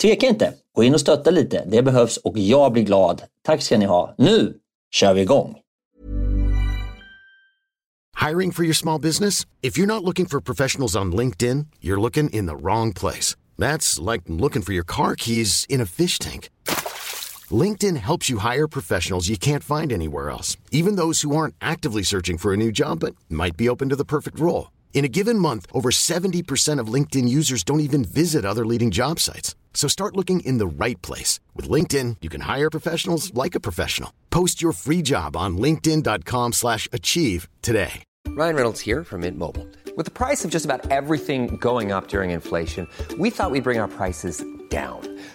tveka 0.00 0.26
inte. 0.26 0.54
Gå 0.74 0.84
in 0.84 0.94
och 0.94 1.00
stötta 1.00 1.30
lite. 1.30 1.64
Det 1.66 1.82
behövs 1.82 2.16
och 2.16 2.38
jag 2.38 2.72
blir 2.72 2.82
glad. 2.82 3.22
Tack 3.44 3.62
ska 3.62 3.78
ni 3.78 3.84
ha. 3.84 4.14
Nu 4.18 4.54
kör 4.90 5.14
vi 5.14 5.20
igång! 5.20 5.56
Hiring 8.28 8.52
for 8.52 8.64
your 8.64 8.74
small 8.74 9.00
business? 9.00 9.46
If 9.62 9.78
you're 9.78 9.86
not 9.86 10.04
looking 10.04 10.26
for 10.26 10.40
professionals 10.40 10.94
on 10.96 11.16
LinkedIn, 11.16 11.66
you're 11.80 12.00
looking 12.00 12.28
in 12.30 12.46
the 12.46 12.56
wrong 12.56 12.92
place. 12.92 13.34
That's 13.58 14.12
like 14.12 14.24
looking 14.26 14.62
for 14.62 14.74
your 14.74 14.84
car 14.84 15.16
keys 15.16 15.66
in 15.68 15.80
a 15.80 15.86
fish 15.86 16.18
tank. 16.18 16.50
LinkedIn 17.50 17.96
helps 17.96 18.28
you 18.28 18.38
hire 18.38 18.68
professionals 18.68 19.28
you 19.28 19.38
can't 19.38 19.64
find 19.64 19.90
anywhere 19.92 20.28
else, 20.28 20.58
even 20.70 20.96
those 20.96 21.22
who 21.22 21.34
aren't 21.34 21.54
actively 21.60 22.02
searching 22.02 22.38
for 22.38 22.52
a 22.52 22.56
new 22.56 22.70
job 22.70 23.00
but 23.00 23.14
might 23.28 23.56
be 23.56 23.68
open 23.68 23.88
to 23.88 23.96
the 23.96 24.04
perfect 24.04 24.38
role. 24.38 24.70
In 24.92 25.04
a 25.04 25.08
given 25.08 25.38
month, 25.38 25.66
over 25.72 25.90
70% 25.90 26.78
of 26.78 26.92
LinkedIn 26.92 27.28
users 27.28 27.64
don't 27.64 27.80
even 27.80 28.04
visit 28.04 28.44
other 28.44 28.66
leading 28.66 28.90
job 28.90 29.18
sites. 29.18 29.54
So 29.72 29.88
start 29.88 30.16
looking 30.16 30.40
in 30.40 30.58
the 30.58 30.66
right 30.66 31.00
place. 31.00 31.40
With 31.56 31.70
LinkedIn, 31.70 32.16
you 32.20 32.28
can 32.28 32.42
hire 32.42 32.70
professionals 32.70 33.32
like 33.32 33.54
a 33.54 33.60
professional. 33.60 34.12
Post 34.28 34.60
your 34.60 34.72
free 34.72 35.00
job 35.00 35.36
on 35.36 35.56
linkedin.com 35.56 36.52
slash 36.52 36.86
achieve 36.92 37.48
today. 37.62 38.04
Ryan 38.28 38.54
Reynolds 38.54 38.80
here 38.80 39.02
from 39.02 39.22
Mint 39.22 39.38
Mobile. 39.38 39.66
With 39.96 40.06
the 40.06 40.12
price 40.12 40.44
of 40.44 40.50
just 40.50 40.64
about 40.64 40.90
everything 40.90 41.56
going 41.56 41.90
up 41.90 42.08
during 42.08 42.30
inflation, 42.30 42.86
we 43.18 43.30
thought 43.30 43.50
we'd 43.50 43.64
bring 43.64 43.80
our 43.80 43.88
prices 43.88 44.44
down. 44.68 45.00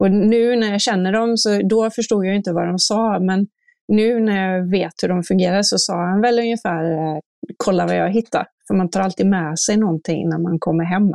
Och 0.00 0.10
nu 0.10 0.56
när 0.56 0.70
jag 0.70 0.80
känner 0.80 1.12
dem, 1.12 1.36
så 1.36 1.62
då 1.62 1.90
förstod 1.90 2.26
jag 2.26 2.36
inte 2.36 2.52
vad 2.52 2.66
de 2.66 2.78
sa, 2.78 3.18
men 3.20 3.46
nu 3.88 4.20
när 4.20 4.52
jag 4.52 4.70
vet 4.70 4.92
hur 5.02 5.08
de 5.08 5.22
fungerar 5.22 5.62
så 5.62 5.78
sa 5.78 5.94
han 5.94 6.20
väl 6.20 6.38
ungefär 6.38 6.84
eh, 6.84 7.18
kolla 7.56 7.86
vad 7.86 7.96
jag 7.96 8.10
hittar. 8.10 8.46
För 8.66 8.74
man 8.74 8.90
tar 8.90 9.00
alltid 9.00 9.26
med 9.26 9.58
sig 9.58 9.76
någonting 9.76 10.28
när 10.28 10.38
man 10.38 10.58
kommer 10.58 10.84
hem. 10.84 11.14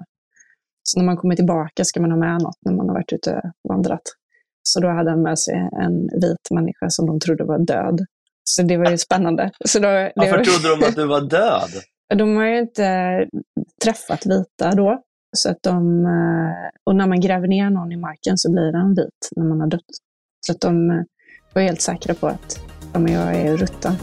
Så 0.83 0.99
när 0.99 1.05
man 1.05 1.17
kommer 1.17 1.35
tillbaka 1.35 1.85
ska 1.85 2.01
man 2.01 2.11
ha 2.11 2.17
med 2.17 2.41
något 2.41 2.57
när 2.65 2.73
man 2.73 2.87
har 2.87 2.93
varit 2.93 3.13
ute 3.13 3.41
och 3.63 3.69
vandrat. 3.69 4.01
Så 4.63 4.79
då 4.79 4.87
hade 4.87 5.09
han 5.09 5.21
med 5.21 5.39
sig 5.39 5.69
en 5.81 6.01
vit 6.21 6.51
människa 6.51 6.89
som 6.89 7.07
de 7.07 7.19
trodde 7.19 7.43
var 7.43 7.59
död. 7.59 8.05
Så 8.43 8.61
det 8.61 8.77
var 8.77 8.91
ju 8.91 8.97
spännande. 8.97 9.51
Så 9.65 9.79
då, 9.79 9.87
Varför 10.15 10.37
var... 10.37 10.43
trodde 10.43 10.75
de 10.75 10.87
att 10.87 10.95
du 10.95 11.07
var 11.07 11.21
död? 11.21 11.69
De 12.15 12.37
har 12.37 12.45
ju 12.45 12.59
inte 12.59 13.19
träffat 13.83 14.25
vita 14.25 14.71
då. 14.75 15.01
Så 15.35 15.49
att 15.49 15.63
de, 15.63 16.05
eh, 16.05 16.69
och 16.83 16.95
när 16.95 17.07
man 17.07 17.19
gräver 17.19 17.47
ner 17.47 17.69
någon 17.69 17.91
i 17.91 17.97
marken 17.97 18.37
så 18.37 18.51
blir 18.51 18.71
den 18.71 18.95
vit 18.95 19.29
när 19.35 19.45
man 19.45 19.59
har 19.59 19.67
dött. 19.67 19.81
Så 20.47 20.51
att 20.51 20.61
de 20.61 20.91
eh, 20.91 21.01
var 21.53 21.61
helt 21.61 21.81
säkra 21.81 22.13
på 22.13 22.27
att 22.27 22.59
ja, 22.93 22.99
men 22.99 23.13
jag 23.13 23.35
är 23.35 23.57
rutten. 23.57 23.93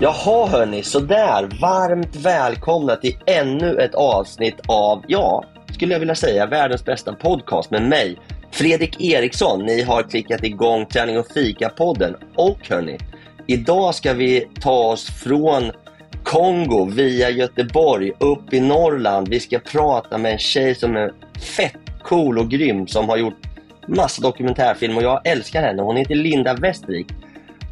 Jaha 0.00 0.46
hörni, 0.48 0.82
sådär. 0.82 1.48
Varmt 1.60 2.16
välkomna 2.16 2.96
till 2.96 3.16
ännu 3.26 3.78
ett 3.78 3.94
avsnitt 3.94 4.60
av, 4.68 5.04
ja, 5.06 5.44
skulle 5.72 5.92
jag 5.92 6.00
vilja 6.00 6.14
säga, 6.14 6.46
världens 6.46 6.84
bästa 6.84 7.12
podcast 7.12 7.70
med 7.70 7.82
mig, 7.82 8.18
Fredrik 8.50 9.00
Eriksson. 9.00 9.64
Ni 9.64 9.82
har 9.82 10.02
klickat 10.02 10.44
igång 10.44 10.86
Träning 10.86 11.18
och 11.18 11.26
fika-podden. 11.26 12.14
Och 12.36 12.68
hörni, 12.68 12.98
idag 13.46 13.94
ska 13.94 14.12
vi 14.12 14.48
ta 14.60 14.84
oss 14.84 15.10
från 15.10 15.72
Kongo 16.28 16.84
via 16.84 17.30
Göteborg 17.30 18.12
upp 18.18 18.52
i 18.52 18.60
Norrland. 18.60 19.28
Vi 19.28 19.40
ska 19.40 19.58
prata 19.58 20.18
med 20.18 20.32
en 20.32 20.38
tjej 20.38 20.74
som 20.74 20.96
är 20.96 21.12
fett 21.56 21.76
cool 22.02 22.38
och 22.38 22.50
grym 22.50 22.86
som 22.86 23.08
har 23.08 23.16
gjort 23.16 23.38
massa 23.86 24.22
dokumentärfilm 24.22 24.96
och 24.96 25.02
jag 25.02 25.26
älskar 25.26 25.62
henne. 25.62 25.82
Hon 25.82 25.96
heter 25.96 26.14
Linda 26.14 26.54
Westvik. 26.54 27.06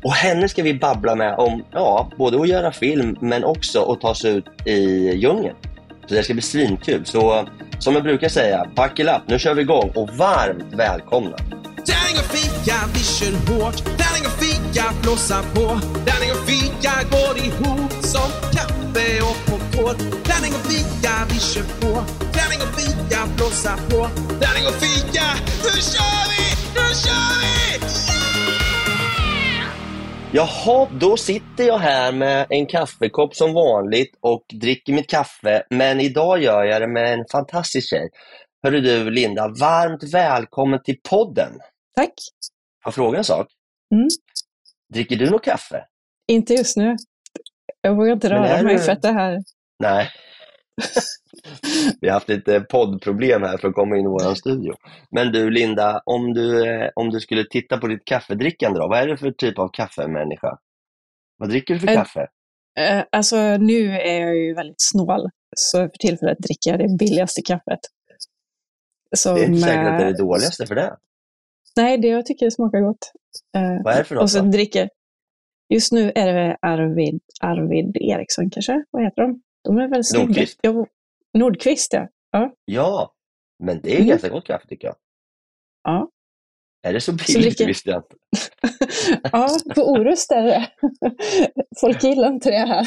Och 0.03 0.13
henne 0.13 0.49
ska 0.49 0.63
vi 0.63 0.75
babbla 0.75 1.15
med 1.15 1.35
om, 1.35 1.65
ja, 1.73 2.11
både 2.17 2.41
att 2.41 2.49
göra 2.49 2.73
film 2.73 3.17
men 3.21 3.45
också 3.45 3.93
att 3.93 4.01
ta 4.01 4.15
sig 4.15 4.37
ut 4.37 4.47
i 4.65 5.11
djungeln. 5.17 5.57
Så 6.07 6.15
det 6.15 6.23
ska 6.23 6.33
bli 6.33 6.43
svinkul. 6.43 7.05
Så 7.05 7.49
som 7.79 7.95
jag 7.95 8.03
brukar 8.03 8.29
säga, 8.29 8.67
buckle 8.77 9.17
up, 9.17 9.23
nu 9.27 9.39
kör 9.39 9.55
vi 9.55 9.63
igång 9.63 9.93
och 9.95 10.09
varmt 10.11 10.75
välkomna! 10.75 11.37
Tärning 11.37 12.19
och 12.19 12.37
fika, 12.37 12.75
vi 12.95 13.01
kör 13.01 13.33
hårt. 13.33 13.77
Tärning 13.85 14.27
och 14.27 14.33
fika, 14.33 14.46
blåsa 15.03 15.43
på. 15.55 15.67
Tärning 16.07 16.31
och 16.37 16.45
fika 16.51 16.93
går 17.15 17.35
ihop 17.47 17.93
som 18.13 18.31
kaffe 18.57 19.09
och 19.29 19.39
popcorn. 19.47 19.97
Tärning 20.29 20.53
och 20.59 20.65
fika, 20.71 21.13
vi 21.31 21.39
kör 21.51 21.67
på. 21.81 21.93
Tärning 22.37 22.61
och 22.67 22.73
fika, 22.81 23.19
blåsa 23.37 23.77
på. 23.91 24.01
Tärning 24.43 24.67
och 24.71 24.79
fika, 24.85 25.27
nu 25.65 25.73
kör 25.93 26.25
vi! 26.33 26.45
Nu 26.77 26.87
kör 27.05 27.33
vi! 27.41 27.57
Jaha, 30.33 30.89
då 31.01 31.17
sitter 31.17 31.65
jag 31.65 31.79
här 31.79 32.13
med 32.13 32.47
en 32.51 32.67
kaffekopp 32.67 33.35
som 33.35 33.55
vanligt 33.55 34.19
och 34.21 34.45
dricker 34.61 34.93
mitt 34.93 35.11
kaffe. 35.11 35.63
Men 35.71 36.01
idag 36.01 36.43
gör 36.43 36.65
jag 36.65 36.83
det 36.83 36.89
med 36.89 37.13
en 37.13 37.25
fantastisk 37.33 37.91
tjej. 37.91 38.09
Hörru 38.63 38.81
du 38.81 39.11
Linda, 39.11 39.49
varmt 39.49 40.15
välkommen 40.15 40.83
till 40.83 40.97
podden. 41.11 41.53
Tack. 41.97 42.13
Får 42.83 42.89
jag 42.89 42.95
fråga 42.95 43.19
en 43.19 43.25
sak? 43.25 43.47
Mm. 43.95 44.09
Dricker 44.95 45.17
du 45.17 45.31
något 45.31 45.45
kaffe? 45.45 45.85
Inte 46.29 46.55
just 46.55 46.77
nu. 46.77 46.97
Jag 47.81 47.95
vågar 47.97 48.13
inte 48.13 48.31
röra 48.31 48.63
mig 48.63 48.75
du- 48.77 48.81
för 48.83 48.93
att 48.93 49.03
det 49.03 49.13
här... 49.13 49.39
Nej. 49.79 50.09
Vi 52.01 52.09
har 52.09 52.15
haft 52.15 52.29
lite 52.29 52.61
poddproblem 52.61 53.43
här 53.43 53.59
för 53.59 53.69
att 53.69 53.75
komma 53.75 53.97
in 53.97 54.05
i 54.05 54.09
vår 54.09 54.35
studio. 54.35 54.75
Men 55.11 55.33
du 55.33 55.51
Linda, 55.51 56.03
om 56.07 56.35
du, 56.35 56.67
eh, 56.71 56.91
om 56.95 57.11
du 57.11 57.21
skulle 57.21 57.45
titta 57.51 57.79
på 57.79 57.87
ditt 57.87 58.05
kaffedrickande 58.05 58.81
då, 58.81 58.89
vad 58.89 58.99
är 58.99 59.07
det 59.07 59.17
för 59.17 59.31
typ 59.31 59.59
av 59.59 59.69
kaffemänniska? 59.73 60.59
Vad 61.39 61.49
dricker 61.49 61.75
du 61.75 61.81
för 61.81 61.89
Eh, 61.89 61.95
kaffe? 61.95 62.27
Eh, 62.79 63.05
Alltså 63.13 63.37
nu 63.57 63.91
är 63.93 64.21
jag 64.21 64.37
ju 64.37 64.55
väldigt 64.55 64.81
snål, 64.83 65.31
så 65.57 65.79
för 65.79 65.89
tillfället 65.99 66.39
dricker 66.39 66.71
jag 66.71 66.79
det 66.79 66.97
billigaste 66.99 67.43
kaffet. 67.43 67.81
Som, 69.17 69.35
Det 69.35 69.41
är 69.41 69.47
inte 69.47 69.61
säkert 69.61 69.79
att 69.87 69.99
det 69.99 70.05
är 70.05 70.07
eh, 70.09 70.13
det 70.13 70.19
dåligaste 70.19 70.67
för 70.67 70.75
det. 70.75 70.97
Nej, 71.77 71.99
det 71.99 72.09
jag 72.09 72.27
tycker 72.27 72.51
smakar 72.51 72.81
gott. 72.81 73.13
Eh, 73.57 73.83
Vad 73.85 73.95
är 73.95 73.99
det 73.99 74.05
för 74.05 74.15
något 74.15 74.23
Och 74.23 74.31
så 74.31 74.39
då? 74.43 74.45
dricker 74.51 74.89
Just 75.75 75.93
nu 75.93 76.13
är 76.15 76.35
det 76.35 76.57
Arvid, 76.63 77.21
Arvid 77.41 77.97
Eriksson 77.97 78.51
kanske? 78.51 78.85
Vad 78.91 79.03
heter 79.05 79.23
de? 79.23 79.43
De 79.65 79.79
är 79.79 79.89
väl 79.89 80.05
snygga. 80.05 80.25
Nordqvist. 80.27 80.59
Jag, 80.63 80.87
Nordqvist, 81.39 81.93
ja. 81.93 82.09
ja. 82.31 82.53
Ja, 82.65 83.15
men 83.65 83.81
det 83.83 83.91
är 83.93 83.97
Mm. 83.97 84.09
ganska 84.09 84.29
gott 84.29 84.47
kaffe 84.47 84.67
tycker 84.69 84.87
jag. 84.89 84.97
Ja. 85.85 86.11
Är 86.83 86.93
det 86.93 87.01
så 87.01 87.13
Så 87.13 87.17
billigt? 87.27 87.47
vilken- 87.47 87.67
visste 87.67 87.91
jag 87.91 87.99
inte. 87.99 88.17
ja, 89.33 89.49
på 89.75 89.91
Orust 89.93 90.31
är 90.33 90.43
det 90.43 90.69
Folk 91.81 92.03
gillar 92.05 92.29
inte 92.29 92.51
det 92.51 92.57
här. 92.67 92.87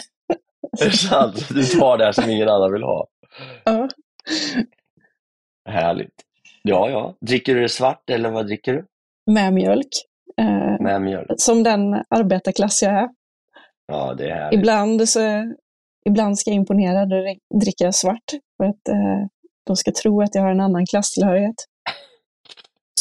Är 0.82 0.86
det 0.86 0.92
sant? 0.98 1.50
Du 1.50 1.64
tar 1.64 1.98
det 1.98 2.06
här 2.06 2.12
som 2.12 2.30
ingen 2.30 2.50
annan 2.50 2.72
vill 2.74 2.84
ha. 2.84 3.08
Ja. 3.66 3.90
Härligt. 5.70 6.24
Ja, 6.70 6.90
ja. 6.90 7.16
Dricker 7.22 7.56
du 7.56 7.62
det 7.62 7.70
svart 7.70 8.10
eller 8.10 8.30
vad 8.30 8.48
dricker 8.48 8.74
du? 8.74 8.86
Med 9.32 9.54
mjölk. 9.54 9.88
Eh, 10.38 10.82
Med 10.82 11.02
mjölk? 11.02 11.28
som 11.38 11.64
den 11.64 12.04
arbetarklass 12.10 12.82
jag 12.82 12.94
är. 12.94 13.10
Ja, 13.88 14.14
det 14.14 14.30
är 14.30 14.36
härligt. 14.36 14.60
Ibland, 14.60 15.10
så, 15.10 15.20
ibland 16.06 16.40
ska 16.40 16.50
jag 16.50 16.56
imponera, 16.56 17.06
då 17.06 17.36
dricker 17.60 17.86
jag 17.86 17.96
svart. 17.96 18.24
För 18.58 18.64
att 18.66 18.88
eh, 18.88 19.26
de 19.66 19.76
ska 19.76 19.92
tro 19.92 20.22
att 20.22 20.36
jag 20.36 20.42
har 20.42 20.52
en 20.52 20.60
annan 20.60 20.86
klasstillhörighet. 20.86 21.56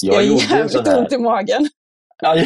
Jag, 0.03 0.15
Jag 0.15 0.27
en 0.27 0.37
jävligt 0.37 0.89
ont 0.89 1.13
i 1.13 1.19
magen. 1.19 1.69
Ja, 2.23 2.37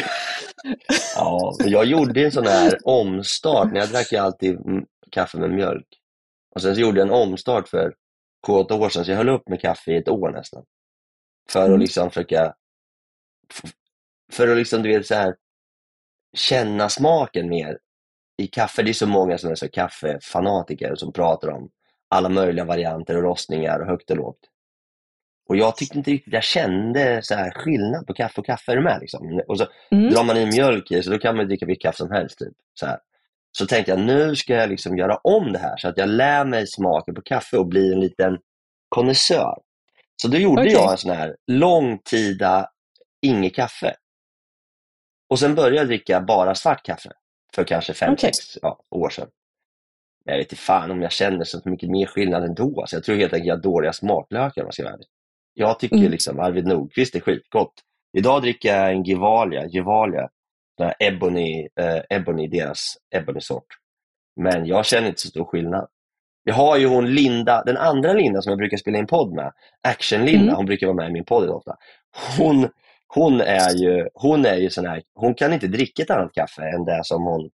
ja. 1.15 1.55
jag 1.65 1.85
gjorde 1.85 2.25
en 2.25 2.31
sån 2.31 2.47
här 2.47 2.77
omstart. 2.83 3.71
När 3.71 3.79
jag 3.79 3.89
drack 3.89 4.11
ju 4.11 4.17
alltid 4.17 4.57
kaffe 5.11 5.37
med 5.37 5.49
mjölk. 5.49 5.87
Och 6.55 6.61
sen 6.61 6.75
så 6.75 6.81
gjorde 6.81 6.99
jag 6.99 7.07
en 7.07 7.13
omstart 7.13 7.67
för 7.67 7.93
sju, 8.47 8.53
åtta 8.53 8.75
år 8.75 8.89
sedan, 8.89 9.05
så 9.05 9.11
jag 9.11 9.17
höll 9.17 9.29
upp 9.29 9.49
med 9.49 9.61
kaffe 9.61 9.91
i 9.91 9.97
ett 9.97 10.09
år 10.09 10.31
nästan. 10.31 10.63
För 11.49 11.61
Mm. 11.61 11.73
att 11.73 11.79
liksom 11.79 12.09
försöka, 12.09 12.53
för 14.31 14.47
att 14.47 14.57
liksom, 14.57 14.83
du 14.83 14.89
vet, 14.89 15.07
så 15.07 15.15
här, 15.15 15.35
känna 16.37 16.89
smaken 16.89 17.49
mer 17.49 17.77
i 18.37 18.47
kaffe. 18.47 18.83
Det 18.83 18.91
är 18.91 18.93
så 18.93 19.07
många 19.07 19.37
som 19.37 19.51
är 19.51 19.55
så 19.55 19.69
kaffefanatiker 19.69 20.95
som 20.95 21.13
pratar 21.13 21.49
om 21.49 21.69
alla 22.09 22.29
möjliga 22.29 22.65
varianter 22.65 23.17
och 23.17 23.23
rostningar 23.23 23.79
och 23.79 23.87
högt 23.87 24.11
och 24.11 24.17
lågt. 24.17 24.39
Och 25.49 25.57
jag 25.57 25.75
tyckte 25.75 25.97
inte 25.97 26.11
riktigt 26.11 26.33
jag 26.33 26.43
kände 26.43 27.19
så 27.23 27.35
här 27.35 27.51
skillnad 27.51 28.07
på 28.07 28.13
kaffe 28.13 28.41
och 28.41 28.45
kaffe. 28.45 28.71
Är 28.71 28.75
du 28.75 28.83
med? 28.83 28.97
Liksom? 29.01 29.41
Och 29.47 29.57
så 29.57 29.67
Mm. 29.91 30.09
drar 30.09 30.23
man 30.23 30.37
i 30.37 30.45
mjölk 30.45 30.91
i 30.91 31.03
så 31.03 31.09
då 31.09 31.17
kan 31.19 31.35
man 31.37 31.47
dricka 31.47 31.65
vilket 31.65 31.81
kaffe 31.81 31.97
som 31.97 32.11
helst. 32.11 32.39
Typ. 32.39 32.53
Så, 32.73 32.85
här. 32.85 32.99
så 33.51 33.65
tänkte 33.67 33.91
jag 33.91 33.99
nu 33.99 34.35
ska 34.35 34.53
jag 34.53 34.69
liksom 34.69 34.97
göra 34.97 35.17
om 35.17 35.51
det 35.53 35.59
här 35.59 35.77
så 35.77 35.87
att 35.87 35.97
jag 35.97 36.09
lär 36.09 36.45
mig 36.45 36.67
smaken 36.67 37.15
på 37.15 37.21
kaffe 37.21 37.57
och 37.57 37.67
blir 37.67 37.93
en 37.93 37.99
liten 37.99 38.37
konnässör. 38.89 39.57
Så 40.21 40.27
då 40.27 40.37
gjorde 40.37 40.61
Okej. 40.61 40.73
jag 40.73 40.91
en 40.91 40.97
sån 40.97 41.11
här 41.11 41.35
långtida 41.47 42.69
inget 43.21 43.55
kaffe. 43.55 43.95
Och 45.29 45.39
sen 45.39 45.55
började 45.55 45.75
jag 45.75 45.87
dricka 45.87 46.21
bara 46.21 46.55
svart 46.55 46.85
kaffe 46.85 47.11
för 47.55 47.63
kanske 47.63 47.93
fem, 47.93 48.13
Okej. 48.13 48.33
sex 48.33 48.57
ja, 48.61 48.79
år 48.89 49.09
sedan. 49.09 49.29
Men 50.25 50.33
jag 50.33 50.39
vet 50.39 50.51
inte 50.51 50.61
fan 50.61 50.91
om 50.91 51.01
jag 51.01 51.11
känner 51.11 51.43
så 51.43 51.61
mycket 51.65 51.89
mer 51.89 52.05
skillnad 52.05 52.43
ändå. 52.43 52.83
Så 52.87 52.95
jag 52.95 53.03
tror 53.03 53.15
helt 53.15 53.33
enkelt 53.33 53.47
jag 53.47 53.55
har 53.55 53.61
dåliga 53.61 53.93
smaklökar 53.93 54.61
om 54.61 54.67
jag 54.67 54.73
ska 54.73 54.83
vara 54.83 54.93
ärlig. 54.93 55.07
Jag 55.53 55.79
tycker 55.79 55.95
Mm. 55.97 56.11
liksom 56.11 56.39
Arvid 56.39 56.67
Nordqvist 56.67 57.15
är 57.15 57.19
skitgott. 57.19 57.73
Idag 58.17 58.41
dricker 58.41 58.75
jag 58.75 58.91
en 58.91 59.03
Gevalia, 59.03 59.65
Gevalia 59.67 60.29
den 60.77 60.87
här 60.87 60.95
Ebony, 60.99 61.67
eh, 61.79 62.01
Ebony, 62.09 62.47
deras 62.47 62.97
Ebony-sort. 63.15 63.67
Men 64.35 64.65
jag 64.65 64.85
känner 64.85 65.07
inte 65.07 65.21
så 65.21 65.27
stor 65.27 65.45
skillnad. 65.45 65.87
Jag 66.43 66.53
har 66.53 66.77
ju 66.77 66.87
hon 66.87 67.13
Linda, 67.15 67.63
den 67.65 67.77
andra 67.77 68.13
Linda 68.13 68.41
som 68.41 68.49
jag 68.49 68.57
brukar 68.57 68.77
spela 68.77 68.97
in 68.97 69.07
podd 69.07 69.33
med, 69.33 69.51
Action-Linda, 69.87 70.43
Mm. 70.43 70.55
hon 70.55 70.65
brukar 70.65 70.87
vara 70.87 70.95
med 70.97 71.09
i 71.09 71.13
min 71.13 71.25
podd 71.25 71.49
ofta. 71.49 71.75
Hon, 72.37 72.69
hon 73.07 73.41
är 73.41 73.69
ju, 73.75 74.07
hon 74.13 74.45
är 74.45 74.55
ju 74.55 74.69
sån 74.69 74.85
här, 74.85 75.01
hon 75.15 75.33
kan 75.35 75.53
inte 75.53 75.67
dricka 75.67 76.03
ett 76.03 76.09
annat 76.11 76.33
kaffe 76.33 76.61
än 76.61 76.85
det 76.85 77.01
som 77.03 77.23
hon, 77.23 77.49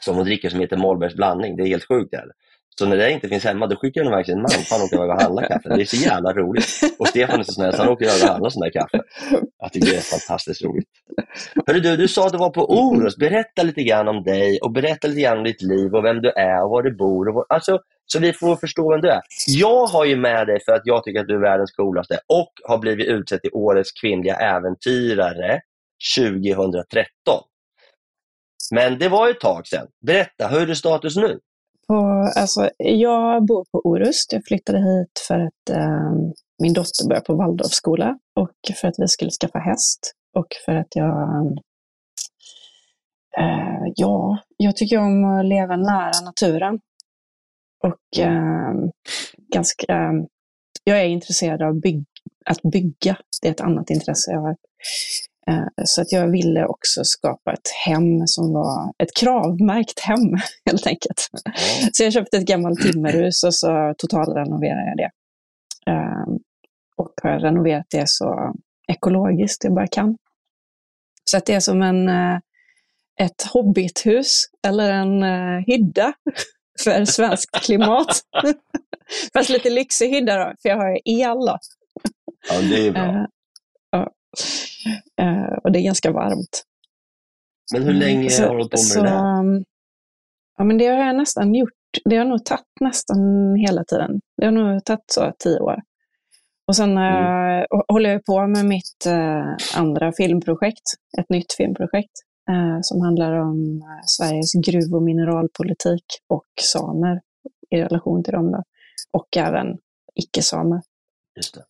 som 0.00 0.16
hon 0.16 0.24
dricker 0.24 0.48
som 0.48 0.60
heter 0.60 0.76
Mollbergs 0.76 1.14
blandning. 1.14 1.56
Det 1.56 1.62
är 1.62 1.66
helt 1.66 1.88
sjukt. 1.88 2.14
Eller? 2.14 2.32
Så 2.78 2.86
när 2.86 2.96
det 2.96 3.10
inte 3.10 3.28
finns 3.28 3.44
hemma, 3.44 3.66
då 3.66 3.76
skickar 3.76 4.04
hon 4.04 4.12
iväg 4.12 4.26
sin 4.26 4.40
man 4.40 4.50
för 4.50 4.74
han 4.76 4.84
åker 4.84 4.96
iväg 4.96 5.10
och 5.10 5.22
handlar 5.22 5.48
kaffe. 5.48 5.68
Det 5.68 5.82
är 5.82 5.84
så 5.84 5.96
jävla 5.96 6.32
roligt. 6.32 6.66
Och 6.98 7.08
Stefan 7.08 7.40
är 7.40 7.44
så 7.44 7.52
snäll 7.52 7.72
så 7.72 7.82
han 7.82 7.88
åker 7.92 8.04
iväg 8.04 8.22
och 8.22 8.28
handlar 8.28 8.50
sån 8.50 8.62
där 8.62 8.70
kaffe. 8.70 9.00
Jag 9.58 9.72
tycker 9.72 9.86
det 9.90 9.96
är 9.96 10.00
fantastiskt 10.18 10.62
roligt. 10.64 10.88
Hörru 11.66 11.80
du, 11.80 11.96
du 11.96 12.08
sa 12.08 12.26
att 12.26 12.32
du 12.32 12.38
var 12.38 12.50
på 12.50 12.70
Orust. 12.80 13.18
Berätta 13.18 13.62
lite 13.62 13.82
grann 13.82 14.08
om 14.08 14.22
dig 14.22 14.58
och 14.62 14.72
berätta 14.72 15.08
lite 15.08 15.20
grann 15.20 15.38
om 15.38 15.44
ditt 15.44 15.62
liv 15.62 15.94
och 15.94 16.04
vem 16.04 16.20
du 16.22 16.30
är 16.30 16.64
och 16.64 16.70
var 16.70 16.82
du 16.82 16.96
bor. 16.96 17.28
Och 17.28 17.34
var, 17.34 17.46
alltså, 17.48 17.78
så 18.06 18.18
vi 18.18 18.32
får 18.32 18.56
förstå 18.56 18.90
vem 18.90 19.00
du 19.00 19.10
är. 19.10 19.20
Jag 19.46 19.86
har 19.86 20.04
ju 20.04 20.16
med 20.16 20.46
dig 20.46 20.58
för 20.64 20.72
att 20.72 20.82
jag 20.84 21.04
tycker 21.04 21.20
att 21.20 21.28
du 21.28 21.34
är 21.34 21.40
världens 21.40 21.72
coolaste 21.72 22.18
och 22.26 22.52
har 22.64 22.78
blivit 22.78 23.06
utsedd 23.06 23.42
till 23.42 23.50
Årets 23.52 23.92
kvinnliga 23.92 24.36
äventyrare 24.36 25.60
2013. 26.16 27.04
Men 28.74 28.98
det 28.98 29.08
var 29.08 29.26
ju 29.26 29.30
ett 29.30 29.40
tag 29.40 29.66
sedan. 29.66 29.86
Berätta, 30.06 30.48
hur 30.48 30.60
är 30.60 30.66
det 30.66 30.76
status 30.76 31.16
nu? 31.16 31.40
På, 31.88 32.30
alltså, 32.36 32.70
jag 32.78 33.46
bor 33.46 33.64
på 33.72 33.80
Orust. 33.84 34.32
Jag 34.32 34.44
flyttade 34.44 34.78
hit 34.78 35.24
för 35.28 35.38
att 35.40 35.70
eh, 35.70 36.12
min 36.62 36.72
dotter 36.72 37.08
började 37.08 37.24
på 37.26 37.34
Waldorfskola 37.34 38.18
och 38.40 38.76
för 38.80 38.88
att 38.88 38.94
vi 38.98 39.08
skulle 39.08 39.30
skaffa 39.30 39.58
häst 39.58 40.12
och 40.36 40.46
för 40.64 40.72
att 40.72 40.96
jag 40.96 41.46
eh, 43.38 43.92
ja, 43.94 44.38
jag 44.56 44.76
tycker 44.76 44.98
om 44.98 45.24
att 45.24 45.46
leva 45.46 45.76
nära 45.76 46.20
naturen. 46.24 46.80
Och 47.86 48.18
eh, 48.18 48.72
ganska, 49.52 50.12
jag 50.84 51.00
är 51.00 51.04
intresserad 51.04 51.62
av 51.62 51.80
bygg, 51.80 52.04
att 52.44 52.62
bygga. 52.62 53.16
Det 53.42 53.48
är 53.48 53.52
ett 53.52 53.60
annat 53.60 53.90
intresse 53.90 54.30
jag 54.30 54.40
har. 54.40 54.56
Eh, 55.50 55.66
Så 55.84 56.02
att 56.02 56.12
jag 56.12 56.30
ville 56.30 56.66
också 56.66 57.04
skapa 57.04 57.52
ett 57.52 57.68
hem 57.86 58.26
som 58.26 58.52
var 58.52 58.92
ett 58.98 59.16
kravmärkt 59.20 60.00
hem, 60.00 60.36
helt 60.66 60.86
enkelt. 60.86 61.28
Så 61.92 62.02
jag 62.04 62.12
köpte 62.12 62.36
ett 62.36 62.46
gammalt 62.46 62.80
timmerhus 62.80 63.44
och 63.44 63.54
så 63.54 63.94
totalrenoverade 63.98 64.88
jag 64.88 64.96
det. 64.96 65.10
Ehm, 65.90 66.38
Och 66.96 67.12
har 67.22 67.38
renoverat 67.40 67.86
det 67.90 68.08
så 68.08 68.54
ekologiskt 68.88 69.64
jag 69.64 69.74
bara 69.74 69.86
kan. 69.86 70.16
Så 71.30 71.36
att 71.36 71.46
det 71.46 71.54
är 71.54 71.60
som 71.60 71.82
en, 71.82 72.08
eh, 72.08 72.38
ett 73.20 73.42
hobbithus 73.52 74.44
eller 74.66 74.90
en 74.92 75.22
eh, 75.22 75.64
hydda 75.66 76.12
för 76.84 77.04
svenskt 77.04 77.60
klimat. 77.64 78.20
Fast 79.32 79.50
lite 79.50 79.70
lyxig 79.70 80.26
då, 80.26 80.52
för 80.62 80.68
jag 80.68 80.76
har 80.76 81.00
el 81.04 81.36
då. 81.46 81.58
Ja, 82.50 82.60
det 82.70 82.86
är 82.86 82.92
bra. 82.92 83.02
Eh, 83.04 83.24
ja. 83.90 84.10
Eh, 85.20 85.58
och 85.64 85.72
det 85.72 85.78
är 85.78 85.82
ganska 85.82 86.10
varmt. 86.12 86.62
Men 87.72 87.82
hur 87.82 87.92
länge 87.94 88.30
Så- 88.30 88.42
har 88.42 88.48
du 88.48 88.54
hållit 88.54 88.70
på 88.70 88.76
med 88.76 88.80
så, 88.80 89.02
det 89.02 89.08
där? 89.10 89.38
um, 89.40 89.64
Ja, 90.58 90.64
men 90.64 90.78
det 90.78 90.86
har 90.86 91.06
jag 91.06 91.16
nästan 91.16 91.54
gjort. 91.54 91.70
Det 92.04 92.16
har 92.16 92.24
nog 92.24 92.44
tagit 92.44 92.64
nästan 92.80 93.18
hela 93.56 93.84
tiden. 93.84 94.20
Det 94.36 94.44
har 94.44 94.52
nog 94.52 94.84
tagit 94.84 95.04
så 95.12 95.32
tio 95.38 95.60
år. 95.60 95.76
Och 96.68 96.76
sen 96.76 96.90
Mm. 96.98 97.60
eh, 97.60 97.64
håller 97.88 98.10
jag 98.10 98.24
på 98.24 98.46
med 98.46 98.64
mitt 98.64 99.06
eh, 99.06 99.56
andra 99.80 100.12
filmprojekt, 100.12 100.82
ett 101.18 101.30
nytt 101.30 101.52
filmprojekt, 101.52 102.12
eh, 102.12 102.35
som 102.82 103.00
handlar 103.00 103.32
om 103.32 103.82
eh, 103.82 104.04
Sveriges 104.06 104.52
gruv 104.52 104.94
och 104.94 105.02
mineralpolitik 105.02 106.04
och 106.28 106.46
samer 106.62 107.20
i 107.70 107.76
relation 107.76 108.24
till 108.24 108.32
dem. 108.32 108.52
Då. 108.52 108.62
Och 109.12 109.36
även 109.36 109.78
icke-samer. 110.14 110.82
Just 111.36 111.54
det. 111.54 111.64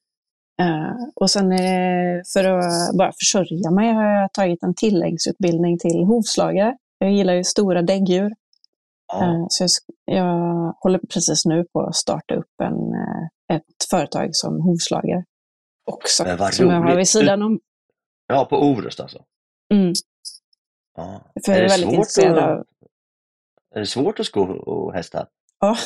Eh, 0.63 0.93
och 1.15 1.31
sen 1.31 1.53
eh, 1.53 2.23
för 2.33 2.45
att 2.45 2.97
bara 2.99 3.13
försörja 3.13 3.71
mig 3.71 3.93
har 3.93 4.03
jag 4.05 4.33
tagit 4.33 4.63
en 4.63 4.75
tilläggsutbildning 4.75 5.79
till 5.79 6.05
hovslagare. 6.05 6.77
Jag 6.99 7.13
gillar 7.13 7.35
ju 7.35 7.45
stora 7.45 7.83
däggdjur. 7.83 8.33
Ja. 9.13 9.25
Eh, 9.25 9.47
så 9.49 9.65
jag, 9.65 9.71
jag 10.17 10.75
håller 10.81 10.99
precis 10.99 11.45
nu 11.45 11.65
på 11.73 11.81
att 11.81 11.97
starta 11.97 12.35
upp 12.35 12.61
en, 12.63 12.75
eh, 12.75 13.57
ett 13.57 13.91
företag 13.91 14.29
som 14.33 14.61
hovslagare. 14.61 15.25
Också. 15.85 16.25
Som 16.53 16.71
jag 16.71 16.81
har 16.81 16.97
vid 16.97 17.09
sidan 17.09 17.43
om. 17.43 17.61
ja, 18.27 18.45
på 18.45 18.57
Orust 18.57 19.01
alltså? 19.01 19.25
Mm, 19.75 19.93
Ja. 20.97 21.21
för 21.47 21.53
är, 21.53 21.69
väldigt 21.69 21.91
intresserad 21.93 22.39
av... 22.39 22.65
Är 23.75 23.81
det 23.81 23.87
svårt 23.87 24.21
att 24.21 24.27
sko 24.27 24.91
hästar? 24.91 25.27
Ja. 25.61 25.77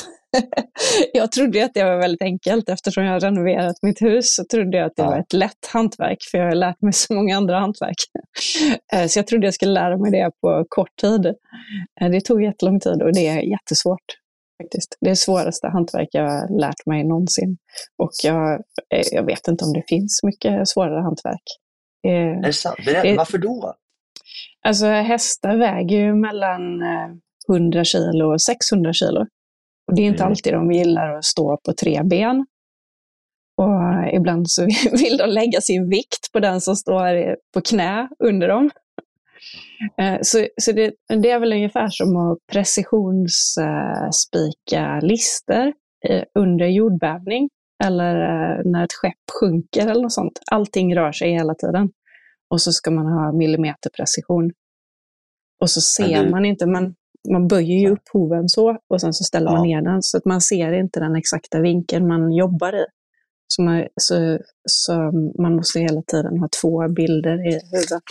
jag 1.13 1.31
trodde 1.31 1.65
att 1.65 1.73
det 1.73 1.83
var 1.83 1.97
väldigt 1.97 2.21
enkelt 2.21 2.69
eftersom 2.69 3.03
jag 3.03 3.11
har 3.13 3.19
renoverat 3.19 3.75
mitt 3.81 4.01
hus. 4.01 4.35
Så 4.35 4.43
trodde 4.51 4.77
jag 4.77 4.85
att 4.87 4.95
det 4.95 5.01
Ja. 5.03 5.09
var 5.09 5.19
ett 5.19 5.33
lätt 5.33 5.65
hantverk 5.73 6.17
för 6.31 6.37
jag 6.37 6.45
har 6.45 6.55
lärt 6.55 6.81
mig 6.81 6.93
så 6.93 7.13
många 7.13 7.37
andra 7.37 7.59
hantverk. 7.59 7.95
Eh, 8.93 9.07
så 9.07 9.19
jag 9.19 9.27
trodde 9.27 9.47
jag 9.47 9.53
skulle 9.53 9.71
lära 9.71 9.97
mig 9.97 10.11
det 10.11 10.31
på 10.41 10.65
kort 10.69 10.95
tid. 11.01 11.25
Eh, 12.01 12.09
Det 12.11 12.21
tog 12.21 12.43
jättelång 12.43 12.79
tid 12.79 13.01
och 13.01 13.13
det 13.13 13.27
är 13.27 13.41
jättesvårt. 13.41 14.05
Faktiskt. 14.63 14.97
Det 15.01 15.07
är 15.07 15.09
det 15.09 15.15
svåraste 15.15 15.67
hantverk 15.67 16.07
jag 16.11 16.29
har 16.29 16.59
lärt 16.59 16.85
mig 16.85 17.03
någonsin. 17.03 17.57
Och 18.03 18.11
jag, 18.23 18.51
eh, 18.93 19.05
jag 19.11 19.23
vet 19.25 19.47
inte 19.47 19.65
om 19.65 19.73
det 19.73 19.83
finns 19.87 20.19
mycket 20.23 20.67
svårare 20.67 21.01
hantverk. 21.01 21.43
Är 22.07 22.43
det 22.43 22.53
sant? 22.53 22.75
Berätta, 22.85 23.07
Det- 23.07 23.15
varför 23.17 23.37
då? 23.37 23.73
Alltså 24.67 24.85
hästar 24.85 25.55
väger 25.57 25.97
ju 25.97 26.15
mellan 26.15 26.81
eh, 26.81 27.09
100 27.49 27.83
kilo 27.83 28.33
och 28.33 28.41
600 28.41 28.93
kilo. 28.93 29.21
Och 29.87 29.95
det 29.95 30.01
är 30.01 30.05
inte 30.05 30.23
Mm. 30.23 30.31
alltid 30.31 30.53
de 30.53 30.71
gillar 30.71 31.15
att 31.17 31.25
stå 31.25 31.57
på 31.65 31.73
tre 31.73 32.01
ben. 32.03 32.45
Och 33.57 33.83
eh, 33.83 34.15
ibland 34.15 34.49
så 34.51 34.67
vill 34.91 35.17
de 35.17 35.29
lägga 35.29 35.61
sin 35.61 35.89
vikt 35.89 36.31
på 36.33 36.39
den 36.39 36.61
som 36.61 36.75
står 36.75 37.35
på 37.53 37.61
knä 37.61 38.07
under 38.19 38.47
dem. 38.47 38.69
Eh, 39.97 40.17
Så, 40.21 40.47
så 40.61 40.71
det, 40.71 40.93
det 41.21 41.31
är 41.31 41.39
väl 41.39 41.53
ungefär 41.53 41.87
som 41.89 42.15
att 42.17 42.37
precisionsspika 42.51 44.99
lister 45.01 45.73
eh, 46.09 46.23
under 46.39 46.67
jordbävning 46.67 47.49
eller 47.83 48.15
eh, 48.15 48.61
när 48.65 48.83
ett 48.83 48.93
skepp 48.93 49.29
sjunker 49.39 49.87
eller 49.87 50.01
något 50.01 50.13
sånt. 50.13 50.39
Allting 50.51 50.95
rör 50.95 51.11
sig 51.11 51.31
hela 51.31 51.55
tiden. 51.55 51.89
Och 52.51 52.61
så 52.61 52.71
ska 52.71 52.91
man 52.91 53.05
ha 53.05 53.31
millimeterprecision. 53.31 54.51
Och 55.61 55.69
så 55.69 55.81
ser 55.81 56.23
du- 56.23 56.29
man 56.29 56.45
inte, 56.45 56.65
man, 56.65 56.95
man 57.31 57.47
böjer 57.47 57.79
ju 57.79 57.89
upp 57.89 58.09
hoven 58.13 58.49
så 58.49 58.77
och 58.89 59.01
sen 59.01 59.13
så 59.13 59.23
ställer 59.23 59.51
man 59.51 59.69
Ja. 59.69 59.81
ner 59.81 59.91
den 59.91 60.01
så 60.03 60.17
att 60.17 60.25
man 60.25 60.41
ser 60.41 60.73
inte 60.73 60.99
den 60.99 61.15
exakta 61.15 61.59
vinkeln 61.59 62.07
man 62.07 62.31
jobbar 62.31 62.73
i. 62.75 62.85
Så 63.47 63.61
man, 63.61 63.87
så, 64.01 64.39
så 64.69 64.93
man 65.41 65.55
måste 65.55 65.79
hela 65.79 66.01
tiden 66.01 66.39
ha 66.39 66.47
två 66.61 66.87
bilder 66.87 67.47
i 67.47 67.51
huvudet. 67.51 68.03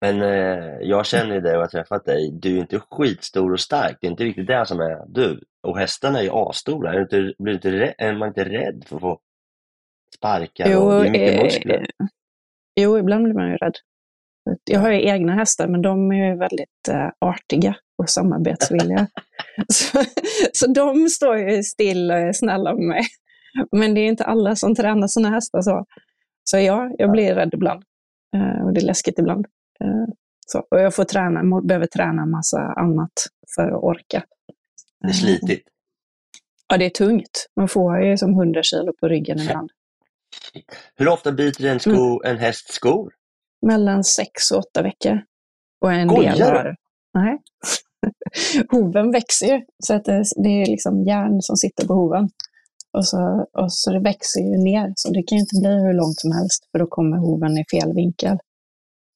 Men 0.00 0.22
eh, 0.22 0.78
jag 0.80 1.06
känner 1.06 1.34
ju 1.34 1.40
dig 1.40 1.54
och 1.54 1.60
har 1.60 1.68
träffat 1.68 2.04
dig. 2.04 2.30
Du 2.32 2.56
är 2.56 2.60
inte 2.60 2.80
skitstor 2.90 3.52
och 3.52 3.60
stark. 3.60 3.98
Det 4.00 4.06
är 4.06 4.10
inte 4.10 4.24
riktigt 4.24 4.46
det 4.46 4.66
som 4.66 4.80
är 4.80 5.04
du. 5.08 5.40
Och 5.62 5.78
hästarna 5.78 6.18
är 6.18 6.22
ju 6.22 6.30
asstora. 6.30 6.94
Är 6.94 7.00
inte, 7.00 7.32
blir 7.38 7.54
inte, 7.54 7.94
är 7.98 8.12
man 8.18 8.28
inte 8.28 8.44
rädd 8.44 8.84
för 8.86 8.96
att 8.96 9.00
få 9.02 9.18
sparkar? 10.18 10.76
och, 10.76 10.90
det 11.02 11.08
är 11.08 11.10
mycket 11.10 11.38
eh, 11.38 11.44
muskler. 11.44 11.86
Jo, 12.80 12.98
ibland 12.98 13.24
blir 13.24 13.34
man 13.34 13.50
ju 13.50 13.56
rädd. 13.56 13.74
Jag 14.64 14.80
har 14.80 14.90
ju 14.90 15.08
egna 15.08 15.34
hästar, 15.34 15.68
men 15.68 15.82
de 15.82 16.12
är 16.12 16.30
ju 16.30 16.38
väldigt 16.38 16.88
eh, 16.90 17.08
artiga 17.18 17.76
och 17.98 18.10
samarbetsvilliga. 18.10 19.06
så, 19.72 20.04
så 20.52 20.66
de 20.66 21.08
står 21.08 21.38
ju 21.38 21.62
still 21.62 22.10
och 22.10 22.16
är 22.16 22.32
snälla 22.32 22.74
med 22.74 22.84
mig. 22.84 23.02
Men 23.72 23.94
det 23.94 24.00
är 24.00 24.08
inte 24.08 24.24
alla 24.24 24.56
som 24.56 24.74
tränar 24.74 25.08
sina 25.08 25.30
hästar 25.30 25.62
så. 25.62 25.86
Så 26.44 26.58
ja, 26.58 26.90
jag 26.98 27.10
blir 27.10 27.34
rädd 27.34 27.50
ibland. 27.52 27.82
Eh, 28.36 28.66
och 28.66 28.72
det 28.72 28.80
är 28.80 28.84
läskigt 28.84 29.18
ibland. 29.18 29.46
Eh, 29.80 30.14
så. 30.46 30.64
Och 30.70 30.80
jag 30.80 30.94
får 30.94 31.04
träna, 31.04 31.60
behöver 31.60 31.86
träna 31.86 32.22
en 32.22 32.30
massa 32.30 32.58
annat 32.58 33.12
för 33.54 33.68
att 33.68 33.82
orka. 33.82 34.24
Det 35.00 35.08
är 35.08 35.12
slitigt. 35.12 35.68
Ja, 36.68 36.78
det 36.78 36.84
är 36.84 36.90
tungt. 36.90 37.46
Man 37.56 37.68
får 37.68 38.00
ju 38.00 38.16
som 38.16 38.30
100 38.30 38.62
kilo 38.62 38.92
på 39.00 39.08
ryggen 39.08 39.38
ibland. 39.40 39.70
Hur 40.96 41.08
ofta 41.08 41.32
byter 41.32 41.66
en, 41.66 41.80
sko, 41.80 42.22
en 42.24 42.38
häst 42.38 42.72
skor? 42.72 43.12
mellan 43.62 44.04
sex 44.04 44.50
och 44.50 44.58
åtta 44.58 44.82
veckor. 44.82 45.22
Och 45.80 45.92
en 45.92 46.08
Skojar 46.08 46.36
del 46.36 46.42
har... 46.42 46.76
Nej. 47.14 47.38
hoven 48.70 49.12
växer 49.12 49.46
ju, 49.46 49.60
så 49.84 49.94
att 49.94 50.04
det, 50.04 50.24
det 50.36 50.48
är 50.48 50.66
liksom 50.66 51.04
järn 51.04 51.42
som 51.42 51.56
sitter 51.56 51.86
på 51.86 51.94
hoven. 51.94 52.28
Och 52.92 53.06
så, 53.06 53.46
och 53.52 53.72
så 53.72 53.92
det 53.92 54.00
växer 54.00 54.40
ju 54.40 54.56
ner, 54.56 54.92
så 54.96 55.10
det 55.12 55.22
kan 55.22 55.38
ju 55.38 55.40
inte 55.40 55.60
bli 55.60 55.70
hur 55.70 55.92
långt 55.92 56.20
som 56.20 56.32
helst, 56.32 56.68
för 56.72 56.78
då 56.78 56.86
kommer 56.86 57.16
hoven 57.16 57.58
i 57.58 57.64
fel 57.70 57.94
vinkel. 57.94 58.38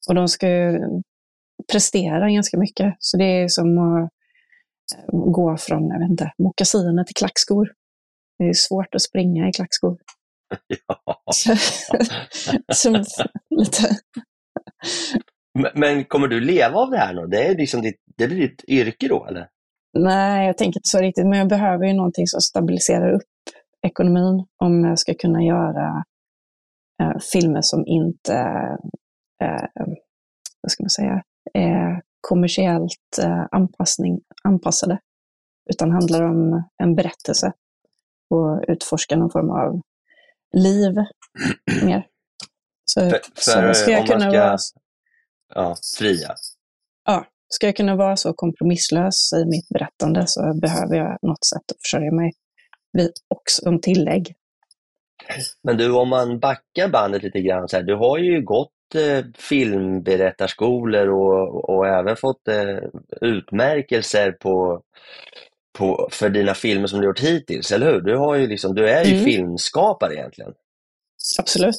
Och 0.08 0.14
de 0.14 0.28
ska 0.28 0.48
ju 0.48 0.80
prestera 1.72 2.30
ganska 2.30 2.58
mycket, 2.58 2.94
så 2.98 3.16
det 3.16 3.24
är 3.24 3.48
som 3.48 3.78
att 3.78 4.10
eh, 4.96 5.30
gå 5.32 5.56
från, 5.56 5.88
jag 5.88 5.98
vet 5.98 6.10
inte, 6.10 6.32
mockasiner 6.38 7.04
till 7.04 7.14
klackskor. 7.14 7.72
Det 8.38 8.44
är 8.44 8.52
svårt 8.52 8.94
att 8.94 9.02
springa 9.02 9.48
i 9.48 9.52
klackskor. 9.52 9.98
Ja. 10.86 11.22
Så 12.74 12.90
lite 13.50 13.96
Men, 15.54 15.70
men 15.74 16.04
kommer 16.04 16.28
du 16.28 16.40
leva 16.40 16.78
av 16.78 16.90
det 16.90 16.98
här 16.98 17.14
nu? 17.14 17.26
Det, 17.26 17.46
är 17.46 17.56
liksom 17.56 17.82
ditt, 17.82 18.02
det 18.16 18.28
blir 18.28 18.48
ditt 18.48 18.64
yrke 18.68 19.08
då, 19.08 19.26
eller? 19.26 19.48
Nej, 19.98 20.46
jag 20.46 20.58
tänker 20.58 20.78
inte 20.78 20.88
så 20.88 20.98
riktigt, 20.98 21.26
men 21.26 21.38
jag 21.38 21.48
behöver 21.48 21.86
ju 21.86 21.92
någonting 21.92 22.26
som 22.26 22.40
stabiliserar 22.40 23.12
upp 23.12 23.22
ekonomin 23.86 24.46
om 24.56 24.84
jag 24.84 24.98
ska 24.98 25.14
kunna 25.14 25.42
göra 25.42 26.04
eh, 27.02 27.18
filmer 27.32 27.62
som 27.62 27.86
inte 27.86 28.34
eh, 29.42 29.86
vad 30.66 30.72
ska 30.72 30.82
man 30.82 30.90
säga, 30.90 31.22
är 31.54 32.02
kommersiellt 32.20 33.18
eh, 33.22 33.44
anpassning, 33.50 34.20
anpassade, 34.44 34.98
utan 35.70 35.90
handlar 35.90 36.22
om 36.22 36.62
en 36.82 36.94
berättelse 36.94 37.52
och 38.30 38.64
utforska 38.68 39.16
någon 39.16 39.30
form 39.30 39.50
av 39.50 39.80
liv 40.58 40.94
mer. 41.84 42.06
Så, 42.84 43.00
För- 43.10 43.20
så 43.34 43.74
ska 43.74 43.90
jag 43.90 44.06
kunna 44.06 44.20
ska- 44.30 44.40
vara 44.40 44.56
Ja, 45.54 45.76
fria. 45.98 46.34
ja, 47.04 47.26
ska 47.48 47.66
jag 47.66 47.76
kunna 47.76 47.96
vara 47.96 48.16
så 48.16 48.32
kompromisslös 48.32 49.32
i 49.32 49.44
mitt 49.44 49.68
berättande 49.68 50.24
så 50.26 50.54
behöver 50.54 50.96
jag 50.96 51.18
något 51.22 51.44
sätt 51.44 51.62
att 51.72 51.82
försörja 51.82 52.12
mig 52.12 52.32
också 53.28 53.62
som 53.62 53.80
tillägg. 53.80 54.34
Men 55.62 55.76
du, 55.76 55.90
om 55.92 56.08
man 56.08 56.38
backar 56.38 56.88
bandet 56.88 57.22
lite 57.22 57.40
grann, 57.40 57.68
så 57.68 57.76
här, 57.76 57.82
du 57.84 57.94
har 57.94 58.18
ju 58.18 58.42
gått 58.42 58.70
eh, 58.94 59.24
filmberättarskolor 59.38 61.08
och, 61.08 61.70
och 61.70 61.86
även 61.88 62.16
fått 62.16 62.48
eh, 62.48 62.78
utmärkelser 63.20 64.32
på, 64.32 64.82
på, 65.76 66.08
för 66.12 66.28
dina 66.30 66.54
filmer 66.54 66.86
som 66.86 67.00
du 67.00 67.06
gjort 67.06 67.20
hittills, 67.20 67.72
eller 67.72 67.92
hur? 67.92 68.00
Du, 68.00 68.16
har 68.16 68.34
ju 68.34 68.46
liksom, 68.46 68.74
du 68.74 68.88
är 68.88 69.04
ju 69.04 69.12
Mm. 69.12 69.24
filmskapare 69.24 70.14
egentligen. 70.14 70.52
Absolut. 71.38 71.76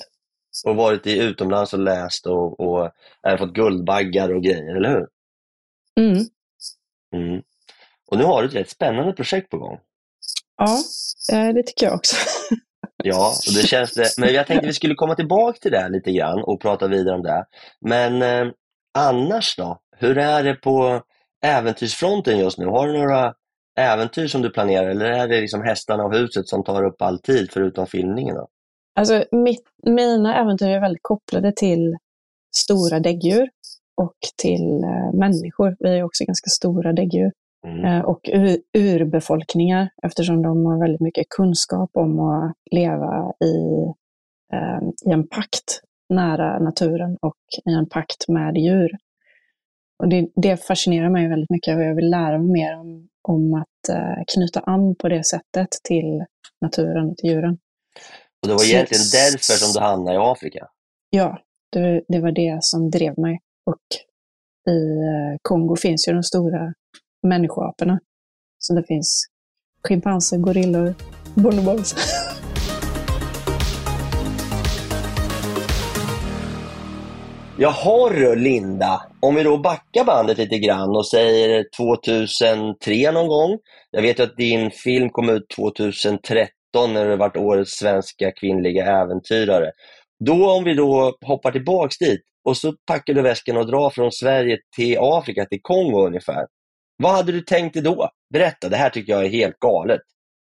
Och 0.66 0.76
varit 0.76 1.08
i 1.08 1.20
utomlands 1.20 1.74
och 1.74 1.80
läst 1.80 2.28
och, 2.28 2.60
och 2.60 2.92
även 3.28 3.38
fått 3.38 3.54
Guldbaggar 3.54 4.36
och 4.36 4.44
grejer, 4.44 4.76
eller 4.76 4.90
hur? 4.90 5.08
Mm. 6.00 6.26
Mm. 7.16 7.42
Och 8.12 8.18
nu 8.18 8.24
har 8.24 8.42
du 8.42 8.48
ett 8.48 8.56
rätt 8.56 8.70
spännande 8.70 9.14
projekt 9.14 9.50
på 9.50 9.58
gång. 9.58 9.80
Ja, 10.58 10.78
eh, 11.34 11.54
det 11.54 11.64
tycker 11.64 11.86
jag 11.86 11.96
också. 11.96 12.16
Ja, 13.04 13.34
och 13.48 13.54
det 13.62 13.68
känns 13.68 13.94
det. 13.94 14.10
Men 14.18 14.34
jag 14.34 14.48
tänkte 14.48 14.68
vi 14.68 14.74
skulle 14.74 14.96
komma 14.96 15.16
tillbaka 15.16 15.60
till 15.60 15.72
det 15.72 15.90
lite 15.90 16.12
grann 16.12 16.44
och 16.44 16.62
prata 16.62 16.88
vidare 16.88 17.16
om 17.16 17.24
det. 17.24 17.46
Men 17.82 18.22
eh, 18.22 18.54
annars 18.98 19.56
då? 19.58 19.80
Hur 19.98 20.18
är 20.18 20.44
det 20.44 20.56
på 20.56 21.02
äventyrsfronten 21.44 22.40
just 22.40 22.58
nu? 22.58 22.66
Har 22.66 22.88
du 22.88 22.94
några 23.00 23.34
äventyr 23.78 24.28
som 24.28 24.42
du 24.42 24.50
planerar 24.50 24.90
eller 24.90 25.06
är 25.06 25.28
det 25.28 25.42
liksom 25.42 25.62
hästarna 25.62 26.04
och 26.04 26.14
huset 26.14 26.48
som 26.48 26.64
tar 26.64 26.84
upp 26.84 27.02
all 27.02 27.20
tid 27.20 27.50
förutom 27.52 27.88
filmningen? 27.88 28.36
Då? 28.36 28.48
Alltså, 29.00 29.24
mitt, 29.32 29.64
mina 29.86 30.42
äventyr 30.42 30.68
är 30.68 30.82
väldigt 30.82 31.04
kopplade 31.04 31.54
till 31.56 31.98
stora 32.56 33.00
däggdjur 33.00 33.50
och 34.02 34.18
till 34.42 34.84
eh, 34.84 35.14
människor. 35.14 35.76
Vi 35.80 35.98
är 35.98 36.04
också 36.04 36.24
ganska 36.26 36.50
stora 36.50 36.94
däggdjur. 36.94 37.32
Mm. 37.68 37.86
Eh, 37.86 38.06
och 38.06 38.30
ur, 38.34 38.58
urbefolkningar 38.78 39.90
eftersom 40.04 40.42
de 40.42 40.66
har 40.66 40.80
väldigt 40.80 41.02
mycket 41.02 41.30
kunskap 41.30 41.90
om 41.94 42.20
att 42.20 42.54
leva 42.72 43.34
i, 43.46 43.84
eh, 44.54 45.10
i 45.10 45.12
en 45.12 45.28
pakt 45.28 45.82
nära 46.10 46.60
naturen 46.60 47.18
och 47.22 47.38
i 47.66 47.74
en 47.74 47.90
pakt 47.90 48.28
med 48.28 48.58
djur. 48.58 48.90
Och 50.04 50.10
det, 50.10 50.28
det 50.36 50.58
fascinerar 50.68 51.10
mig 51.10 51.28
väldigt 51.30 51.50
mycket 51.50 51.76
och 51.78 51.84
jag 51.84 51.96
vill 51.96 52.10
lära 52.10 52.38
mig 52.38 52.52
mer 52.52 52.80
om, 52.80 53.08
om 53.28 53.54
att 53.54 53.90
eh, 53.90 54.24
knyta 54.34 54.60
an 54.60 54.96
på 54.96 55.10
det 55.10 55.26
sättet 55.26 55.68
till 55.84 56.26
naturen 56.62 57.10
och 57.10 57.18
till 57.18 57.30
djuren. 57.30 57.58
Och 58.42 58.48
det 58.48 58.54
var 58.54 58.60
Så- 58.60 58.66
egentligen 58.66 59.04
därför 59.14 59.54
som 59.54 59.74
du 59.74 59.80
hamnade 59.88 60.18
i 60.18 60.20
Afrika. 60.22 60.68
Ja, 61.10 61.40
det, 61.72 62.02
det 62.08 62.20
var 62.20 62.32
det 62.32 62.58
som 62.62 62.90
drev 62.90 63.20
mig. 63.20 63.40
Och 63.66 63.82
i 64.74 64.80
eh, 64.92 65.38
Kongo 65.42 65.76
finns 65.76 66.08
ju 66.08 66.14
de 66.14 66.24
stora 66.24 66.74
människoaporna. 67.28 68.00
Så 68.60 68.74
det 68.74 68.84
finns 68.84 69.26
schimpanser, 69.88 70.38
gorillor, 70.38 70.94
bonobos. 71.36 71.96
Jaha 77.60 78.10
du 78.10 78.36
Linda, 78.36 79.02
om 79.20 79.36
vi 79.36 79.44
då 79.44 79.58
backar 79.58 80.04
bandet 80.04 80.38
lite 80.38 80.58
grann 80.58 80.90
och 80.90 81.08
säger 81.08 81.66
2003 81.78 83.12
någon 83.12 83.28
gång. 83.28 83.60
Jag 83.92 84.02
vet 84.02 84.20
ju 84.20 84.24
att 84.24 84.38
din 84.38 84.72
film 84.72 85.10
kom 85.10 85.30
ut 85.30 85.50
2013 85.56 86.52
när 86.94 87.08
du 87.08 87.16
varit 87.16 87.38
årets 87.38 87.72
svenska 87.72 88.32
kvinnliga 88.32 88.86
äventyrare. 88.86 89.72
Då 90.26 90.52
om 90.52 90.64
vi 90.64 90.74
då 90.74 91.18
hoppar 91.22 91.52
tillbaks 91.52 91.98
dit 91.98 92.22
och 92.44 92.58
så 92.58 92.74
packar 92.86 93.14
du 93.14 93.22
väskan 93.22 93.58
och 93.58 93.68
drar 93.68 93.90
från 93.90 94.12
Sverige 94.12 94.58
till 94.76 94.98
Afrika, 95.00 95.46
till 95.46 95.62
Kongo 95.62 96.08
ungefär. 96.08 96.48
Vad 96.98 97.12
hade 97.12 97.32
du 97.32 97.42
tänkt 97.42 97.74
dig 97.74 97.84
då? 97.84 98.10
Berätta, 98.34 98.70
det 98.70 98.78
här 98.78 98.90
tycker 98.90 99.14
jag 99.14 99.26
är 99.26 99.30
helt 99.30 99.60
galet. 99.60 100.02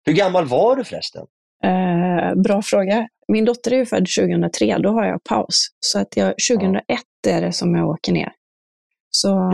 Hur 0.06 0.12
gammal 0.12 0.46
var 0.46 0.76
du 0.76 0.84
förresten? 0.84 1.26
Eh, 1.64 2.34
bra 2.34 2.62
fråga. 2.62 3.08
Min 3.28 3.44
dotter 3.44 3.72
är 3.72 3.76
ju 3.76 3.86
född 3.86 4.06
2003, 4.18 4.78
då 4.78 4.90
har 4.90 5.04
jag 5.04 5.24
paus. 5.24 5.68
Så 5.80 5.98
att 6.00 6.16
jag, 6.16 6.34
2001 6.50 6.82
är 7.28 7.40
det 7.40 7.52
som 7.52 7.74
jag 7.74 7.88
åker 7.88 8.12
ner. 8.12 8.32
Så 9.10 9.50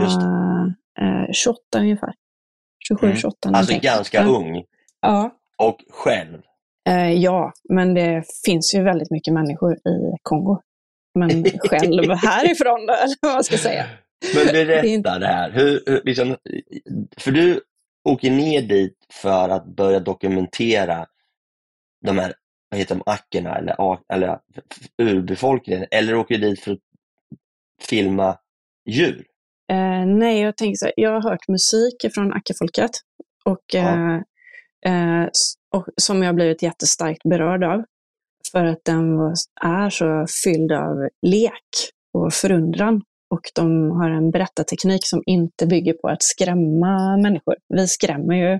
eh, 0.99 1.31
28 1.33 1.59
ungefär. 1.77 2.13
27, 2.87 3.05
Mm. 3.07 3.17
28 3.17 3.35
Alltså 3.49 3.49
någonting. 3.51 3.79
ganska 3.81 4.17
ja. 4.21 4.27
ung 4.27 4.63
Ja, 5.01 5.31
och 5.57 5.77
själv. 5.89 6.41
Eh, 6.89 7.11
ja, 7.13 7.51
men 7.69 7.93
det 7.93 8.23
finns 8.45 8.73
ju 8.75 8.83
väldigt 8.83 9.11
mycket 9.11 9.33
människor 9.33 9.73
i 9.73 10.17
Kongo. 10.21 10.61
Men 11.19 11.43
själv 11.59 12.11
härifrån 12.11 12.81
eller 12.89 13.15
vad 13.21 13.33
man 13.33 13.43
ska 13.43 13.57
säga. 13.57 13.85
Men 14.35 14.45
berätta 14.45 15.19
det 15.19 15.27
här. 15.27 15.51
Hur, 15.51 15.83
hur, 15.85 16.01
liksom, 16.05 16.35
för 17.17 17.31
du 17.31 17.61
åker 18.09 18.31
ner 18.31 18.61
dit 18.61 18.97
för 19.13 19.49
att 19.49 19.65
börja 19.65 19.99
dokumentera 19.99 21.05
de 22.05 22.17
här, 22.17 22.33
vad 22.69 22.79
heter 22.79 22.95
de, 22.95 23.03
ackerna 23.05 23.57
eller, 23.57 23.99
eller 24.13 24.39
urbefolkningen. 25.01 25.85
Eller 25.91 26.15
åker 26.15 26.37
du 26.37 26.49
dit 26.49 26.59
för 26.59 26.71
att 26.71 26.79
filma 27.81 28.37
djur? 28.89 29.25
Eh, 29.71 30.05
nej, 30.05 30.41
jag 30.41 30.57
tänker 30.57 30.75
så 30.75 30.85
här, 30.85 30.93
jag 30.97 31.11
har 31.21 31.29
hört 31.29 31.47
musik 31.47 32.13
från 32.13 32.33
Ackafolket 32.33 32.91
och, 33.45 33.63
Ja. 33.73 33.79
eh, 34.85 35.21
eh, 35.21 35.27
och, 35.75 35.87
som 35.97 36.23
jag 36.23 36.35
blivit 36.35 36.61
jättestarkt 36.61 37.23
berörd 37.23 37.63
av. 37.63 37.83
För 38.51 38.63
att 38.65 38.85
den 38.85 39.17
var, 39.17 39.33
är 39.61 39.89
så 39.89 40.25
fylld 40.43 40.71
av 40.71 41.09
lek 41.21 41.69
och 42.13 42.33
förundran. 42.33 43.01
Och 43.29 43.41
de 43.55 43.91
har 43.91 44.09
en 44.09 44.31
berättarteknik 44.31 45.05
som 45.05 45.23
inte 45.25 45.67
bygger 45.67 45.93
på 45.93 46.07
att 46.07 46.23
skrämma 46.23 47.17
människor. 47.17 47.55
Vi 47.69 47.87
skrämmer 47.87 48.35
ju, 48.35 48.59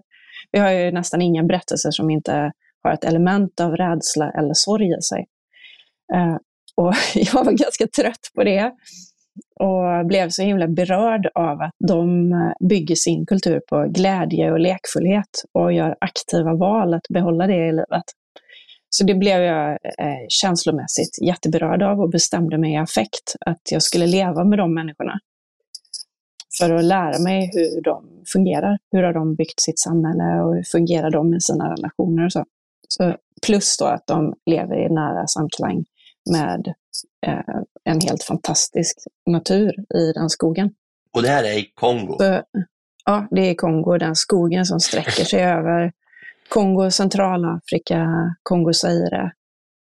vi 0.51 0.60
har 0.60 0.72
ju 0.72 0.91
nästan 0.91 1.22
inga 1.22 1.44
berättelser 1.44 1.91
som 1.91 2.10
inte 2.10 2.51
har 2.84 2.94
ett 2.94 3.04
element 3.04 3.60
av 3.60 3.78
rädsla 3.78 4.32
eller 4.32 4.54
sorg 4.54 4.88
i 5.00 5.02
sig. 5.02 5.26
Eh, 6.14 6.38
och 6.76 6.94
jag 7.16 7.46
var 7.46 7.52
ganska 7.52 7.88
trött 7.88 8.32
på 8.36 8.44
det 8.44 8.72
och 9.60 10.06
blev 10.06 10.30
så 10.30 10.44
himla 10.44 10.68
berörd 10.68 11.28
av 11.36 11.62
att 11.62 11.74
de 11.88 12.32
bygger 12.70 12.96
sin 12.96 13.26
kultur 13.26 13.62
på 13.70 13.88
glädje 13.90 14.52
och 14.52 14.60
lekfullhet 14.60 15.44
och 15.54 15.74
gör 15.74 15.96
aktiva 16.02 16.54
val 16.54 16.94
att 16.94 17.08
behålla 17.10 17.48
det 17.48 17.68
i 17.68 17.72
livet. 17.72 18.04
Så 18.90 19.04
det 19.04 19.16
blev 19.16 19.42
jag 19.42 19.72
eh, 19.72 20.26
känslomässigt 20.30 21.22
jätteberörd 21.22 21.84
av 21.84 22.00
och 22.00 22.10
bestämde 22.10 22.58
mig 22.58 22.74
i 22.74 22.78
affekt 22.78 23.36
att 23.46 23.62
jag 23.72 23.84
skulle 23.84 24.08
leva 24.08 24.44
med 24.44 24.60
de 24.60 24.74
människorna. 24.74 25.20
För 26.60 26.74
att 26.74 26.84
lära 26.84 27.20
mig 27.20 27.52
hur 27.54 27.82
de 27.82 28.24
fungerar. 28.34 28.78
Hur 28.92 29.04
har 29.04 29.14
de 29.14 29.36
byggt 29.36 29.60
sitt 29.60 29.80
samhälle 29.80 30.42
och 30.42 30.56
hur 30.56 30.64
fungerar 30.64 31.12
de 31.12 31.34
i 31.34 31.42
sina 31.42 31.74
relationer 31.74 32.26
och 32.26 32.32
så 32.32 32.46
så 32.88 33.15
plus 33.46 33.77
då 33.77 33.86
att 33.86 34.08
de 34.08 34.34
lever 34.46 34.86
i 34.86 34.89
nära 34.89 35.27
samklang 35.27 35.86
med 36.32 36.74
eh, 37.25 37.56
en 37.84 38.01
helt 38.01 38.24
fantastisk 38.24 38.98
natur 39.25 39.74
i 39.96 40.12
den 40.12 40.29
skogen. 40.29 40.70
Och 41.13 41.22
det 41.22 41.29
här 41.29 41.44
är 41.44 41.58
i 41.58 41.72
Kongo? 41.74 42.17
Så, 42.20 42.41
ja, 43.06 43.27
det 43.32 43.41
är 43.41 43.56
Kongo, 43.56 43.98
den 43.98 44.15
skogen 44.15 44.65
som 44.65 44.79
sträcker 44.79 45.24
sig 45.25 45.44
över 45.44 45.91
Kongo, 46.50 46.91
Centralafrika, 46.91 48.08
Kongo, 48.44 48.74
Zaire 48.74 49.32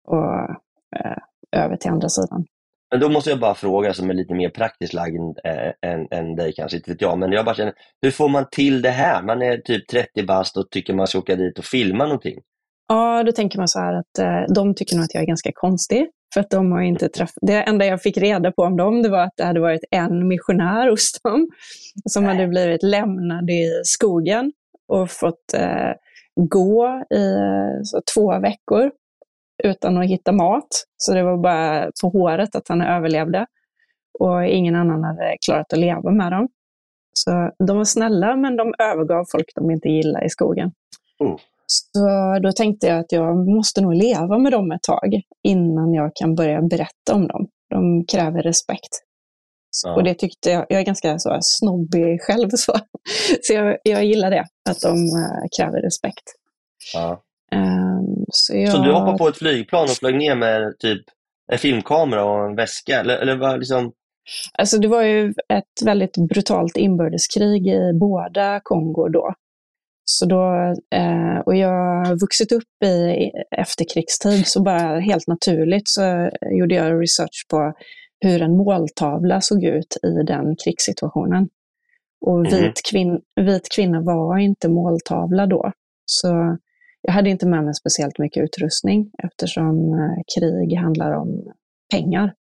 och 0.04 0.50
eh, 0.96 1.16
över 1.52 1.76
till 1.76 1.90
andra 1.90 2.08
sidan. 2.08 2.46
Men 2.90 3.00
då 3.00 3.08
måste 3.08 3.30
jag 3.30 3.40
bara 3.40 3.54
fråga 3.54 3.94
som 3.94 4.10
är 4.10 4.14
lite 4.14 4.34
mer 4.34 4.50
praktiskt 4.50 4.92
lagd 4.92 5.38
äh, 5.44 5.90
än, 5.90 6.08
än 6.10 6.36
dig 6.36 6.52
kanske, 6.52 6.76
inte 6.76 6.90
vet 6.90 7.00
jag. 7.00 7.18
Men 7.18 7.32
jag 7.32 7.44
bara 7.44 7.54
känner, 7.54 7.75
hur 8.02 8.10
får 8.10 8.28
man 8.28 8.46
till 8.50 8.82
det 8.82 8.90
här? 8.90 9.22
Man 9.22 9.42
är 9.42 9.56
typ 9.56 9.88
30 9.88 10.22
bast 10.26 10.56
och 10.56 10.70
tycker 10.70 10.94
man 10.94 11.06
ska 11.06 11.18
åka 11.18 11.36
dit 11.36 11.58
och 11.58 11.64
filma 11.64 12.04
någonting. 12.04 12.38
Ja, 12.88 13.23
då 13.23 13.33
tänker 13.33 13.59
man 13.59 13.69
så 13.69 13.78
här 13.78 13.95
att 13.95 14.19
eh, 14.19 14.55
de 14.55 14.75
tycker 14.75 14.97
nog 14.97 15.05
att 15.05 15.14
jag 15.14 15.23
är 15.23 15.26
ganska 15.26 15.52
konstig. 15.55 16.09
För 16.35 16.40
att 16.40 16.50
de 16.50 16.73
har 16.73 16.81
inte 16.81 17.09
träffat... 17.09 17.35
Det 17.40 17.62
enda 17.62 17.87
jag 17.87 18.02
fick 18.02 18.16
reda 18.16 18.52
på 18.52 18.62
om 18.62 18.76
dem, 18.76 19.02
det 19.02 19.09
var 19.09 19.19
att 19.19 19.37
det 19.37 19.45
hade 19.45 19.61
varit 19.61 19.85
en 19.90 20.28
missionär 20.28 20.90
hos 20.90 21.21
dem 21.23 21.49
som 22.05 22.25
hade 22.25 22.47
blivit 22.47 22.83
lämnad 22.83 23.50
i 23.50 23.81
skogen 23.85 24.52
och 24.88 25.11
fått 25.11 25.55
eh, 25.55 25.93
gå 26.35 27.02
i 27.11 27.35
så, 27.85 28.00
två 28.14 28.38
veckor 28.38 28.90
utan 29.64 29.99
att 29.99 30.07
hitta 30.07 30.33
mat. 30.33 30.69
Så 30.97 31.14
det 31.14 31.23
var 31.23 31.37
bara 31.37 31.90
på 32.02 32.09
håret 32.09 32.57
att 32.57 32.69
han 32.69 32.83
överlevde. 32.83 33.47
Och 34.19 34.47
ingen 34.47 34.75
annan 34.75 35.05
hade 35.05 35.37
klarat 35.47 35.73
att 35.73 35.78
leva 35.78 36.11
med 36.11 36.33
dem. 36.33 36.49
Så 37.12 37.50
de 37.59 37.76
var 37.76 37.85
snälla, 37.85 38.37
men 38.37 38.57
de 38.57 38.75
övergav 38.78 39.25
folk 39.31 39.47
de 39.55 39.71
inte 39.71 39.88
gillar 39.88 40.25
i 40.25 40.31
skogen. 40.31 40.73
Oh. 41.19 41.37
Så 41.66 42.00
då 42.42 42.52
tänkte 42.52 42.87
jag 42.87 42.99
att 42.99 43.12
jag 43.12 43.49
måste 43.49 43.80
nog 43.80 43.94
leva 43.94 44.38
med 44.38 44.52
dem 44.52 44.73
ett 44.73 44.82
tag 44.82 45.20
innan 45.42 45.94
jag 45.94 46.11
kan 46.14 46.35
börja 46.35 46.62
berätta 46.62 47.14
om 47.14 47.28
dem. 47.28 47.49
De 47.70 48.04
kräver 48.06 48.42
respekt. 48.42 49.06
Ja. 49.85 49.94
Och 49.94 50.04
det 50.04 50.14
tyckte 50.14 50.50
jag, 50.50 50.66
jag 50.68 50.80
är 50.80 50.85
ganska 50.85 51.18
så 51.18 51.38
snobbig 51.40 52.23
själv 52.23 52.49
så. 52.50 52.73
Så 53.42 53.52
jag, 53.52 53.76
jag 53.82 54.04
gillar 54.04 54.30
det, 54.30 54.44
att 54.70 54.80
de 54.80 54.88
eh, 54.88 55.49
kräver 55.58 55.82
respekt. 55.82 56.25
Ja. 56.94 57.23
Ehm, 57.52 58.25
så, 58.32 58.56
jag, 58.56 58.73
Så 58.73 58.78
du 58.78 58.92
hoppade 58.92 59.18
på 59.18 59.28
ett 59.28 59.37
flygplan 59.37 59.84
och 59.84 59.91
flög 59.91 60.17
ner 60.17 60.34
med 60.34 60.78
typ 60.78 61.02
en 61.52 61.58
filmkamera 61.58 62.25
och 62.25 62.50
en 62.50 62.56
väska? 62.56 63.00
Eller, 63.00 63.17
eller 63.17 63.36
vad 63.36 63.58
liksom... 63.58 63.93
Alltså 64.58 64.78
det 64.78 64.88
var 64.88 65.02
ju 65.02 65.34
ett 65.49 65.84
väldigt 65.84 66.17
brutalt 66.28 66.76
inbördeskrig 66.76 67.67
i 67.67 67.93
båda 68.00 68.60
Kongo 68.62 69.08
då. 69.08 69.34
Så 70.08 70.26
då 70.26 70.52
eh, 70.95 71.38
och 71.47 71.56
jag 71.56 72.04
har 72.06 72.21
vuxit 72.21 72.52
upp 72.52 72.82
i 72.84 73.30
efterkrigstid, 73.56 74.47
så 74.47 74.62
bara 74.62 74.99
helt 75.00 75.26
naturligt 75.26 75.88
så 75.88 76.30
gjorde 76.50 76.75
jag 76.75 77.02
research 77.02 77.47
på 77.50 77.73
hur 78.21 78.42
en 78.42 78.56
måltavla 78.56 79.40
såg 79.40 79.64
ut 79.64 79.97
i 80.02 80.23
den 80.26 80.56
krigssituationen. 80.64 81.49
Och 82.26 82.38
Mhm. 82.38 82.50
vit, 82.50 82.80
kvin 82.90 83.21
vit 83.40 83.69
kvinna 83.76 84.00
var 84.00 84.38
inte 84.38 84.69
måltavla 84.69 85.47
då. 85.47 85.73
Så 86.06 86.56
jag 87.02 87.12
hade 87.12 87.30
inte 87.30 87.47
med 87.47 87.64
mig 87.64 87.75
speciellt 87.75 88.19
mycket 88.19 88.45
utrustning 88.45 89.10
eftersom 89.23 89.92
eh, 89.92 90.23
krig 90.38 90.78
handlar 90.78 91.12
om 91.12 91.52
pengar. 91.95 92.34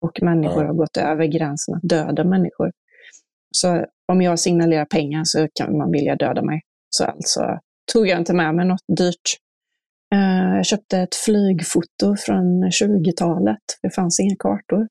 Och 0.00 0.22
människor 0.22 0.62
Ja. 0.62 0.66
har 0.66 0.74
gått 0.74 0.96
över 0.96 1.26
gränsen 1.26 1.74
att 1.74 1.82
döda 1.82 2.24
människor. 2.24 2.72
Så 3.50 3.84
om 4.12 4.22
jag 4.22 4.38
signalerar 4.38 4.84
pengar 4.84 5.24
så 5.24 5.48
kan 5.54 5.76
man 5.78 5.90
vilja 5.92 6.16
döda 6.16 6.42
mig. 6.42 6.60
Så 6.96 7.04
alltså 7.04 7.58
tog 7.92 8.08
jag 8.08 8.18
inte 8.18 8.32
med 8.34 8.54
mig 8.54 8.66
något 8.66 8.84
dyrt. 8.98 9.36
Eh, 10.14 10.56
Jag 10.56 10.66
köpte 10.66 10.98
ett 10.98 11.14
flygfoto 11.14 12.16
från 12.18 12.64
20-talet. 12.70 13.58
Det 13.82 13.90
fanns 13.90 14.20
inga 14.20 14.36
kartor. 14.38 14.88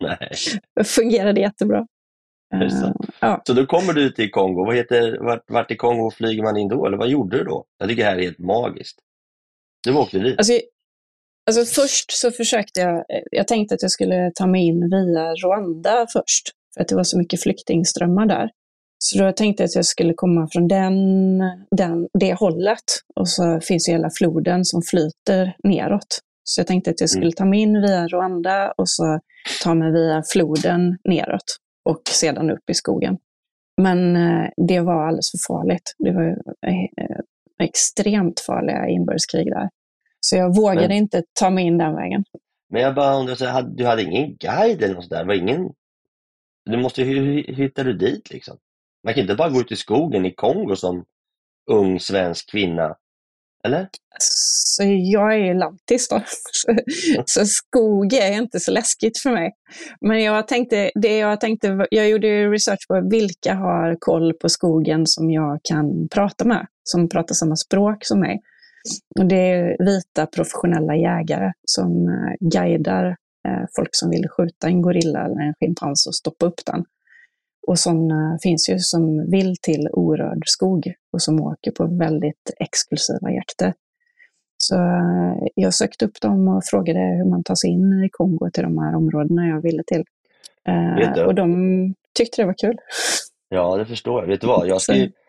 Nej. 0.00 0.30
Det 0.76 0.84
fungerade 0.88 1.40
jättebra. 1.40 1.86
Är 2.54 2.58
det 2.58 2.70
så? 2.70 2.86
Eh, 2.86 2.92
Ja, 3.20 3.42
Så 3.46 3.52
då 3.52 3.66
kommer 3.66 3.92
du 3.92 4.10
till 4.10 4.30
Kongo. 4.30 4.64
Vad 4.64 4.76
heter, 4.76 5.18
vart, 5.24 5.44
vart 5.50 5.70
i 5.70 5.76
Kongo 5.76 6.10
flyger 6.10 6.42
man 6.42 6.56
in 6.56 6.68
då? 6.68 6.86
Eller 6.86 6.96
vad 6.96 7.08
gjorde 7.08 7.38
du 7.38 7.44
då? 7.44 7.64
Jag 7.78 7.88
tycker 7.88 8.02
det 8.04 8.10
här 8.10 8.16
är 8.18 8.22
helt 8.22 8.38
magiskt. 8.38 8.98
Du 9.84 9.94
åkte 9.96 10.18
dit? 10.18 10.38
Alltså, 10.38 10.52
alltså 11.50 11.64
först 11.82 12.12
så 12.12 12.30
försökte 12.30 12.80
jag, 12.80 13.04
jag 13.30 13.48
tänkte 13.48 13.74
att 13.74 13.82
jag 13.82 13.90
skulle 13.90 14.32
ta 14.34 14.46
mig 14.46 14.66
in 14.66 14.90
via 14.90 15.34
Rwanda 15.34 16.06
först, 16.12 16.50
för 16.74 16.80
att 16.82 16.88
det 16.88 16.96
var 16.96 17.04
så 17.04 17.18
mycket 17.18 17.42
flyktingströmmar 17.42 18.26
där. 18.26 18.50
Så 18.98 19.18
då 19.18 19.32
tänkte 19.32 19.62
jag 19.62 19.68
att 19.68 19.74
jag 19.74 19.84
skulle 19.84 20.14
komma 20.14 20.48
från 20.52 20.68
den, 20.68 21.38
den, 21.70 22.08
det 22.18 22.34
hållet. 22.34 22.82
Och 23.14 23.28
så 23.28 23.60
finns 23.60 23.88
ju 23.88 23.92
hela 23.92 24.10
floden 24.10 24.64
som 24.64 24.82
flyter 24.82 25.56
neråt. 25.64 26.20
Så 26.44 26.60
jag 26.60 26.66
tänkte 26.66 26.90
att 26.90 27.00
jag 27.00 27.10
skulle 27.10 27.32
ta 27.32 27.44
mig 27.44 27.60
in 27.60 27.80
via 27.80 28.08
Rwanda 28.08 28.72
och 28.76 28.88
så 28.88 29.20
ta 29.62 29.74
mig 29.74 29.92
via 29.92 30.22
floden 30.32 30.98
neråt 31.04 31.56
och 31.84 32.02
sedan 32.10 32.50
upp 32.50 32.70
i 32.70 32.74
skogen. 32.74 33.18
Men 33.82 34.16
eh, 34.16 34.48
det 34.56 34.80
var 34.80 35.06
alldeles 35.06 35.30
för 35.30 35.38
farligt. 35.38 35.94
Det 35.98 36.12
var 36.12 36.22
ju, 36.22 36.30
eh, 36.66 37.18
extremt 37.62 38.40
farliga 38.40 38.88
inbördeskrig 38.88 39.46
där. 39.46 39.68
Så 40.20 40.36
jag 40.36 40.56
vågade 40.56 40.88
Men- 40.88 40.96
inte 40.96 41.22
ta 41.40 41.50
mig 41.50 41.64
in 41.64 41.78
den 41.78 41.94
vägen. 41.94 42.24
Men 42.70 42.82
jag 42.82 42.94
bara 42.94 43.14
undrar, 43.16 43.62
du 43.62 43.86
hade 43.86 44.02
ingen 44.02 44.36
guide 44.36 44.82
eller 44.82 44.94
något 44.94 45.04
sånt 45.04 45.10
där? 45.10 45.18
Det 45.18 45.24
Var 45.26 45.34
ingen... 45.34 45.70
Du 46.64 46.76
måste, 46.76 47.02
hur, 47.02 47.20
hur 47.46 47.54
hittade 47.54 47.92
du 47.92 47.98
dit 47.98 48.30
liksom? 48.30 48.56
Man 49.04 49.14
kan 49.14 49.20
inte 49.20 49.34
bara 49.34 49.50
gå 49.50 49.60
ut 49.60 49.72
i 49.72 49.76
skogen 49.76 50.26
i 50.26 50.34
Kongo 50.34 50.76
som 50.76 51.04
ung 51.70 52.00
svensk 52.00 52.50
kvinna. 52.50 52.96
Eller? 53.64 53.88
Så 54.18 54.82
jag 54.86 55.34
är 55.34 55.38
ju 55.38 55.54
lantis 55.54 56.08
då. 56.08 56.22
Så, 57.26 57.46
skog 57.46 58.12
är 58.12 58.32
inte 58.32 58.60
så 58.60 58.70
läskigt 58.70 59.18
för 59.18 59.30
mig. 59.30 59.52
Men 60.00 60.22
jag 60.22 60.48
tänkte, 60.48 60.90
det 60.94 61.18
jag 61.18 61.40
tänkte, 61.40 61.86
jag 61.90 62.08
gjorde 62.08 62.50
research 62.50 62.88
på 62.88 63.08
vilka 63.10 63.54
har 63.54 63.96
koll 64.00 64.32
på 64.32 64.48
skogen 64.48 65.06
som 65.06 65.30
jag 65.30 65.60
kan 65.62 66.08
prata 66.08 66.44
med, 66.44 66.66
som 66.84 67.08
pratar 67.08 67.34
samma 67.34 67.56
språk 67.56 68.04
som 68.04 68.20
mig. 68.20 68.40
Och 69.20 69.26
det 69.26 69.50
är 69.50 69.84
vita 69.84 70.26
professionella 70.26 70.96
jägare 70.96 71.52
som 71.64 72.08
eh, 72.08 72.48
guidar 72.50 73.06
eh, 73.48 73.64
folk 73.76 73.88
som 73.92 74.10
vill 74.10 74.28
skjuta 74.28 74.66
en 74.66 74.82
gorilla 74.82 75.24
eller 75.24 75.40
en 75.40 75.54
schimpans 75.60 76.06
och 76.06 76.14
stoppa 76.14 76.46
upp 76.46 76.60
den. 76.66 76.84
Och 77.66 77.78
sådana 77.78 78.38
finns 78.42 78.68
ju 78.68 78.78
som 78.78 79.30
vill 79.30 79.56
till 79.56 79.88
orörd 79.92 80.42
skog 80.46 80.92
och 81.12 81.22
som 81.22 81.40
åker 81.40 81.70
på 81.70 81.86
väldigt 81.86 82.50
exklusiva 82.60 83.30
jakter. 83.30 83.74
Så 84.56 84.74
eh, 84.74 85.48
jag 85.54 85.74
sökte 85.74 86.04
upp 86.04 86.20
dem 86.20 86.48
och 86.48 86.64
frågade 86.64 86.98
hur 86.98 87.30
man 87.30 87.44
tar 87.44 87.54
sig 87.54 87.70
in 87.70 88.04
i 88.04 88.08
Kongo 88.12 88.50
till 88.50 88.62
de 88.62 88.78
här 88.78 88.94
områdena 88.94 89.46
jag 89.46 89.62
ville 89.62 89.82
till. 89.86 90.04
Eh, 90.68 91.22
och 91.26 91.34
de 91.34 91.94
tyckte 92.14 92.42
det 92.42 92.46
var 92.46 92.54
kul. 92.58 92.76
Ja, 93.48 93.76
det 93.76 93.86
förstår 93.86 94.22
jag. 94.22 94.28
Vet 94.28 94.40
du 94.40 94.46
vad? 94.46 94.68
Jag 94.68 94.82
ska 94.82 94.94
ju, 94.94 95.10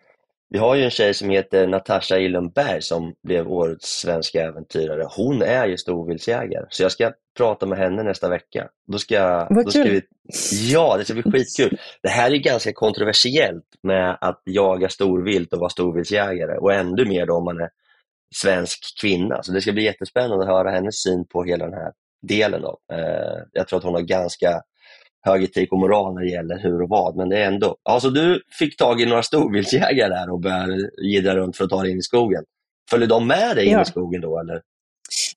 vi 0.50 0.58
har 0.58 0.76
ju 0.76 0.84
en 0.84 0.90
tjej 0.92 1.14
som 1.14 1.30
heter 1.30 1.68
Natasha 1.68 2.18
Illenberg 2.18 2.82
som 2.82 3.16
blev 3.24 3.52
årets 3.52 4.00
svenska 4.00 4.42
äventyrare. 4.42 5.08
Hon 5.16 5.42
är 5.42 5.68
ju 5.68 5.78
storviltsjägare, 5.78 6.66
så 6.70 6.84
jag 6.84 6.92
ska 6.92 7.12
prata 7.38 7.66
med 7.66 7.78
henne 7.78 8.04
nästa 8.04 8.30
vecka. 8.30 8.68
Då 8.88 8.98
ska, 8.98 9.48
Vad 9.50 9.66
då 9.66 9.72
ska 9.72 9.84
kul. 9.84 9.92
vi, 9.92 10.02
ja, 10.72 10.98
det 10.98 11.06
ska 11.06 11.14
bli 11.14 11.24
skitkul. 11.24 11.78
Det 12.02 12.10
här 12.10 12.32
är 12.32 12.38
ganska 12.38 12.74
kontroversiellt 12.74 13.66
med 13.84 14.18
att 14.22 14.42
jaga 14.46 14.90
storvilt 14.90 15.54
och 15.54 15.60
vara 15.60 15.70
storviltsjägare 15.70 16.58
och 16.58 16.74
ännu 16.74 17.06
mer 17.06 17.26
då 17.26 17.34
om 17.34 17.46
man 17.46 17.62
är 17.62 17.70
svensk 18.36 18.80
kvinna. 19.02 19.44
Så 19.44 19.52
det 19.52 19.62
ska 19.62 19.72
bli 19.72 19.84
jättespännande 19.84 20.44
att 20.44 20.50
höra 20.52 20.72
hennes 20.72 21.02
syn 21.02 21.28
på 21.28 21.44
hela 21.44 21.66
den 21.66 21.74
här 21.74 21.92
delen. 22.28 22.62
Då. 22.62 22.78
Eh, 22.94 23.44
jag 23.52 23.68
tror 23.68 23.78
att 23.80 23.86
hon 23.86 23.94
har 23.94 24.02
ganska 24.02 24.62
hög 25.26 25.44
etik 25.44 25.72
och 25.72 25.80
moral 25.80 26.14
när 26.14 26.22
det 26.22 26.30
gäller 26.30 26.58
hur 26.60 26.82
och 26.82 26.90
vad, 26.90 27.16
men 27.16 27.30
det 27.30 27.38
är 27.44 27.48
ändå. 27.48 27.76
Alltså 27.90 28.10
du 28.10 28.42
fick 28.60 28.78
tag 28.78 29.02
i 29.02 29.06
några 29.06 29.24
storviltsjägare 29.24 30.10
där 30.10 30.30
och 30.32 30.40
började 30.40 30.90
gidra 31.04 31.36
runt 31.36 31.58
för 31.58 31.64
att 31.64 31.70
ta 31.70 31.82
dig 31.82 31.92
in 31.92 31.98
i 31.98 32.02
skogen. 32.02 32.44
Följer 32.90 33.08
de 33.08 33.28
med 33.28 33.56
dig 33.56 33.66
in 33.66 33.72
Ja. 33.72 33.82
i 33.82 33.86
skogen 33.86 34.22
då 34.22 34.40
eller? 34.40 34.62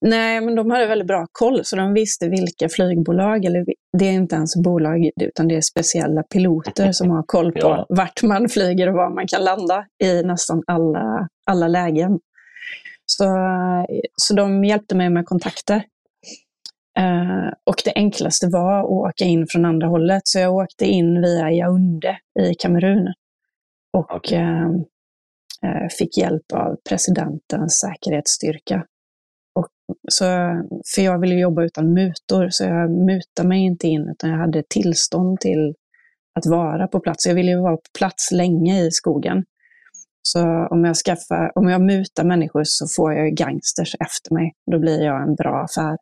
Nej, 0.00 0.40
men 0.40 0.54
de 0.54 0.70
hade 0.70 0.86
väldigt 0.86 1.08
bra 1.08 1.26
koll, 1.32 1.60
så 1.64 1.76
de 1.76 1.92
visste 1.94 2.28
vilka 2.28 2.68
flygbolag, 2.68 3.44
eller 3.44 3.66
det 3.98 4.04
är 4.08 4.12
inte 4.12 4.36
ens 4.36 4.56
bolag, 4.56 5.10
utan 5.20 5.48
det 5.48 5.56
är 5.56 5.60
speciella 5.60 6.22
piloter 6.22 6.92
som 6.92 7.10
har 7.10 7.22
koll 7.26 7.52
på 7.52 7.58
Ja. 7.60 7.86
vart 7.88 8.22
man 8.22 8.48
flyger 8.48 8.88
och 8.88 8.94
var 8.94 9.10
man 9.14 9.26
kan 9.26 9.44
landa 9.44 9.84
i 10.04 10.22
nästan 10.22 10.62
alla, 10.66 11.28
alla 11.46 11.68
lägen. 11.68 12.18
Så, 13.06 13.24
så 14.16 14.34
de 14.34 14.64
hjälpte 14.64 14.94
mig 14.96 15.10
med 15.10 15.26
kontakter. 15.26 15.82
Eh, 16.98 17.52
och 17.64 17.82
det 17.84 17.92
enklaste 17.94 18.48
var 18.48 18.80
att 18.80 18.84
åka 18.84 19.24
in 19.24 19.46
från 19.46 19.64
andra 19.64 19.86
hållet, 19.86 20.22
så 20.24 20.38
jag 20.38 20.54
åkte 20.54 20.84
in 20.84 21.20
via 21.20 21.50
Yaoundé 21.50 22.18
i 22.40 22.54
Kamerun. 22.54 23.12
Och 23.92 24.14
Okej. 24.14 24.38
eh, 24.38 24.66
eh, 25.62 25.88
fick 25.98 26.18
hjälp 26.18 26.52
av 26.52 26.76
presidentens 26.88 27.80
säkerhetsstyrka. 27.80 28.84
Och 29.54 29.68
så, 30.10 30.24
för 30.94 31.02
jag 31.02 31.20
ville 31.20 31.34
jobba 31.34 31.62
utan 31.62 31.92
mutor, 31.92 32.48
så 32.50 32.64
jag 32.64 32.90
mutade 32.90 33.48
mig 33.48 33.64
inte 33.64 33.88
in, 33.88 34.08
utan 34.08 34.30
jag 34.30 34.38
hade 34.38 34.62
tillstånd 34.68 35.40
till 35.40 35.74
att 36.34 36.46
vara 36.46 36.86
på 36.86 37.00
plats. 37.00 37.26
Jag 37.26 37.34
ville 37.34 37.50
ju 37.50 37.60
vara 37.60 37.76
på 37.76 37.90
plats 37.98 38.32
länge 38.32 38.80
i 38.80 38.90
skogen. 38.90 39.44
Så 40.22 40.66
om 40.70 40.84
jag, 40.84 40.96
skaffar, 40.96 41.52
om 41.58 41.68
jag 41.68 41.80
mutar 41.80 42.24
människor 42.24 42.62
så 42.64 42.86
får 42.96 43.12
jag 43.12 43.24
ju 43.28 43.34
gangsters 43.34 43.94
efter 44.00 44.34
mig. 44.34 44.52
Då 44.70 44.78
blir 44.78 45.02
jag 45.04 45.22
en 45.22 45.34
bra 45.34 45.64
affär. 45.64 45.96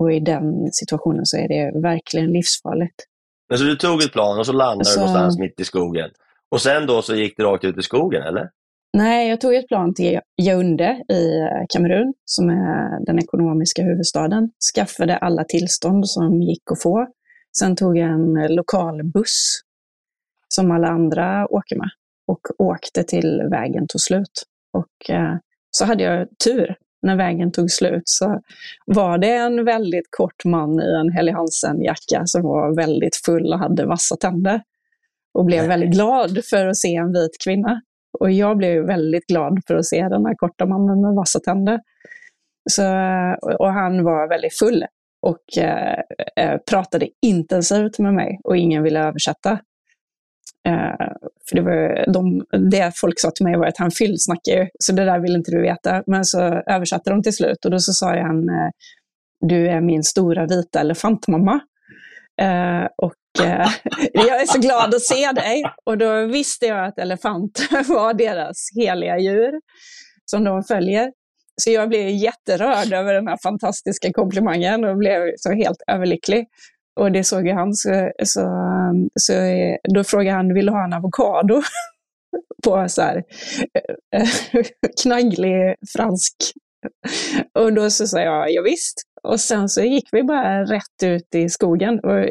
Och 0.00 0.12
i 0.12 0.20
den 0.20 0.72
situationen 0.72 1.26
så 1.26 1.36
är 1.36 1.48
det 1.48 1.80
verkligen 1.80 2.32
livsfarligt. 2.32 2.94
Men 3.48 3.58
så 3.58 3.64
du 3.64 3.76
tog 3.76 4.02
ett 4.02 4.12
plan 4.12 4.38
och 4.38 4.46
så 4.46 4.52
landade 4.52 4.84
Så- 4.84 5.00
du 5.00 5.06
någonstans 5.06 5.38
mitt 5.38 5.60
i 5.60 5.64
skogen. 5.64 6.10
Och 6.50 6.60
sen 6.60 6.86
då 6.86 7.02
så 7.02 7.14
gick 7.14 7.36
du 7.36 7.42
rakt 7.44 7.64
ut 7.64 7.78
i 7.78 7.82
skogen 7.82 8.22
eller? 8.22 8.48
Nej, 8.96 9.28
jag 9.28 9.40
tog 9.40 9.54
ett 9.54 9.68
plan 9.68 9.94
till 9.94 10.20
Yaoundé 10.42 11.02
i 11.12 11.38
eh, 11.40 11.66
Kamerun, 11.68 12.14
som 12.24 12.50
är 12.50 13.04
den 13.06 13.18
ekonomiska 13.18 13.82
huvudstaden. 13.82 14.50
Skaffade 14.74 15.16
alla 15.16 15.44
tillstånd 15.44 16.08
som 16.08 16.42
gick 16.42 16.62
att 16.72 16.82
få. 16.82 17.06
Sen 17.58 17.76
tog 17.76 17.98
jag 17.98 18.08
en 18.10 18.36
eh, 18.36 18.50
lokal 18.50 19.02
buss, 19.04 19.60
som 20.48 20.70
alla 20.70 20.88
andra 20.88 21.46
åker 21.50 21.76
med, 21.76 21.90
och 22.26 22.40
åkte 22.58 23.02
till 23.04 23.42
vägen 23.50 23.86
tog 23.88 24.00
slut. 24.00 24.42
Och 24.72 25.10
eh, 25.10 25.34
så 25.70 25.84
hade 25.84 26.02
jag 26.04 26.28
tur. 26.44 26.76
När 27.02 27.16
vägen 27.16 27.52
tog 27.52 27.70
slut 27.70 28.02
så 28.04 28.40
var 28.86 29.18
det 29.18 29.34
en 29.36 29.64
väldigt 29.64 30.10
kort 30.10 30.44
man 30.44 30.80
i 30.80 30.94
en 31.00 31.12
Helly 31.12 31.32
Hansen-jacka 31.32 32.26
som 32.26 32.42
var 32.42 32.76
väldigt 32.76 33.16
full 33.16 33.52
och 33.52 33.58
hade 33.58 33.86
vassa 33.86 34.16
tänder. 34.16 34.62
Och 35.34 35.44
blev 35.44 35.58
Nej. 35.58 35.68
väldigt 35.68 35.92
glad 35.92 36.44
för 36.44 36.66
att 36.66 36.76
se 36.76 36.94
en 36.94 37.12
vit 37.12 37.36
kvinna. 37.44 37.80
Och 38.18 38.30
jag 38.30 38.56
blev 38.56 38.86
väldigt 38.86 39.26
glad 39.26 39.60
för 39.66 39.76
att 39.76 39.86
se 39.86 40.08
den 40.08 40.26
här 40.26 40.34
korta 40.34 40.66
mannen 40.66 41.00
med 41.00 41.14
vassa 41.14 41.40
tänder. 41.40 41.80
Så, 42.70 42.82
och 43.58 43.72
han 43.72 44.04
var 44.04 44.28
väldigt 44.28 44.58
full 44.58 44.84
och 45.22 45.58
eh, 45.58 45.98
eh, 46.36 46.58
pratade 46.70 47.08
intensivt 47.22 47.98
med 47.98 48.14
mig 48.14 48.40
och 48.44 48.56
ingen 48.56 48.82
ville 48.82 49.00
översätta. 49.00 49.58
Eh, 50.68 51.06
för 51.48 51.56
det, 51.56 51.62
var, 51.62 52.12
de, 52.12 52.44
det 52.70 52.92
folk 52.96 53.20
sa 53.20 53.30
till 53.30 53.46
mig 53.46 53.56
var 53.56 53.66
att 53.66 53.78
han 53.78 53.90
fyllsnackar 53.90 54.52
ju, 54.52 54.68
så 54.78 54.92
det 54.92 55.04
där 55.04 55.18
vill 55.18 55.36
inte 55.36 55.50
du 55.50 55.62
veta. 55.62 56.02
Men 56.06 56.24
så 56.24 56.40
översatte 56.66 57.10
de 57.10 57.22
till 57.22 57.36
slut 57.36 57.64
och 57.64 57.70
då 57.70 57.78
så 57.78 57.92
sa 57.92 58.06
han, 58.06 58.48
eh, 58.48 58.70
du 59.40 59.68
är 59.68 59.80
min 59.80 60.02
stora 60.02 60.46
vita 60.46 60.80
elefantmamma. 60.80 61.60
Eh, 62.40 62.86
och 62.96 63.44
eh, 63.46 63.68
jag 64.12 64.40
är 64.40 64.46
så 64.46 64.58
glad 64.60 64.94
att 64.94 65.02
se 65.02 65.32
dig. 65.32 65.64
Och 65.84 65.98
då 65.98 66.26
visste 66.26 66.66
jag 66.66 66.86
att 66.86 66.98
elefanter 66.98 67.88
var 67.94 68.14
deras 68.14 68.68
heliga 68.76 69.18
djur 69.18 69.60
som 70.24 70.44
de 70.44 70.62
följer. 70.62 71.12
Så 71.56 71.70
jag 71.70 71.88
blev 71.88 72.08
jätterörd 72.08 72.92
över 72.92 73.14
den 73.14 73.28
här 73.28 73.38
fantastiska 73.42 74.12
komplimangen 74.12 74.84
och 74.84 74.96
blev 74.96 75.32
så 75.36 75.52
helt 75.52 75.82
överlycklig. 75.86 76.46
Och 76.96 77.12
det 77.12 77.24
såg 77.24 77.46
ju 77.46 77.52
han, 77.52 77.74
så, 77.74 78.10
så, 78.24 78.40
så 79.20 79.32
då 79.94 80.04
frågade 80.04 80.36
han, 80.36 80.54
vill 80.54 80.66
du 80.66 80.72
ha 80.72 80.84
en 80.84 80.92
avokado? 80.92 81.62
På 82.64 82.88
så 82.88 83.02
här 83.02 83.24
eh, 84.16 84.28
knagglig 85.02 85.74
fransk. 85.92 86.34
Och 87.54 87.72
då 87.72 87.90
så 87.90 88.06
sa 88.06 88.20
jag, 88.20 88.50
ja, 88.52 88.62
visst. 88.62 89.02
Och 89.22 89.40
sen 89.40 89.68
så 89.68 89.82
gick 89.82 90.08
vi 90.12 90.22
bara 90.22 90.64
rätt 90.64 91.02
ut 91.04 91.34
i 91.34 91.48
skogen 91.48 92.00
och 92.00 92.28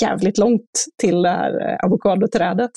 jävligt 0.00 0.38
långt 0.38 0.84
till 1.00 1.22
det 1.22 1.28
här 1.28 1.68
eh, 1.68 1.76
avokadoträdet. 1.84 2.70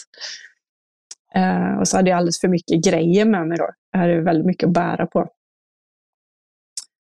Eh, 1.36 1.80
och 1.80 1.88
så 1.88 1.98
hade 1.98 2.10
jag 2.10 2.18
alldeles 2.18 2.42
för 2.42 2.48
mycket 2.48 2.86
grejer 2.86 3.26
med 3.26 3.48
mig 3.48 3.58
då. 3.58 3.70
Jag 3.92 4.00
hade 4.00 4.22
väldigt 4.22 4.46
mycket 4.46 4.68
att 4.68 4.74
bära 4.74 5.06
på. 5.08 5.28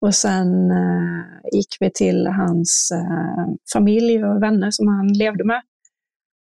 Och 0.01 0.15
sen 0.15 0.71
eh, 0.71 1.23
gick 1.53 1.77
vi 1.79 1.91
till 1.91 2.27
hans 2.27 2.91
eh, 2.91 3.53
familj 3.73 4.23
och 4.25 4.43
vänner 4.43 4.71
som 4.71 4.87
han 4.87 5.07
levde 5.07 5.43
med. 5.43 5.61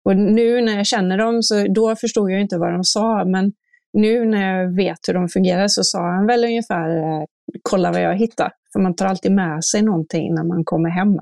Och 0.05 0.15
nu 0.17 0.61
när 0.61 0.77
jag 0.77 0.85
känner 0.85 1.17
dem, 1.17 1.43
så 1.43 1.67
då 1.67 1.95
förstod 1.95 2.31
jag 2.31 2.41
inte 2.41 2.57
vad 2.57 2.73
de 2.73 2.83
sa, 2.83 3.25
men 3.25 3.51
nu 3.93 4.25
när 4.25 4.57
jag 4.59 4.75
vet 4.75 4.97
hur 5.07 5.13
de 5.13 5.29
fungerar 5.29 5.67
så 5.67 5.83
sa 5.83 5.99
han 6.11 6.27
väl 6.27 6.43
ungefär 6.45 6.89
eh, 6.97 7.23
kolla 7.61 7.91
vad 7.91 8.01
jag 8.01 8.15
hittar. 8.17 8.51
För 8.73 8.79
man 8.79 8.95
tar 8.95 9.05
alltid 9.05 9.31
med 9.31 9.65
sig 9.65 9.81
någonting 9.81 10.33
när 10.35 10.43
man 10.43 10.63
kommer 10.63 10.89
hem. 10.89 11.19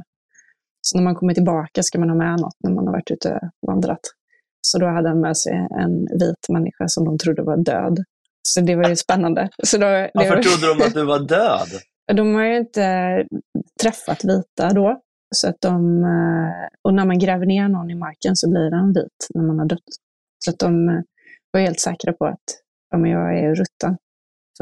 Så 0.82 0.98
när 0.98 1.04
man 1.04 1.16
kommer 1.16 1.34
tillbaka 1.34 1.84
ska 1.84 2.00
man 2.00 2.10
ha 2.10 2.16
med 2.18 2.40
något 2.40 2.56
när 2.64 2.72
man 2.72 2.86
har 2.88 2.92
varit 2.94 3.12
ute 3.12 3.40
och 3.62 3.68
vandrat. 3.68 4.00
Så 4.62 4.80
då 4.80 4.86
hade 4.88 5.10
han 5.10 5.20
med 5.22 5.38
sig 5.38 5.54
en 5.54 6.00
vit 6.20 6.50
människa 6.50 6.88
som 6.88 7.06
de 7.06 7.18
trodde 7.18 7.42
var 7.44 7.58
död. 7.58 8.04
Så 8.42 8.62
det 8.62 8.76
var 8.76 8.90
ju 8.90 8.96
spännande. 8.96 9.50
Så 9.64 9.78
då, 9.78 9.86
Varför 10.14 10.36
var- 10.36 10.44
trodde 10.44 10.74
de 10.76 10.88
att 10.88 10.94
du 10.94 11.06
var 11.06 11.20
död? 11.20 11.68
De 12.14 12.36
har 12.36 12.44
ju 12.44 12.58
inte 12.58 13.24
träffat 13.82 14.24
vita 14.24 14.74
då. 14.74 15.02
Så 15.36 15.50
att 15.50 15.62
de, 15.62 16.04
eh, 16.04 16.68
och 16.82 16.94
när 16.94 17.06
man 17.06 17.20
gräver 17.20 17.46
ner 17.46 17.68
någon 17.68 17.92
i 17.92 17.96
marken 17.96 18.36
så 18.36 18.50
blir 18.50 18.72
den 18.72 18.94
vit 18.94 19.28
när 19.34 19.44
man 19.44 19.60
har 19.60 19.66
dött. 19.66 19.80
Så 20.46 20.52
att 20.52 20.60
de 20.60 20.90
eh, 20.90 21.00
var 21.52 21.62
helt 21.62 21.80
säkra 21.80 22.14
på 22.14 22.26
att 22.26 22.44
ja, 22.92 22.98
men 22.98 23.12
jag 23.12 23.40
är 23.40 23.56
rutten. 23.56 23.98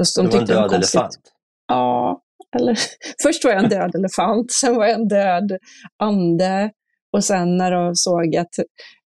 Så 0.01 0.21
de 0.21 0.27
Du 0.27 0.35
var 0.35 0.41
en 0.41 0.47
död 0.47 0.73
elefant. 0.73 1.19
Ja, 1.67 2.21
eller 2.55 2.77
först 3.23 3.43
var 3.43 3.51
jag 3.51 3.63
en 3.63 3.69
död 3.69 3.95
elefant, 3.95 4.51
sen 4.51 4.75
var 4.75 4.85
jag 4.85 4.95
en 4.95 5.07
död 5.07 5.57
ande. 5.97 6.71
Och 7.13 7.23
sen 7.23 7.57
när 7.57 7.71
de 7.71 7.95
såg 7.95 8.35
att 8.35 8.59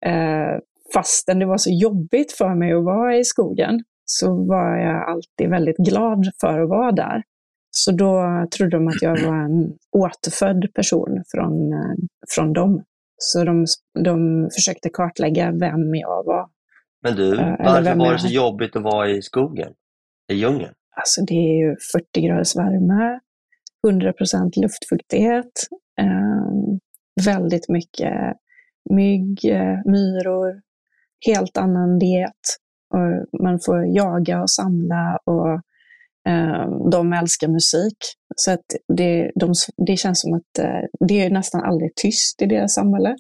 eh, 0.06 0.60
fastän 0.94 1.40
det 1.40 1.46
var 1.46 1.58
så 1.58 1.70
jobbigt 1.70 2.32
för 2.32 2.56
mig 2.56 2.74
att 2.74 2.84
vara 2.84 3.18
i 3.18 3.24
skogen, 3.24 3.84
så 4.06 4.46
var 4.46 4.78
jag 4.78 5.10
alltid 5.10 5.50
väldigt 5.50 5.78
glad 5.78 6.32
för 6.42 6.60
att 6.60 6.70
vara 6.70 6.92
där. 6.92 7.24
Så 7.72 7.92
då 7.92 8.46
trodde 8.58 8.78
de 8.78 8.88
att 8.88 9.02
jag 9.02 9.22
var 9.22 9.36
en 9.36 9.74
återfödd 9.92 10.74
person 10.74 11.24
från, 11.32 11.74
eh, 11.74 11.96
från 12.36 12.54
dem. 12.54 12.84
Så 13.18 13.44
de, 13.44 13.66
de 14.04 14.50
försökte 14.56 14.90
kartlägga 14.90 15.52
vem 15.52 15.96
jag 15.96 16.26
var. 16.26 16.50
Men 17.04 17.16
du, 17.16 17.40
Eh, 17.40 17.56
varför 17.60 17.96
var 17.96 18.14
det 18.14 18.20
så 18.20 18.28
jobbigt 18.28 18.76
att 18.76 18.84
vara 18.84 19.10
i 19.10 19.22
skogen? 19.22 19.74
I 20.32 20.36
djungeln? 20.36 20.74
Alltså 20.96 21.22
det 21.22 21.34
är 21.34 21.68
ju 21.68 21.76
40 21.92 22.22
graders 22.22 22.56
värme, 22.56 23.20
100% 23.88 24.62
luftfuktighet, 24.62 25.52
eh, 26.00 27.26
väldigt 27.26 27.70
mycket 27.70 28.14
mygg, 28.90 29.46
eh, 29.46 29.80
myror, 29.86 30.62
helt 31.26 31.58
annan 31.58 32.00
diet. 32.00 32.58
Och 32.94 33.42
man 33.42 33.60
får 33.60 33.86
jaga 33.86 34.42
och 34.42 34.52
samla 34.52 35.20
och 35.26 35.62
de 36.92 37.14
älskar 37.14 37.48
musik. 37.48 37.98
Så 38.36 38.52
att 38.52 38.66
det, 38.98 39.32
de, 39.36 39.54
det 39.88 39.98
känns 39.98 40.22
som 40.22 40.34
att 40.34 40.60
eh, 40.60 40.82
det 41.08 41.22
är 41.26 41.30
nästan 41.30 41.62
aldrig 41.64 41.96
tyst 41.96 42.42
i 42.42 42.46
deras 42.46 42.74
samhälle. 42.74 43.16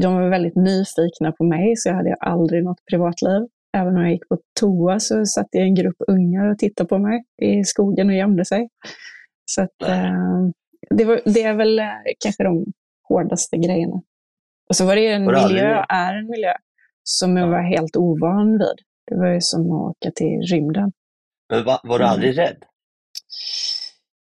De 0.00 0.14
var 0.14 0.28
väldigt 0.28 0.56
nyfikna 0.56 1.32
på 1.32 1.44
mig, 1.44 1.76
så 1.76 1.88
jag 1.88 1.94
hade 1.96 2.14
aldrig 2.14 2.64
något 2.64 2.86
privatliv. 2.90 3.46
Även 3.76 3.96
om 3.96 4.02
jag 4.02 4.12
gick 4.12 4.28
på 4.28 4.38
toa 4.60 5.00
så 5.00 5.26
satt 5.26 5.46
det 5.52 5.58
en 5.58 5.74
grupp 5.74 5.96
ungar 6.08 6.50
och 6.50 6.58
tittade 6.58 6.88
på 6.88 6.98
mig 6.98 7.24
i 7.42 7.64
skogen 7.64 8.08
och 8.08 8.14
gömde 8.14 8.44
sig. 8.44 8.68
Så 9.44 9.62
att, 9.62 9.82
eh, 9.88 10.48
det, 10.90 11.04
var, 11.04 11.20
det 11.24 11.42
är 11.42 11.54
väl 11.54 11.78
eh, 11.78 11.84
kanske 12.24 12.44
de 12.44 12.64
hårdaste 13.08 13.56
grejerna. 13.56 14.02
Och 14.68 14.76
så 14.76 14.86
var 14.86 14.96
det 14.96 15.06
en 15.12 15.24
Var 15.24 15.32
det 15.32 15.46
miljö, 15.48 15.84
är 15.88 16.14
en 16.14 16.26
miljö, 16.30 16.52
som 17.02 17.36
jag 17.36 17.46
Ja. 17.46 17.50
var 17.50 17.62
helt 17.62 17.96
ovan 17.96 18.52
vid. 18.52 18.78
Det 19.06 19.16
var 19.16 19.28
ju 19.28 19.40
som 19.40 19.60
att 19.60 19.90
åka 19.90 20.10
till 20.14 20.40
rymden. 20.52 20.92
Men 21.50 21.64
va, 21.64 21.80
var 21.84 21.98
du 21.98 22.04
Mm. 22.04 22.12
aldrig 22.12 22.38
rädd? 22.38 22.64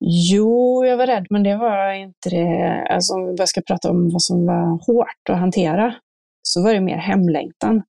Jo, 0.00 0.84
jag 0.84 0.96
var 0.96 1.06
rädd, 1.06 1.26
men 1.30 1.42
det 1.42 1.56
var 1.56 1.92
inte 1.92 2.30
det. 2.30 2.86
Alltså, 2.90 3.14
om 3.14 3.26
vi 3.26 3.34
bara 3.34 3.46
ska 3.46 3.60
prata 3.60 3.90
om 3.90 4.10
vad 4.10 4.22
som 4.22 4.46
var 4.46 4.86
hårt 4.86 5.30
att 5.30 5.38
hantera, 5.38 5.94
så 6.42 6.62
var 6.62 6.74
det 6.74 6.80
mer 6.80 6.96
hemlängtan. 6.96 7.82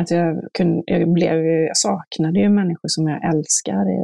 Att 0.00 0.10
jag, 0.10 0.48
kunde, 0.58 0.82
jag, 0.86 1.12
blev, 1.12 1.44
jag 1.46 1.76
saknade 1.76 2.38
ju 2.40 2.48
människor 2.48 2.88
som 2.88 3.08
jag 3.08 3.24
älskar 3.34 3.90
i, 3.90 3.98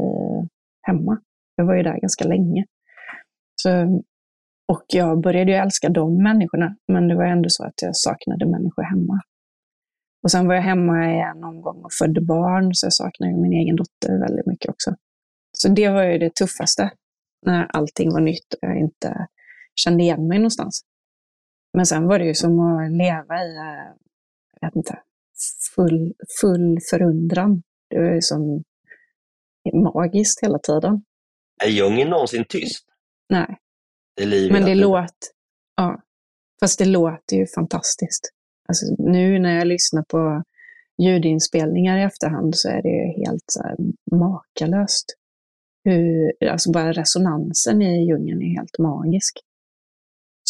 hemma. 0.83 1.21
Jag 1.57 1.65
var 1.65 1.75
ju 1.75 1.83
där 1.83 2.01
ganska 2.01 2.25
länge. 2.25 2.65
Så, 3.63 3.71
och 4.69 4.85
jag 4.87 5.21
började 5.21 5.51
ju 5.53 5.57
älska 5.57 5.89
de 5.89 6.23
människorna, 6.23 6.77
men 6.93 7.09
det 7.09 7.15
var 7.17 7.25
ändå 7.25 7.49
så 7.49 7.65
att 7.65 7.83
jag 7.83 7.97
saknade 7.97 8.47
människor 8.47 8.83
hemma. 8.83 9.21
Och 10.23 10.31
sen 10.31 10.47
var 10.47 10.55
jag 10.55 10.63
hemma 10.63 11.15
i 11.15 11.21
en 11.21 11.45
omgång 11.45 11.85
och 11.85 11.93
födde 11.93 12.21
barn, 12.21 12.75
så 12.75 12.87
jag 12.87 12.93
saknade 12.93 13.33
min 13.33 13.53
egen 13.53 13.77
dotter 13.77 14.21
väldigt 14.21 14.47
mycket 14.47 14.71
också. 14.71 14.95
Så 15.53 15.69
det 15.69 15.89
var 15.89 16.03
ju 16.03 16.19
det 16.19 16.35
tuffaste, 16.35 16.91
när 17.47 17.67
allting 17.77 18.13
var 18.13 18.21
nytt 18.21 18.55
och 18.55 18.69
jag 18.69 18.79
inte 18.79 19.27
kände 19.75 20.03
igen 20.03 20.29
mig 20.29 20.39
någonstans. 20.39 20.85
Men 21.73 21.87
sen 21.87 22.07
var 22.07 22.19
det 22.19 22.25
ju 22.25 22.35
som 22.35 22.61
att 22.61 22.93
leva 22.93 23.45
i, 23.45 23.57
eh, 23.57 23.95
jag 24.61 24.69
vet 24.69 24.77
inte, 24.77 24.99
full, 25.75 26.15
full 26.41 26.79
förundran. 26.91 27.63
Det 27.91 27.99
var 27.99 28.15
ju 28.15 28.21
som 28.21 28.65
magiskt 29.75 30.43
hela 30.43 30.59
tiden. 30.59 31.03
Är 31.65 31.69
djungeln 31.69 32.11
någonsin 32.11 32.45
tyst? 32.49 32.87
Nej. 33.29 33.59
Det 34.17 34.53
Men 34.53 34.65
det 34.65 34.75
låter, 34.75 35.29
ja, 35.77 36.03
fast 36.61 36.79
det 36.79 36.85
låter 36.85 37.37
ju 37.37 37.47
fantastiskt. 37.47 38.31
Alltså, 38.71 38.87
nu 38.99 39.39
när 39.39 39.59
jag 39.59 39.67
lyssnar 39.67 40.03
på 40.03 40.43
ljudinspelningar 41.03 41.99
i 41.99 42.03
efterhand 42.03 42.57
så 42.57 42.69
är 42.69 42.83
det 42.83 42.89
ju 42.89 43.25
helt 43.25 43.45
så 43.47 43.63
här 43.63 43.77
makalöst. 44.13 45.07
Hur, 45.85 46.33
alltså 46.51 46.73
bara 46.73 46.93
resonansen 46.93 47.83
i 47.83 48.07
djungeln 48.07 48.43
är 48.43 48.57
helt 48.59 48.79
magisk. 48.79 49.39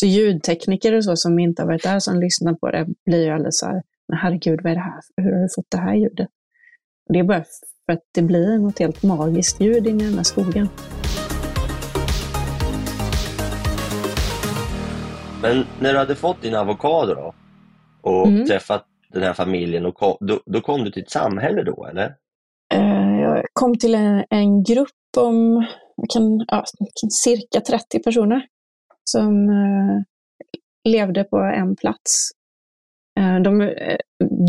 Så 0.01 0.07
ljudtekniker 0.07 0.97
och 0.97 1.05
så 1.05 1.17
som 1.17 1.39
inte 1.39 1.63
har 1.63 1.67
varit 1.67 1.83
där 1.83 1.99
som 1.99 2.21
lyssnar 2.21 2.55
på 2.55 2.71
det 2.71 2.87
blir 3.05 3.25
ju 3.25 3.31
alldeles 3.31 3.59
så 3.59 3.67
här, 3.67 3.83
men 4.09 4.19
herregud, 4.19 4.61
vad 4.63 4.73
är 4.73 4.77
det 4.77 4.83
här? 4.83 5.01
Hur 5.17 5.33
har 5.33 5.43
du 5.43 5.49
fått 5.55 5.71
det 5.71 5.79
här 5.79 5.95
ljudet? 5.95 6.29
Och 7.07 7.13
det 7.13 7.19
är 7.19 7.25
bara 7.25 7.45
för 7.87 7.93
att 7.93 8.05
det 8.15 8.23
blir 8.23 8.59
något 8.59 8.79
helt 8.79 9.03
magiskt 9.03 9.61
ljud 9.61 9.87
inne 9.87 10.05
i 10.05 10.07
den 10.07 10.17
här 10.17 10.23
skogen. 10.23 10.69
Men 15.43 15.67
när 15.81 15.93
du 15.93 15.99
hade 15.99 16.15
fått 16.15 16.43
din 16.43 16.55
avokado 16.55 17.15
då 17.15 17.35
och 18.03 18.27
Mm. 18.27 18.47
träffat 18.47 18.87
den 19.13 19.23
här 19.23 19.33
familjen, 19.33 19.87
och 19.87 19.95
kom, 19.95 20.17
då, 20.21 20.41
då 20.47 20.61
kom 20.61 20.85
du 20.85 20.91
till 20.91 21.03
ett 21.03 21.11
samhälle 21.11 21.63
då, 21.63 21.87
eller? 21.87 22.15
Eh, 22.75 23.21
Jag 23.21 23.45
kom 23.53 23.79
till 23.79 23.95
en, 23.95 24.25
en 24.31 24.63
grupp 24.63 24.89
om 25.17 25.67
kan, 26.13 26.45
ja, 26.49 26.65
cirka 27.25 27.61
30 27.61 28.03
personer 28.03 28.43
som 29.05 29.49
eh, 29.49 30.03
levde 30.93 31.25
på 31.25 31.37
en 31.39 31.77
plats. 31.77 32.31
Eh, 33.21 33.41
de, 33.41 33.73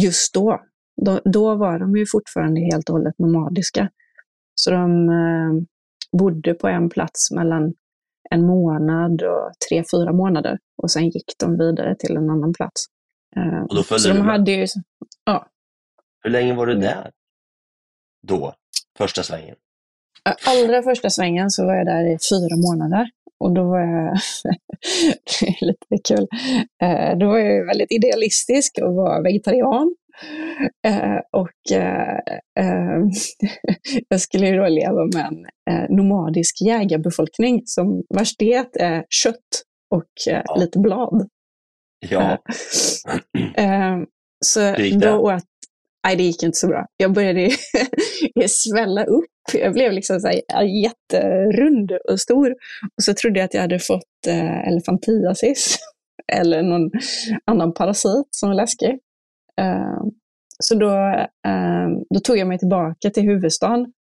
just 0.02 0.34
då, 0.34 0.60
då, 1.06 1.20
då 1.24 1.56
var 1.56 1.80
de 1.80 1.96
ju 1.96 2.06
fortfarande 2.12 2.62
helt 2.62 2.90
och 2.90 2.96
hållet 2.96 3.20
nomadiska. 3.20 3.90
Så 4.56 4.72
de 4.72 5.10
bodde 6.20 6.54
på 6.54 6.68
en 6.68 6.90
plats 6.90 7.32
mellan 7.32 7.74
en 8.30 8.46
månad 8.46 9.22
och 9.22 9.52
tre, 9.70 9.84
fyra 9.92 10.14
månader. 10.14 10.58
Och 10.84 10.92
sen 10.92 11.06
gick 11.06 11.34
de 11.40 11.58
vidare 11.58 11.96
till 12.00 12.18
en 12.18 12.30
annan 12.30 12.54
plats. 12.54 12.86
Eh, 13.38 13.64
Och 13.70 13.76
då 13.76 13.84
följde 13.84 14.10
så 14.10 14.14
de 14.14 14.22
hade 14.22 14.52
ju, 14.52 14.68
ja, 15.26 15.48
Hur 16.24 16.32
länge 16.32 16.54
var 16.54 16.66
du 16.68 16.76
där? 16.76 17.12
Då? 18.28 18.54
Första 18.98 19.24
svängen? 19.24 19.56
Allra 20.48 20.84
första 20.84 21.10
svängen 21.10 21.50
så 21.50 21.66
var 21.66 21.76
jag 21.76 21.86
där 21.86 22.06
i 22.06 22.18
fyra 22.30 22.58
månader. 22.58 23.10
Och 23.40 23.54
då 23.54 23.64
var 23.64 23.80
jag, 23.80 24.14
det 25.40 25.48
är 25.48 25.66
lite 25.66 25.98
kul, 26.08 26.28
Eh, 26.84 27.18
då 27.18 27.28
var 27.28 27.38
jag 27.40 27.66
väldigt 27.66 27.92
idealistisk 27.92 28.80
och 28.82 28.94
var 28.96 29.24
vegetarian. 29.24 29.96
Eh, 30.88 31.20
Och 31.32 31.50
jag 34.10 34.22
skulle 34.22 34.48
ju 34.48 34.58
då 34.58 34.68
leva 34.68 35.06
med 35.06 35.46
en 35.70 35.96
nomadisk 35.96 36.62
jägarbefolkning 36.62 37.62
som 37.66 38.04
vars 38.10 38.36
det 38.38 38.54
är 38.80 39.06
kött 39.10 39.64
och 39.90 40.10
lite 40.60 40.80
blad. 40.80 41.30
Ja. 42.10 42.38
Eh, 43.58 43.98
Så 44.46 44.76
gick 44.78 45.00
det? 45.00 45.08
då 45.10 45.18
åt, 45.18 45.44
nej 46.08 46.16
det 46.16 46.24
gick 46.24 46.44
inte 46.44 46.58
så 46.58 46.68
bra. 46.68 46.86
Jag 46.98 47.14
började 47.14 47.50
svälla 48.48 49.04
upp. 49.04 49.26
Jag 49.54 49.74
blev 49.74 49.92
liksom 49.92 50.20
så 50.20 50.28
här 50.28 50.64
jätterund 50.64 51.92
och 52.10 52.20
stor. 52.20 52.52
Och 52.98 53.04
så 53.04 53.14
trodde 53.14 53.40
jag 53.40 53.46
att 53.46 53.54
jag 53.54 53.62
hade 53.62 53.80
fått 53.80 54.28
eh, 54.28 54.68
elefantiasis. 54.68 55.78
Eller 56.34 56.64
någon 56.64 56.92
annan 57.46 57.74
parasit 57.74 58.28
som 58.32 58.50
var 58.50 58.56
läskig. 58.56 59.00
Eh, 59.62 60.02
så 60.60 60.76
då, 60.76 60.90
eh, 61.48 61.88
då 62.14 62.20
tog 62.20 62.38
jag 62.38 62.48
mig 62.48 62.60
tillbaka 62.60 63.10
till 63.10 63.24
huvudstaden 63.24 63.94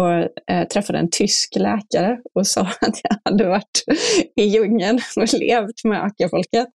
och 0.00 0.12
eh, 0.54 0.66
träffade 0.72 0.98
en 0.98 1.10
tysk 1.10 1.56
läkare 1.56 2.18
och 2.34 2.46
sa 2.46 2.60
att 2.80 3.00
jag 3.02 3.16
hade 3.24 3.48
varit 3.48 3.84
i 4.36 4.42
djungeln 4.42 5.00
och 5.16 5.34
levt 5.40 5.84
med 5.84 6.04
Akafolket. 6.04 6.68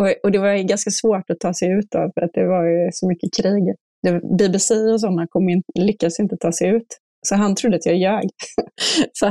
Och, 0.00 0.14
och 0.22 0.32
det 0.32 0.38
var 0.38 0.52
ju 0.52 0.62
ganska 0.62 0.90
svårt 0.90 1.30
att 1.30 1.40
ta 1.40 1.54
sig 1.54 1.68
ut 1.68 1.94
av, 1.94 2.10
för 2.14 2.20
att 2.20 2.30
det 2.34 2.46
var 2.46 2.64
ju 2.64 2.90
så 2.92 3.08
mycket 3.08 3.30
krig. 3.42 3.74
Det, 4.02 4.20
BBC 4.38 4.74
och 4.74 5.00
sådana 5.00 5.26
kom 5.26 5.48
in, 5.48 5.62
lyckades 5.74 6.20
inte 6.20 6.36
ta 6.36 6.52
sig 6.52 6.68
ut. 6.68 6.96
Så 7.26 7.34
han 7.34 7.54
trodde 7.54 7.76
att 7.76 7.86
jag 7.86 7.96
ljög. 7.96 8.30
Så 9.12 9.26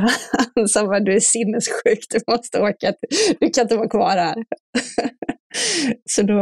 han 0.56 0.68
sa 0.68 0.86
bara, 0.86 1.00
du 1.00 1.16
är 1.16 1.20
sinnessjuk, 1.20 2.00
du 2.10 2.20
måste 2.32 2.62
åka, 2.62 2.94
du 3.40 3.50
kan 3.50 3.62
inte 3.62 3.78
vara 3.78 3.90
kvar 3.90 4.18
här. 4.18 4.36
Så 6.06 6.22
då, 6.22 6.40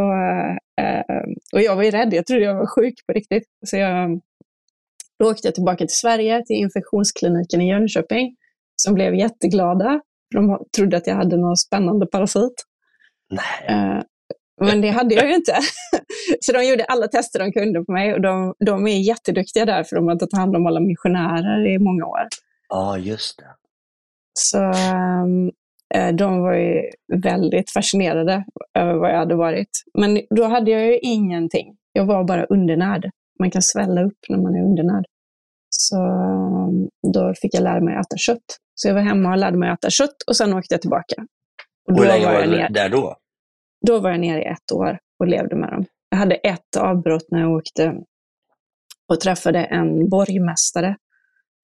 eh, 0.81 1.25
och 1.53 1.61
jag 1.61 1.75
var 1.75 1.83
ju 1.83 1.91
rädd, 1.91 2.13
jag 2.13 2.25
trodde 2.25 2.43
jag 2.43 2.55
var 2.55 2.67
sjuk 2.75 2.93
på 3.07 3.13
riktigt. 3.13 3.43
Så 3.65 3.77
jag, 3.77 4.21
då 5.19 5.32
åkte 5.32 5.47
jag 5.47 5.56
tillbaka 5.56 5.77
till 5.77 5.95
Sverige, 5.97 6.43
till 6.45 6.56
infektionskliniken 6.56 7.62
i 7.62 7.69
Jönköping, 7.69 8.36
som 8.75 8.93
blev 8.93 9.15
jätteglada. 9.15 10.01
De 10.36 10.65
trodde 10.77 10.97
att 10.97 11.08
jag 11.08 11.15
hade 11.15 11.38
någon 11.38 11.58
spännande 11.58 12.06
parasit. 12.06 12.63
Nej. 13.30 13.77
Eh, 13.77 14.01
Men 14.62 14.82
det 14.82 14.89
hade 14.89 15.15
jag 15.15 15.27
ju 15.27 15.36
inte. 15.36 15.56
Så 16.41 16.51
de 16.51 16.63
gjorde 16.63 16.84
alla 16.84 17.08
tester 17.08 17.39
de 17.39 17.51
kunde 17.51 17.84
på 17.84 17.91
mig 17.91 18.13
och 18.13 18.21
de, 18.21 18.53
de 18.65 18.88
är 18.88 18.99
jätteduktiga 18.99 19.65
där 19.65 19.84
för 19.84 19.95
de 19.95 20.08
har 20.08 20.15
tagit 20.15 20.38
hand 20.38 20.56
om 20.56 20.67
alla 20.67 20.80
missionärer 20.80 21.67
i 21.67 21.80
många 21.80 22.06
år. 22.06 22.21
Ja, 22.69 22.97
just 22.97 23.38
det. 23.38 23.47
Så 24.34 24.58
ehm, 24.63 25.51
eh, 25.95 26.15
de 26.15 26.41
var 26.41 26.53
ju 26.53 26.82
väldigt 27.23 27.71
fascinerade 27.71 28.45
över 28.73 28.93
vad 28.93 29.12
jag 29.12 29.17
hade 29.17 29.36
varit. 29.36 29.69
Men 29.93 30.21
då 30.30 30.43
hade 30.43 30.71
jag 30.71 30.86
ju 30.86 30.99
ingenting. 30.99 31.75
Jag 31.93 32.06
var 32.06 32.23
bara 32.23 32.45
undernärd. 32.45 33.10
Man 33.39 33.52
kan 33.52 33.62
svälla 33.62 34.04
upp 34.04 34.19
när 34.30 34.38
man 34.38 34.56
är 34.56 34.63
undernärd. 34.63 35.06
Så 35.69 35.95
ehm, 35.97 36.89
då 37.13 37.34
fick 37.41 37.56
jag 37.56 37.63
lära 37.63 37.82
mig 37.82 37.95
att 37.95 38.06
äta 38.06 38.17
kött. 38.17 38.58
Så 38.76 38.88
jag 38.88 38.93
var 38.93 39.02
hemma 39.02 39.32
och 39.32 39.38
lärde 39.38 39.58
mig 39.58 39.69
att 39.69 39.80
äta 39.80 39.89
kött 39.89 40.21
och 40.28 40.36
sen 40.36 40.54
åkte 40.54 40.73
jag 40.73 40.82
tillbaka. 40.82 41.15
Och 41.88 41.97
hur 41.97 42.06
länge 42.06 42.26
var 42.26 42.34
jag 42.34 42.50
du 42.50 42.58
ner- 42.58 42.69
där 42.69 42.89
då? 42.89 43.15
då 43.88 44.00
var 44.00 44.10
jag 44.10 44.19
nere 44.19 44.41
i 44.41 44.45
ett 44.45 44.71
år 44.73 45.00
och 45.19 45.28
levde 45.28 45.56
med 45.56 45.69
dem. 45.69 45.86
Jag 46.10 46.17
hade 46.17 46.36
ett 46.36 46.78
avbrott 46.78 47.28
när 47.32 47.39
jag 47.39 47.52
åkte 47.52 47.95
och 49.08 49.19
träffade 49.19 49.63
en 49.63 50.10
borgmästare 50.10 50.95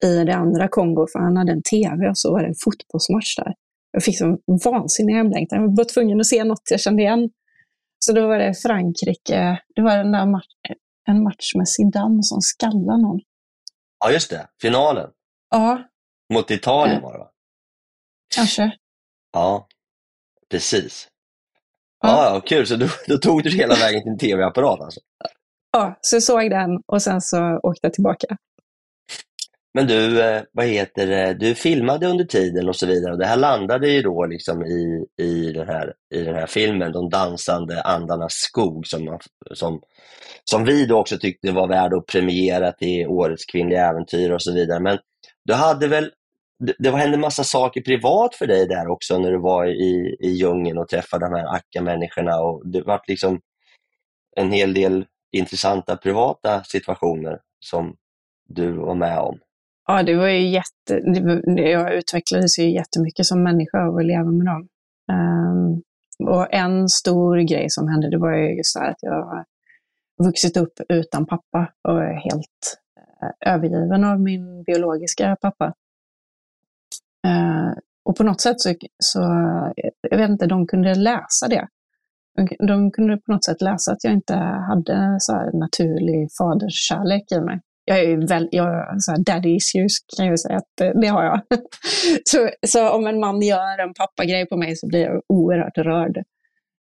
i 0.04 0.24
det 0.24 0.36
andra 0.36 0.68
Kongo, 0.68 1.08
för 1.12 1.20
han 1.20 1.38
hade 1.38 1.52
en 1.52 1.62
tv 1.62 2.10
och 2.10 2.18
så 2.18 2.32
var 2.32 2.42
det 2.42 2.48
en 2.48 2.56
fotbollsmatch 2.64 3.36
där. 3.36 3.54
Jag 3.92 4.04
fick 4.04 4.18
sån 4.18 4.38
vansinnig 4.64 5.14
hemlängtan. 5.14 5.62
Jag 5.62 5.76
var 5.76 5.84
tvungen 5.94 6.20
att 6.20 6.26
se 6.26 6.44
något 6.44 6.72
jag 6.72 6.80
kände 6.80 7.02
igen. 7.02 7.30
Så 8.00 8.14
då 8.14 8.28
var 8.28 8.40
det 8.40 8.54
Frankrike, 8.54 9.60
det 9.76 9.82
var 9.82 9.98
den 9.98 10.12
där 10.12 10.26
match, 10.26 10.46
en 11.10 11.24
match 11.24 11.56
med 11.56 11.70
Zidane 11.70 12.24
som 12.24 12.42
skallade 12.42 13.02
någon. 13.02 13.20
Ja, 14.00 14.12
just 14.12 14.30
det. 14.30 14.48
Finalen. 14.62 15.10
Ja, 15.50 15.84
Mot 16.34 16.52
Italien 16.52 17.02
var 17.02 17.14
det 17.14 17.20
va? 17.20 17.30
kanske. 18.36 18.72
Ja, 19.34 19.68
precis. 20.50 21.08
Ja. 22.02 22.10
Ja, 22.10 22.34
ja 22.36 22.42
kul. 22.42 22.68
Så 22.68 22.76
då, 22.76 22.88
då 23.08 23.18
tog 23.18 23.44
du 23.44 23.50
hela 23.50 23.76
vägen 23.76 24.02
till 24.02 24.12
en 24.12 24.18
tv-apparat 24.18 24.82
alltså? 24.82 25.00
Ja, 25.72 25.98
så 26.02 26.16
jag 26.16 26.24
såg 26.24 26.50
den 26.50 26.70
och 26.86 27.02
sen 27.02 27.22
så 27.22 27.60
åkte 27.64 27.80
jag 27.88 27.94
tillbaka. 27.94 28.38
Men 29.74 29.88
du, 29.88 30.22
eh, 30.22 30.44
vad 30.52 30.66
heter 30.66 31.08
det, 31.08 31.34
du 31.34 31.56
filmade 31.56 32.08
under 32.08 32.26
tiden 32.26 32.70
och 32.70 32.76
så 32.76 32.86
vidare. 32.86 33.12
Och 33.12 33.20
det 33.20 33.26
här 33.26 33.38
landade 33.38 33.90
ju 33.90 34.02
då 34.02 34.26
liksom 34.26 34.66
i, 34.66 35.06
i, 35.18 35.52
den 35.52 35.68
här, 35.68 35.94
i 36.14 36.22
den 36.22 36.36
här 36.36 36.46
filmen, 36.46 36.92
De 36.92 37.10
dansande 37.10 37.82
andarnas 37.82 38.34
skog, 38.34 38.88
som, 38.88 39.06
man, 39.06 39.20
som, 39.52 39.82
som 40.44 40.66
vi 40.66 40.86
då 40.86 41.00
också 41.00 41.18
tyckte 41.18 41.52
var 41.52 41.68
värd 41.68 41.94
att 41.94 42.06
premiera 42.06 42.72
till 42.72 43.08
Årets 43.08 43.46
kvinnliga 43.46 43.90
äventyr 43.90 44.32
och 44.32 44.42
så 44.42 44.54
vidare. 44.54 44.80
Men 44.80 44.98
du 45.46 45.54
hade 45.54 45.88
väl, 45.88 46.12
det, 46.60 46.76
det 46.80 46.98
hände 46.98 47.18
massa 47.18 47.44
saker 47.44 47.82
privat 47.82 48.36
för 48.36 48.48
dig 48.48 48.68
där 48.68 48.88
också 48.88 49.18
när 49.18 49.32
du 49.32 49.40
var 49.40 49.66
i, 49.66 50.18
i 50.20 50.30
djungeln 50.30 50.78
och 50.78 50.88
träffade 50.88 51.26
de 51.26 51.34
här 51.34 51.56
Akka-människorna. 51.56 52.40
Och 52.40 52.68
det 52.68 52.82
var 52.82 53.02
liksom 53.08 53.42
en 54.36 54.52
hel 54.52 54.74
del 54.74 55.06
intressanta 55.32 55.98
privata 55.98 56.64
situationer 56.64 57.40
som 57.60 57.96
du 58.50 58.72
var 58.72 58.96
med 58.96 59.20
om. 59.20 59.40
Ja, 59.88 60.04
det 60.04 60.16
var 60.16 60.28
ju 60.28 60.50
jätte... 60.50 61.00
det 61.56 61.70
Jag 61.70 61.94
utvecklades 61.94 62.60
ju 62.60 62.72
jättemycket 62.72 63.26
som 63.26 63.44
människa 63.44 63.88
av 63.88 63.98
att 63.98 64.06
leva 64.06 64.32
med 64.32 64.46
dem. 64.46 64.68
Um, 65.12 65.84
och 66.28 66.54
en 66.54 66.90
stor 66.90 67.38
grej 67.38 67.70
som 67.70 67.88
hände, 67.88 68.10
det 68.10 68.18
var 68.18 68.34
ju 68.34 68.58
just 68.58 68.76
det 68.76 68.80
här 68.80 68.92
att 68.92 69.02
jag 69.02 69.46
vuxit 70.24 70.58
upp 70.58 70.74
utan 70.90 71.26
pappa 71.26 71.72
och 71.88 72.04
är 72.04 72.14
helt 72.14 72.78
eh, 73.22 73.54
övergiven 73.54 74.04
av 74.04 74.22
min 74.22 74.64
biologiska 74.64 75.38
pappa. 75.42 75.74
Uh, 77.28 77.74
och 78.04 78.16
på 78.16 78.24
något 78.24 78.42
sätt 78.42 78.62
så, 78.62 78.74
så, 79.04 79.20
jag 80.02 80.18
vet 80.18 80.30
inte, 80.30 80.46
de 80.46 80.68
kunde 80.68 80.96
läsa 80.96 81.48
det. 81.48 81.68
De, 82.36 82.68
de 82.68 82.92
kunde 82.92 83.18
på 83.18 83.32
något 83.32 83.46
sätt 83.46 83.62
läsa 83.62 83.92
att 83.92 84.04
jag 84.04 84.14
inte 84.14 84.36
hade 84.70 85.16
så 85.20 85.34
här 85.34 85.52
naturlig 85.54 86.30
faderskärlek 86.38 87.32
i 87.32 87.42
mig. 87.42 87.62
Jag 87.86 88.00
är 88.00 88.04
ju 88.04 88.26
väl, 88.26 88.50
jag, 88.52 89.02
så 89.02 89.12
här 89.12 89.20
daddy 89.20 89.56
issues 89.56 89.98
kan 90.18 90.26
jag 90.26 90.40
säga 90.40 90.58
att 90.58 90.82
eh, 90.82 90.92
det, 91.02 91.08
har 91.08 91.24
jag. 91.24 91.42
så, 92.26 92.50
så 92.68 92.90
om 92.90 93.08
en 93.08 93.20
man 93.20 93.42
gör 93.42 93.80
en 93.80 93.94
pappagrej 93.94 94.46
på 94.46 94.58
mig 94.58 94.76
så 94.76 94.88
blir 94.88 95.02
jag 95.02 95.22
oerhört 95.28 95.78
rörd. 95.78 96.18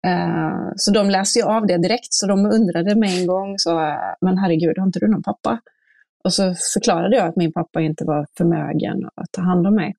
Uh, 0.07 0.73
så 0.77 0.93
de 0.93 1.11
läste 1.11 1.39
ju 1.39 1.45
av 1.45 1.67
det 1.67 1.79
direkt, 1.79 2.13
så 2.13 2.27
de 2.27 2.47
undrade 2.47 2.95
med 2.95 3.21
en 3.21 3.27
gång, 3.27 3.59
så, 3.59 3.81
eh, 3.81 4.15
men 4.21 4.39
herregud, 4.39 4.79
har 4.79 4.87
inte 4.87 4.99
du 4.99 5.09
någon 5.09 5.23
pappa? 5.23 5.61
Och 6.25 6.33
så 6.33 6.55
förklarade 6.75 7.17
jag 7.17 7.27
att 7.27 7.37
min 7.37 7.53
pappa 7.53 7.81
inte 7.81 8.05
var 8.05 8.27
förmögen 8.37 9.09
att 9.15 9.33
ta 9.33 9.43
hand 9.43 9.67
om 9.67 9.75
mig. 9.75 9.95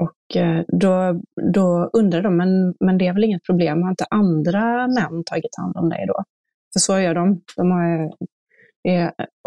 Och 0.00 0.36
då, 0.68 1.20
då 1.54 1.90
undrade 1.92 2.22
de, 2.22 2.36
men, 2.36 2.74
men 2.80 2.98
det 2.98 3.06
är 3.06 3.12
väl 3.12 3.24
inget 3.24 3.44
problem, 3.44 3.82
har 3.82 3.90
inte 3.90 4.06
andra 4.10 4.88
män 4.88 5.24
tagit 5.26 5.56
hand 5.56 5.76
om 5.76 5.88
dig 5.88 6.06
då? 6.08 6.24
För 6.72 6.80
så 6.80 7.00
gör 7.00 7.14
de. 7.14 7.40
de 7.56 7.70
har, 7.70 8.12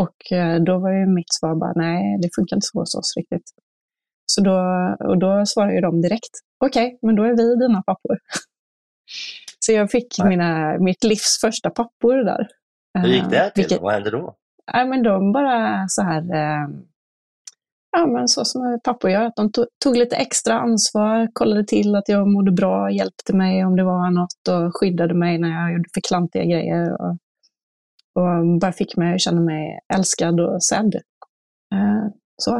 och 0.01 0.31
eh, 0.31 0.61
då 0.61 0.79
var 0.79 0.91
ju 0.91 1.05
mitt 1.05 1.33
svar 1.33 1.55
bara, 1.55 1.73
nej, 1.75 2.17
det 2.21 2.29
funkar 2.35 2.55
inte 2.55 2.65
så 2.65 2.79
hos 2.79 2.95
oss 2.95 3.13
riktigt. 3.17 3.49
Så 4.25 4.41
då, 4.41 4.57
och 4.99 5.17
då 5.17 5.45
svarade 5.45 5.81
de 5.81 6.01
direkt, 6.01 6.31
okej, 6.65 6.87
okay, 6.87 6.97
men 7.01 7.15
då 7.15 7.23
är 7.23 7.37
vi 7.37 7.55
dina 7.55 7.81
pappor. 7.81 8.17
Så 9.59 9.71
jag 9.71 9.91
fick 9.91 10.23
mina, 10.23 10.77
mitt 10.79 11.03
livs 11.03 11.37
första 11.41 11.69
pappor 11.69 12.23
där. 12.23 12.47
Hur 12.99 13.09
gick 13.09 13.29
det 13.29 13.49
till? 13.49 13.61
Vilket, 13.61 13.81
Vad 13.81 13.93
hände 13.93 14.11
då? 14.11 14.35
Ja, 14.73 14.85
men 14.85 15.03
de 15.03 15.31
bara 15.31 15.85
så 15.87 16.01
här, 16.01 16.23
ja, 17.91 18.07
men 18.07 18.27
så 18.27 18.45
som 18.45 18.79
pappor 18.83 19.09
gör, 19.09 19.25
att 19.25 19.35
de 19.35 19.51
tog 19.83 19.97
lite 19.97 20.15
extra 20.15 20.59
ansvar, 20.59 21.29
kollade 21.33 21.65
till 21.65 21.95
att 21.95 22.09
jag 22.09 22.27
mådde 22.27 22.51
bra, 22.51 22.91
hjälpte 22.91 23.35
mig 23.35 23.65
om 23.65 23.75
det 23.75 23.83
var 23.83 24.11
något 24.11 24.47
och 24.49 24.75
skyddade 24.75 25.13
mig 25.13 25.37
när 25.37 25.49
jag 25.49 25.73
gjorde 25.73 25.89
för 25.93 26.01
klantiga 26.01 26.43
grejer. 26.43 27.01
Och, 27.01 27.17
och 28.13 28.59
bara 28.59 28.71
fick 28.71 28.97
mig 28.97 29.13
att 29.13 29.21
känna 29.21 29.41
mig 29.41 29.79
älskad 29.93 30.39
och 30.39 30.63
sedd. 30.63 30.95
Eh, 31.73 32.07
så. 32.37 32.55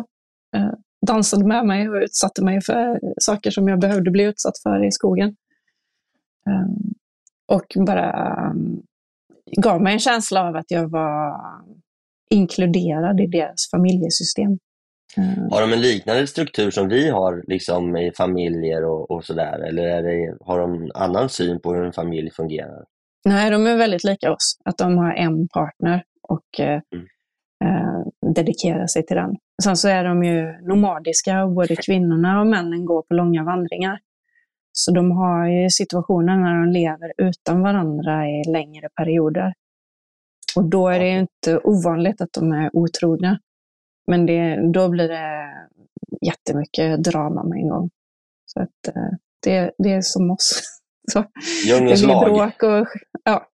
Eh, 0.56 0.72
dansade 1.08 1.46
med 1.46 1.66
mig 1.66 1.90
och 1.90 1.96
utsatte 1.96 2.44
mig 2.44 2.62
för 2.62 3.00
saker 3.18 3.52
som 3.52 3.68
jag 3.68 3.80
behövde 3.80 4.12
bli 4.12 4.24
utsatt 4.24 4.58
för 4.64 4.86
i 4.88 4.92
skogen. 4.92 5.36
Eh, 6.48 6.68
och 7.48 7.86
bara 7.86 8.56
gav 9.58 9.82
mig 9.82 9.94
en 9.94 10.00
känsla 10.00 10.48
av 10.48 10.56
att 10.56 10.72
jag 10.72 10.90
var 10.90 11.42
inkluderad 12.30 13.20
i 13.20 13.28
deras 13.28 13.70
familjesystem. 13.72 14.58
Har 15.52 15.62
de 15.62 15.74
en 15.74 15.82
liknande 15.82 16.28
struktur 16.28 16.72
som 16.72 16.90
vi 16.90 17.10
har 17.10 17.44
liksom 17.48 17.98
i 17.98 18.12
familjer 18.18 18.86
och, 18.86 19.12
och 19.12 19.26
sådär? 19.26 19.60
Eller 19.60 19.84
är 19.84 20.04
det, 20.04 20.38
har 20.46 20.60
de 20.60 20.84
en 20.84 20.92
annan 20.94 21.30
syn 21.30 21.60
på 21.60 21.74
hur 21.74 21.84
en 21.84 21.94
familj 21.94 22.32
fungerar? 22.32 22.84
Nej, 23.26 23.52
de 23.52 23.68
är 23.68 23.78
väldigt 23.78 24.04
lika 24.04 24.34
oss. 24.34 24.58
Att 24.66 24.78
de 24.78 24.98
har 24.98 25.14
en 25.14 25.48
partner 25.48 26.04
och 26.22 26.60
eh, 26.60 26.82
mm. 26.94 27.06
eh, 27.66 28.32
dedikerar 28.36 28.88
sig 28.88 29.06
till 29.06 29.16
den. 29.16 29.36
Sen 29.64 29.78
så 29.78 29.88
är 29.88 30.04
de 30.04 30.24
ju 30.24 30.62
nomadiska 30.62 31.44
och 31.44 31.52
både 31.52 31.76
kvinnorna 31.76 32.40
och 32.40 32.48
männen 32.48 32.86
går 32.86 33.02
på 33.02 33.14
långa 33.14 33.44
vandringar. 33.44 34.00
Så 34.72 34.92
de 34.92 35.12
har 35.12 35.48
ju 35.48 35.70
situationer 35.70 36.38
när 36.38 36.60
de 36.60 36.72
lever 36.72 37.14
utan 37.18 37.62
varandra 37.62 38.30
i 38.30 38.44
längre 38.52 38.90
perioder. 38.90 39.54
Och 40.56 40.70
då 40.70 40.88
är 40.88 41.00
det 41.00 41.10
inte 41.10 41.58
ovanligt 41.58 42.22
att 42.22 42.34
de 42.34 42.52
är 42.52 42.70
otrogna. 42.74 43.40
Men 44.08 44.26
det, 44.26 44.72
då 44.74 44.90
blir 44.90 45.08
det 45.08 45.54
jättemycket 46.22 47.04
drama 47.04 47.44
med 47.44 47.58
en 47.58 47.70
gång. 47.70 47.90
Så 48.46 48.60
att, 48.60 48.88
eh, 48.96 49.18
det, 49.44 49.72
det 49.78 49.94
är 49.94 50.02
som 50.02 50.32
oss. 50.32 50.62
Så, 51.12 51.24
Djungelns 51.66 52.02
det 52.02 52.08
lag. 52.08 52.26
Bråk 52.26 52.64
och, 52.64 52.88
ja, 53.24 53.48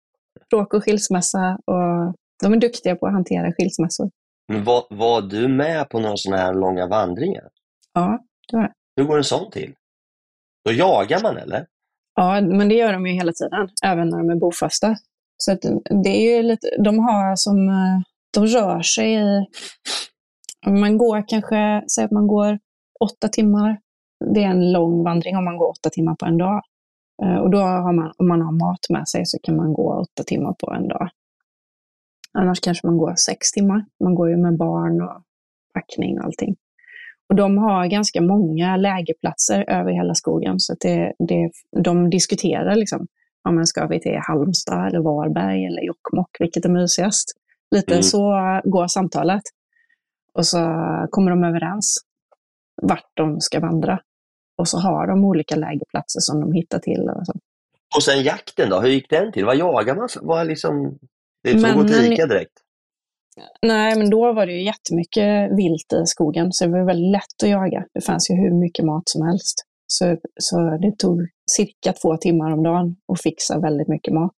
bråk 0.49 0.73
och 0.73 0.83
skilsmässa. 0.83 1.57
Och 1.65 2.13
de 2.43 2.53
är 2.53 2.57
duktiga 2.57 2.95
på 2.95 3.07
att 3.07 3.13
hantera 3.13 3.51
skilsmässor. 3.53 4.09
Men 4.47 4.63
var, 4.63 4.83
var 4.89 5.21
du 5.21 5.47
med 5.47 5.89
på 5.89 5.99
några 5.99 6.17
sådana 6.17 6.41
här 6.41 6.53
långa 6.53 6.87
vandringar? 6.87 7.49
Ja, 7.93 8.19
det 8.51 8.57
var 8.57 8.73
Hur 8.95 9.03
går 9.03 9.17
en 9.17 9.23
sån 9.23 9.51
till? 9.51 9.73
Då 10.65 10.71
jagar 10.71 11.21
man 11.21 11.37
eller? 11.37 11.65
Ja, 12.15 12.41
men 12.41 12.69
det 12.69 12.75
gör 12.75 12.93
de 12.93 13.07
ju 13.07 13.13
hela 13.13 13.31
tiden, 13.31 13.69
även 13.83 14.09
när 14.09 14.17
de 14.17 14.29
är 14.29 14.35
bofasta. 14.35 14.95
Så 15.37 15.57
det 16.03 16.09
är 16.09 16.37
ju 16.37 16.43
lite, 16.43 16.67
de 16.83 16.99
har 16.99 17.35
som, 17.35 17.69
eh, 17.69 18.01
de 18.33 18.47
rör 18.47 18.81
sig 18.81 19.13
i 19.13 19.45
man 20.67 20.97
går 20.97 21.23
kanske, 21.27 21.83
säg 21.95 22.05
att 22.05 22.11
man 22.11 22.27
går 22.27 22.59
åtta 22.99 23.27
timmar. 23.27 23.79
Det 24.33 24.43
är 24.43 24.47
en 24.47 24.71
lång 24.71 25.03
vandring 25.03 25.37
om 25.37 25.45
man 25.45 25.57
går 25.57 25.69
åtta 25.69 25.89
timmar 25.89 26.15
på 26.15 26.25
en 26.25 26.37
dag. 26.37 26.61
Eh, 27.21 27.37
och 27.37 27.49
då 27.49 27.57
har 27.57 27.93
man, 27.93 28.13
om 28.17 28.27
man 28.27 28.41
har 28.41 28.51
mat 28.51 28.89
med 28.89 29.07
sig 29.07 29.25
så 29.25 29.37
kan 29.43 29.55
man 29.55 29.73
gå 29.73 29.93
åtta 29.93 30.23
timmar 30.23 30.53
på 30.53 30.73
en 30.73 30.87
dag. 30.87 31.09
Annars 32.33 32.59
kanske 32.59 32.87
man 32.87 32.97
går 32.97 33.15
sex 33.15 33.51
timmar. 33.51 33.85
Man 34.03 34.15
går 34.15 34.29
ju 34.29 34.37
med 34.37 34.57
barn 34.57 35.01
och 35.01 35.23
packning 35.73 36.19
och 36.19 36.25
allting. 36.25 36.55
Och 37.29 37.35
de 37.35 37.57
har 37.57 37.87
ganska 37.87 38.21
många 38.21 38.77
lägerplatser 38.77 39.69
över 39.69 39.91
hela 39.91 40.15
skogen. 40.15 40.59
Så 40.59 40.75
det, 40.79 41.13
det, 41.19 41.51
de 41.83 42.09
diskuterar 42.09 42.75
liksom, 42.75 43.07
om 43.49 43.55
man 43.55 43.67
ska 43.67 43.87
vi 43.87 43.99
till 43.99 44.17
Halmstad, 44.17 44.87
eller 44.87 44.99
Varberg 44.99 45.65
eller 45.65 45.81
Jokkmokk, 45.81 46.37
vilket 46.39 46.65
är 46.65 46.69
mysigast. 46.69 47.33
Lite 47.75 47.93
mm. 47.93 48.03
så 48.03 48.21
går 48.63 48.87
samtalet. 48.87 49.41
Och 50.33 50.45
så 50.45 50.57
kommer 51.11 51.31
de 51.31 51.43
överens 51.43 52.05
vart 52.81 53.11
de 53.13 53.41
ska 53.41 53.59
vandra. 53.59 53.99
Och 54.59 54.67
så 54.67 54.77
har 54.77 55.07
de 55.07 55.25
olika 55.25 55.55
lägerplatser 55.55 56.19
som 56.19 56.41
de 56.41 56.53
hittar 56.53 56.79
till. 56.79 57.09
Och, 57.09 57.25
så. 57.25 57.33
och 57.95 58.03
sen 58.03 58.23
jakten 58.23 58.69
då, 58.69 58.79
hur 58.79 58.89
gick 58.89 59.09
den 59.09 59.31
till? 59.31 59.45
Vad 59.45 59.57
jagar 59.57 59.95
man? 59.95 60.09
Vad 60.21 60.47
liksom, 60.47 60.97
det 61.43 61.49
är 61.49 61.53
inte 61.53 61.73
så 61.73 61.79
att 61.79 62.09
lika 62.09 62.25
direkt. 62.25 62.53
Nej, 63.61 63.97
men 63.97 64.09
då 64.09 64.33
var 64.33 64.45
det 64.45 64.53
ju 64.53 64.63
jättemycket 64.63 65.57
vilt 65.57 65.93
i 65.93 66.05
skogen, 66.05 66.51
så 66.51 66.65
det 66.65 66.71
var 66.71 66.85
väldigt 66.85 67.11
lätt 67.11 67.43
att 67.43 67.49
jaga. 67.49 67.85
Det 67.93 68.01
fanns 68.01 68.29
ju 68.29 68.35
hur 68.35 68.51
mycket 68.59 68.85
mat 68.85 69.09
som 69.09 69.21
helst. 69.27 69.55
Så, 69.87 70.17
så 70.39 70.57
det 70.81 70.97
tog 70.97 71.27
cirka 71.51 71.93
två 71.93 72.17
timmar 72.17 72.51
om 72.51 72.63
dagen 72.63 72.95
att 73.13 73.21
fixa 73.21 73.59
väldigt 73.59 73.87
mycket 73.87 74.13
mat. 74.13 74.35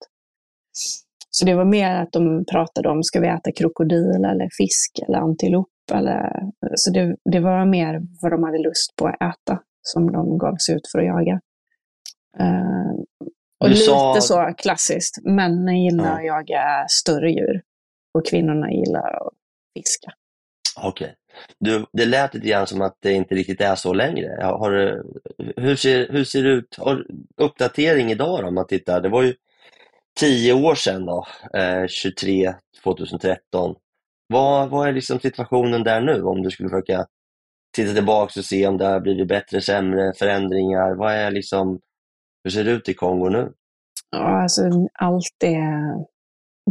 Så 1.29 1.45
det 1.45 1.53
var 1.55 1.65
mer 1.65 1.95
att 1.95 2.11
de 2.11 2.45
pratade 2.45 2.89
om, 2.89 3.03
ska 3.03 3.19
vi 3.19 3.27
äta 3.27 3.51
krokodil 3.51 4.25
eller 4.25 4.49
fisk 4.57 4.99
eller 5.07 5.17
antilop? 5.17 5.69
Eller, 5.93 6.43
så 6.75 6.91
det, 6.91 7.15
det 7.31 7.39
var 7.39 7.65
mer 7.65 8.01
vad 8.21 8.31
de 8.31 8.43
hade 8.43 8.57
lust 8.57 8.95
på 8.95 9.07
att 9.07 9.15
äta 9.15 9.59
som 9.81 10.11
de 10.11 10.37
gav 10.37 10.55
sig 10.55 10.75
ut 10.75 10.87
för 10.91 10.99
att 10.99 11.05
jaga. 11.05 11.41
Uh, 12.39 13.03
och 13.59 13.69
lite 13.69 13.81
sa... 13.81 14.21
så 14.21 14.53
klassiskt, 14.57 15.25
männen 15.25 15.83
gillar 15.83 16.21
ja. 16.21 16.39
att 16.39 16.49
jaga 16.49 16.85
större 16.89 17.31
djur 17.31 17.61
och 18.13 18.25
kvinnorna 18.25 18.71
gillar 18.71 19.27
att 19.27 19.33
fiska. 19.77 20.11
Okej. 20.77 21.15
Okay. 21.59 21.85
det 21.93 22.05
lät 22.05 22.33
lite 22.33 22.47
grann 22.47 22.67
som 22.67 22.81
att 22.81 22.97
det 22.99 23.13
inte 23.13 23.35
riktigt 23.35 23.61
är 23.61 23.75
så 23.75 23.93
längre. 23.93 24.43
Har, 24.43 25.03
hur, 25.57 25.75
ser, 25.75 26.07
hur 26.11 26.23
ser 26.23 26.43
det 26.43 26.49
ut? 26.49 26.75
Har, 26.77 27.05
uppdatering 27.37 28.11
idag 28.11 28.41
då, 28.41 28.47
om 28.47 28.55
man 28.55 28.67
tittar? 28.67 29.01
Det 29.01 29.09
var 29.09 29.23
ju 29.23 29.35
tio 30.19 30.53
år 30.53 30.75
sedan 30.75 31.05
då, 31.05 31.27
eh, 31.53 31.87
23, 31.87 32.53
2013. 32.83 33.75
Vad, 34.27 34.69
vad 34.69 34.87
är 34.87 34.93
liksom 34.93 35.19
situationen 35.19 35.83
där 35.83 36.01
nu 36.01 36.23
om 36.23 36.41
du 36.43 36.51
skulle 36.51 36.69
försöka 36.69 37.05
titta 37.75 37.93
tillbaka 37.93 38.39
och 38.39 38.45
se 38.45 38.67
om 38.67 38.77
det 38.77 38.85
har 38.85 38.99
blivit 38.99 39.27
bättre, 39.27 39.61
sämre, 39.61 40.13
förändringar? 40.13 40.95
Vad 40.95 41.13
är 41.13 41.31
liksom, 41.31 41.79
hur 42.43 42.51
ser 42.51 42.63
det 42.63 42.71
ut 42.71 42.89
i 42.89 42.93
Kongo 42.93 43.29
nu? 43.29 43.53
Ja, 44.11 44.41
alltså 44.41 44.61
allt 44.93 45.35
det, 45.37 45.59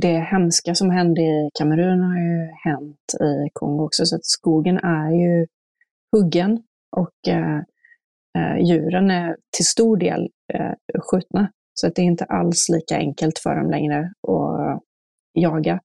det 0.00 0.18
hemska 0.18 0.74
som 0.74 0.90
hände 0.90 1.20
i 1.20 1.50
Kamerun 1.58 2.00
har 2.00 2.18
ju 2.18 2.50
hänt 2.64 3.14
i 3.20 3.50
Kongo 3.52 3.84
också, 3.84 4.06
så 4.06 4.16
att 4.16 4.26
skogen 4.26 4.78
är 4.78 5.10
ju 5.10 5.46
huggen 6.16 6.62
och 6.96 7.28
eh, 7.28 7.58
eh 8.38 8.56
djuren 8.58 9.10
är 9.10 9.36
till 9.56 9.66
stor 9.66 9.96
del 9.96 10.28
eh, 10.54 11.00
skjutna. 11.00 11.52
Så 11.74 11.86
att 11.86 11.94
det 11.94 12.02
är 12.02 12.06
inte 12.06 12.24
alls 12.24 12.68
lika 12.68 12.96
enkelt 12.96 13.38
för 13.38 13.56
dem 13.56 13.70
längre 13.70 14.12
att 14.28 14.82
jaga. 15.32 15.80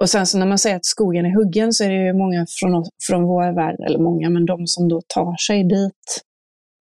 Och 0.00 0.10
sen 0.10 0.26
så 0.26 0.38
när 0.38 0.46
man 0.46 0.58
säger 0.58 0.76
att 0.76 0.84
skogen 0.84 1.26
är 1.26 1.34
huggen 1.34 1.72
så 1.72 1.84
är 1.84 1.88
det 1.88 2.06
ju 2.06 2.12
många 2.12 2.46
från, 2.48 2.84
från 3.08 3.24
vår 3.24 3.52
värld, 3.52 3.76
eller 3.86 3.98
många, 3.98 4.30
men 4.30 4.46
de 4.46 4.66
som 4.66 4.88
då 4.88 5.02
tar 5.06 5.36
sig 5.36 5.64
dit 5.64 6.24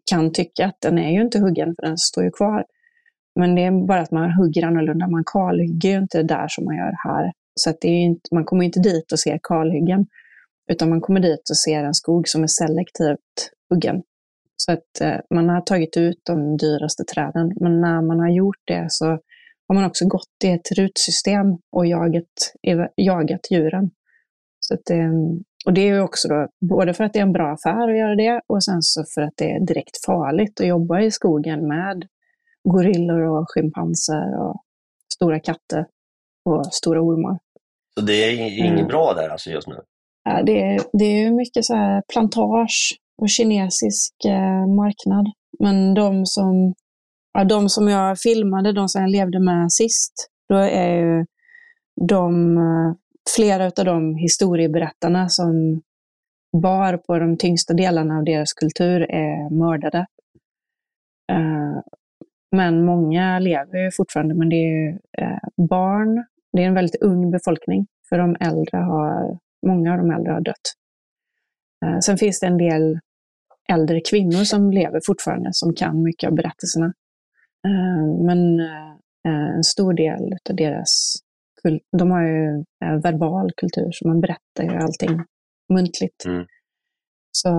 kan 0.10 0.34
tycka 0.34 0.66
att 0.66 0.82
den 0.82 0.98
är 0.98 1.12
ju 1.12 1.22
inte 1.22 1.40
huggen 1.40 1.76
för 1.76 1.88
den 1.88 1.98
står 1.98 2.24
ju 2.24 2.32
kvar. 2.32 2.66
Men 3.36 3.56
det 3.56 3.64
är 3.64 3.88
bara 3.88 4.02
att 4.02 4.12
man 4.12 4.32
hugger 4.32 4.66
annorlunda. 4.66 5.08
Man 5.08 5.24
kalhygger 5.26 5.90
ju 5.90 5.98
inte 5.98 6.24
där 6.24 6.48
som 6.48 6.66
man 6.66 6.76
gör 6.76 6.94
här. 7.04 7.32
Så 7.56 7.70
att 7.70 7.82
det 7.82 7.88
är 7.88 8.02
inte, 8.02 8.22
man 8.32 8.46
kommer 8.46 8.66
inte 8.66 8.80
dit 8.80 9.12
och 9.12 9.20
ser 9.20 9.40
kalhyggen, 9.44 10.06
utan 10.72 10.90
man 10.90 11.02
kommer 11.02 11.20
dit 11.20 11.50
och 11.50 11.58
ser 11.58 11.84
en 11.84 11.94
skog 11.94 12.28
som 12.28 12.44
är 12.44 12.48
selektivt 12.48 13.52
huggen. 13.70 14.04
Så 14.56 14.72
att 14.72 15.02
eh, 15.02 15.18
man 15.30 15.50
har 15.50 15.62
tagit 15.62 15.98
ut 15.98 16.22
de 16.24 16.58
dyraste 16.58 17.04
träden, 17.04 17.52
men 17.56 17.82
när 17.82 18.02
man 18.02 18.20
har 18.20 18.30
gjort 18.30 18.62
det 18.66 18.86
så 18.90 19.20
har 19.72 19.76
man 19.76 19.86
också 19.86 20.06
gått 20.08 20.44
i 20.44 20.48
ett 20.48 20.72
rutsystem 20.78 21.48
och 21.72 21.86
jagat, 21.86 22.54
jagat 22.96 23.52
djuren. 23.52 23.92
Så 24.60 24.74
att 24.74 24.80
det, 24.86 25.10
och 25.66 25.74
det 25.74 25.82
är 25.82 25.86
ju 25.86 26.02
också 26.02 26.28
då, 26.28 26.48
både 26.70 26.94
för 26.94 27.04
att 27.04 27.14
det 27.14 27.20
är 27.20 27.24
en 27.24 27.32
bra 27.32 27.54
affär 27.54 27.90
att 27.90 27.98
göra 27.98 28.16
det 28.16 28.42
och 28.48 28.64
sen 28.64 28.82
så 28.82 29.04
för 29.14 29.22
att 29.22 29.34
det 29.36 29.52
är 29.52 29.60
direkt 29.60 30.06
farligt 30.06 30.60
att 30.60 30.68
jobba 30.68 31.02
i 31.02 31.12
skogen 31.12 31.68
med 31.68 32.08
gorillor 32.64 33.22
och 33.22 33.46
schimpanser 33.48 34.40
och 34.42 34.62
stora 35.14 35.40
katter 35.40 35.86
och 36.46 36.66
stora 36.66 37.02
ormar. 37.02 37.40
Så 38.00 38.06
det 38.06 38.14
är 38.14 38.60
inget 38.60 38.72
mm. 38.72 38.88
bra 38.88 39.14
där 39.14 39.30
alltså 39.30 39.50
just 39.50 39.68
nu? 39.68 39.76
Ja, 40.24 40.44
det, 40.44 40.62
är, 40.62 40.82
det 40.94 41.06
är 41.06 41.32
mycket 41.32 41.66
så 41.66 41.76
här 41.76 42.04
plantage 42.14 43.00
och 43.22 43.30
kinesisk 43.30 44.14
eh, 44.26 44.68
marknad. 44.68 45.26
Men 45.60 45.94
de 45.94 46.26
som, 46.26 46.74
ja, 47.34 47.44
de 47.44 47.70
som 47.70 47.88
jag 47.88 48.20
filmade, 48.20 48.72
de 48.72 48.90
som 48.90 49.02
jag 49.02 49.12
levde 49.12 49.40
med 49.40 49.72
sist, 49.72 50.30
då 50.50 50.56
är 50.56 50.96
ju 50.96 51.26
de, 52.08 52.58
eh, 52.58 52.94
flera 53.36 53.66
av 53.66 53.86
de 53.86 54.16
historieberättarna 54.16 55.30
som 55.30 55.82
bar 56.62 56.98
på 56.98 57.20
de 57.20 57.38
tyngsta 57.38 57.74
delarna 57.74 58.18
av 58.18 58.24
deras 58.24 58.54
kultur 58.54 59.02
är 59.02 59.50
mördade. 59.50 59.98
Eh, 61.32 61.82
men 62.52 62.86
många 62.86 63.40
lever 63.40 63.84
ju 63.84 63.92
fortfarande, 63.92 64.36
men 64.36 64.50
det 64.50 64.56
är 64.56 65.00
eh, 65.18 65.66
barn. 65.68 66.26
Det 66.54 66.64
är 66.64 66.68
en 66.68 66.74
väldigt 66.74 67.02
ung 67.02 67.32
befolkning, 67.32 67.88
för 68.10 68.18
de 68.18 68.36
äldre 68.40 68.78
har, 68.78 69.40
många 69.68 69.92
av 69.92 69.98
de 69.98 70.12
äldre 70.12 70.32
har 70.32 70.42
dött. 70.42 70.76
Sen 72.04 72.18
finns 72.18 72.40
det 72.40 72.48
en 72.48 72.58
del 72.58 73.00
äldre 73.74 74.02
kvinnor 74.02 74.44
som 74.44 74.72
lever 74.72 75.02
fortfarande, 75.06 75.50
som 75.54 75.74
kan 75.74 76.04
mycket 76.04 76.28
av 76.28 76.36
berättelserna. 76.36 76.94
Men 78.26 78.59
en 79.28 79.64
stor 79.64 79.93
del 79.93 80.34
av 80.49 80.55
deras 80.55 81.22
de 81.97 82.12
har 82.12 82.24
ju 82.24 82.66
eh, 82.86 83.01
verbal 83.03 83.51
kultur, 83.57 83.91
så 83.91 84.07
man 84.07 84.22
berättar 84.22 84.64
ju 84.64 84.70
allting 84.70 85.24
muntligt. 85.74 86.26
Mm. 86.26 86.45
Så 87.32 87.49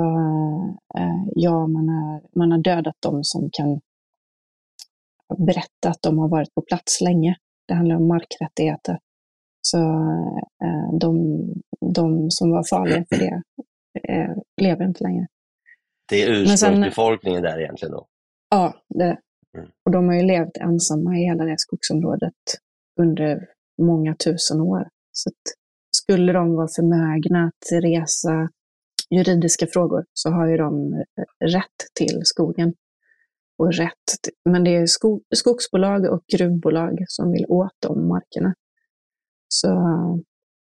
eh, 0.98 1.22
ja, 1.34 1.66
man 1.66 1.88
har, 1.88 2.22
man 2.38 2.52
har 2.52 2.58
dödat 2.58 2.96
de 3.00 3.24
som 3.24 3.50
kan 3.52 3.80
berätta 5.38 5.88
att 5.88 6.02
de 6.02 6.18
har 6.18 6.28
varit 6.28 6.54
på 6.54 6.62
plats 6.62 7.00
länge. 7.00 7.36
Det 7.68 7.74
handlar 7.74 7.96
om 7.96 8.08
markrättigheter. 8.08 8.98
Så 9.60 9.78
eh, 10.64 10.98
de, 11.00 11.38
de 11.94 12.30
som 12.30 12.50
var 12.50 12.64
farliga 12.70 13.04
för 13.08 13.16
det 13.16 13.42
eh, 14.08 14.36
lever 14.60 14.84
inte 14.84 15.04
längre. 15.04 15.26
Det 16.08 16.22
är 16.22 16.30
ursprungsbefolkningen 16.30 17.42
där 17.42 17.60
egentligen 17.60 17.92
då? 17.92 18.06
Ja, 18.50 18.74
det. 18.88 19.18
Mm. 19.58 19.70
och 19.84 19.92
de 19.92 20.08
har 20.08 20.14
ju 20.14 20.22
levt 20.22 20.56
ensamma 20.56 21.18
i 21.18 21.24
hela 21.24 21.44
det 21.44 21.58
skogsområdet 21.58 22.34
under 23.00 23.48
många 23.82 24.14
tusen 24.14 24.60
år. 24.60 24.88
Så 25.12 25.30
skulle 25.96 26.32
de 26.32 26.54
vara 26.54 26.68
förmögna 26.68 27.44
att 27.46 27.82
resa 27.82 28.48
juridiska 29.10 29.66
frågor 29.66 30.04
så 30.12 30.30
har 30.30 30.46
ju 30.46 30.56
de 30.56 30.92
eh, 30.92 31.46
rätt 31.46 31.94
till 31.94 32.20
skogen. 32.24 32.74
Och 33.58 33.72
rätt 33.72 34.06
till, 34.22 34.32
men 34.44 34.64
det 34.64 34.76
är 34.76 34.86
skog, 34.86 35.22
skogsbolag 35.34 36.04
och 36.04 36.24
gruvbolag 36.36 37.04
som 37.08 37.32
vill 37.32 37.46
åt 37.48 37.76
de 37.78 38.08
markerna. 38.08 38.54
Så 39.48 39.68
eh, 39.68 40.16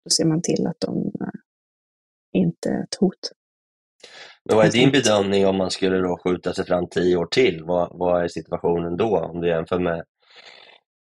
då 0.04 0.10
ser 0.10 0.26
man 0.26 0.42
till 0.42 0.68
att 0.68 0.80
de 0.80 0.98
eh, 0.98 1.40
inte 2.34 2.70
är 2.70 2.84
ett 2.84 2.96
hot. 3.00 3.32
Men 4.50 4.58
vad 4.58 4.66
är 4.66 4.72
din 4.72 4.92
bedömning 4.92 5.48
om 5.48 5.58
man 5.58 5.72
skulle 5.72 5.98
då 5.98 6.20
skjuta 6.24 6.54
sig 6.54 6.66
fram 6.66 6.88
tio 6.90 7.18
år 7.18 7.26
till? 7.26 7.64
Vad, 7.64 7.90
vad 7.92 8.24
är 8.24 8.28
situationen 8.28 8.98
då 8.98 9.18
om 9.20 9.42
du 9.42 9.48
jämför 9.48 9.80
med 9.80 10.04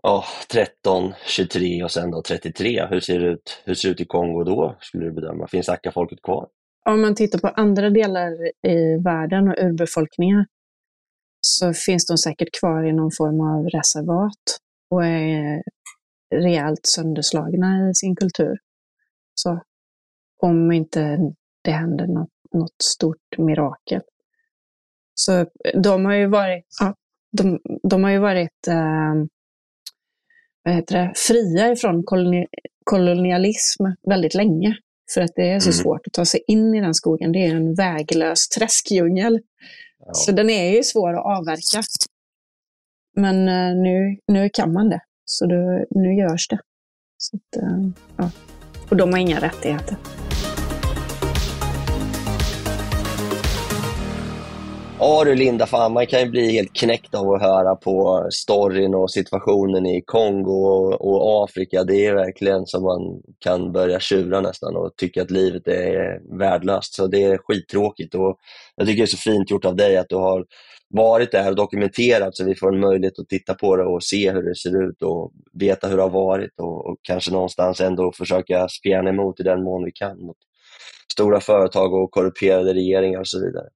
ja, 0.03 0.23
13, 0.51 1.13
23 1.27 1.83
och 1.83 1.91
sen 1.91 2.11
då 2.11 2.21
33. 2.21 2.87
Hur 2.89 2.99
ser 2.99 3.19
det 3.19 3.27
ut, 3.27 3.61
hur 3.65 3.73
ser 3.73 3.87
det 3.87 3.91
ut 3.91 4.01
i 4.01 4.05
Kongo 4.05 4.43
då, 4.43 4.77
skulle 4.79 5.05
du 5.05 5.11
bedöma? 5.11 5.47
Finns 5.47 5.69
Akka-folket 5.69 6.21
kvar? 6.21 6.47
Om 6.85 7.01
man 7.01 7.15
tittar 7.15 7.39
på 7.39 7.47
andra 7.47 7.89
delar 7.89 8.31
i 8.67 9.03
världen 9.03 9.47
och 9.47 9.55
urbefolkningar 9.57 10.45
så 11.41 11.73
finns 11.73 12.05
de 12.05 12.17
säkert 12.17 12.59
kvar 12.59 12.83
i 12.83 12.93
någon 12.93 13.11
form 13.17 13.41
av 13.41 13.65
reservat 13.65 14.59
och 14.89 15.05
är 15.05 15.63
rejält 16.35 16.85
sönderslagna 16.85 17.89
i 17.89 17.95
sin 17.95 18.15
kultur. 18.15 18.57
Så 19.33 19.61
om 20.41 20.71
inte 20.71 21.17
det 21.63 21.71
händer 21.71 22.07
något, 22.07 22.29
något 22.53 22.81
stort 22.83 23.37
mirakel. 23.37 24.01
Så 25.13 25.45
de 25.73 26.05
har 26.05 26.13
ju 26.13 26.27
varit, 26.27 26.65
ja, 26.79 26.95
de, 27.31 27.59
de 27.83 28.03
har 28.03 28.11
ju 28.11 28.19
varit 28.19 28.67
eh, 28.67 29.13
vad 30.63 30.73
heter 30.73 30.97
det, 30.97 31.13
fria 31.15 31.71
ifrån 31.71 32.03
koloni 32.03 32.47
kolonialism 32.83 33.83
väldigt 34.07 34.33
länge. 34.33 34.77
För 35.13 35.21
att 35.21 35.31
det 35.35 35.49
är 35.49 35.59
så 35.59 35.69
mm. 35.69 35.73
svårt 35.73 36.07
att 36.07 36.13
ta 36.13 36.25
sig 36.25 36.43
in 36.47 36.75
i 36.75 36.81
den 36.81 36.93
skogen. 36.93 37.31
Det 37.31 37.45
är 37.45 37.55
en 37.55 37.75
väglös 37.75 38.49
träskdjungel. 38.49 39.39
Ja. 40.05 40.13
Så 40.13 40.31
den 40.31 40.49
är 40.49 40.75
ju 40.75 40.83
svår 40.83 41.13
att 41.13 41.25
avverka. 41.25 41.81
Men 43.15 43.35
uh, 43.47 43.83
nu, 43.83 44.17
nu 44.27 44.49
kan 44.49 44.73
man 44.73 44.89
det. 44.89 45.01
Så 45.25 45.45
det, 45.45 45.85
nu 45.89 46.13
görs 46.13 46.47
det. 46.47 46.59
Att, 47.33 47.63
uh, 47.63 47.89
ja. 48.17 48.31
Och 48.89 48.97
de 48.97 49.11
har 49.11 49.19
inga 49.19 49.39
rättigheter. 49.39 49.97
Ja 55.01 55.23
du 55.23 55.35
Linda, 55.35 55.65
fan, 55.65 55.93
man 55.93 56.07
kan 56.07 56.19
ju 56.19 56.29
bli 56.29 56.51
helt 56.51 56.75
knäckt 56.75 57.15
av 57.15 57.31
att 57.31 57.41
höra 57.41 57.75
på 57.75 58.27
storyn 58.31 58.95
och 58.95 59.11
situationen 59.11 59.85
i 59.85 60.01
Kongo 60.01 60.51
och, 60.51 60.93
och, 61.01 61.43
Afrika. 61.43 61.83
Det 61.83 62.05
är 62.05 62.15
verkligen 62.15 62.65
som 62.65 62.83
man 62.83 63.21
kan 63.39 63.71
börja 63.71 63.99
tjura 63.99 64.41
nästan 64.41 64.75
och 64.75 64.95
tycka 64.97 65.21
att 65.21 65.31
livet 65.31 65.67
är 65.67 66.19
värdelöst. 66.37 66.93
Så 66.93 67.07
det 67.07 67.23
är 67.23 67.37
skittråkigt 67.37 68.15
och 68.15 68.37
jag 68.75 68.87
tycker 68.87 68.97
det 68.97 69.05
är 69.05 69.07
så 69.07 69.17
fint 69.17 69.51
gjort 69.51 69.65
av 69.65 69.75
dig 69.75 69.97
att 69.97 70.09
du 70.09 70.15
har 70.15 70.45
varit 70.89 71.31
där 71.31 71.49
och 71.49 71.55
dokumenterat 71.55 72.35
så 72.35 72.45
vi 72.45 72.55
får 72.55 72.73
en 72.73 72.79
möjlighet 72.79 73.19
att 73.19 73.29
titta 73.29 73.53
på 73.53 73.75
det 73.75 73.83
och 73.83 74.03
se 74.03 74.31
hur 74.31 74.43
det 74.43 74.55
ser 74.55 74.89
ut 74.89 75.01
och 75.01 75.31
veta 75.53 75.87
hur 75.87 75.97
det 75.97 76.03
har 76.03 76.09
varit 76.09 76.59
och, 76.59 76.85
och 76.85 76.97
kanske 77.01 77.31
någonstans 77.31 77.81
ändå 77.81 78.11
försöka 78.11 78.67
spjärna 78.67 79.09
emot 79.09 79.39
i 79.39 79.43
den 79.43 79.63
mån 79.63 79.83
vi 79.83 79.91
kan 79.91 80.21
mot 80.21 80.37
stora 81.11 81.39
företag 81.39 81.93
och 81.93 82.11
korrumperade 82.11 82.73
regeringar 82.73 83.19
och 83.19 83.27
så 83.27 83.39
vidare. 83.45 83.67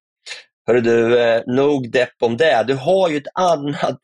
Hörru 0.66 0.80
du, 0.80 1.20
eh, 1.20 1.42
nog 1.46 1.90
depp 1.90 2.14
om 2.22 2.36
det. 2.36 2.64
Du 2.66 2.74
har 2.74 3.10
ju 3.10 3.16
ett 3.16 3.32
annat 3.34 3.98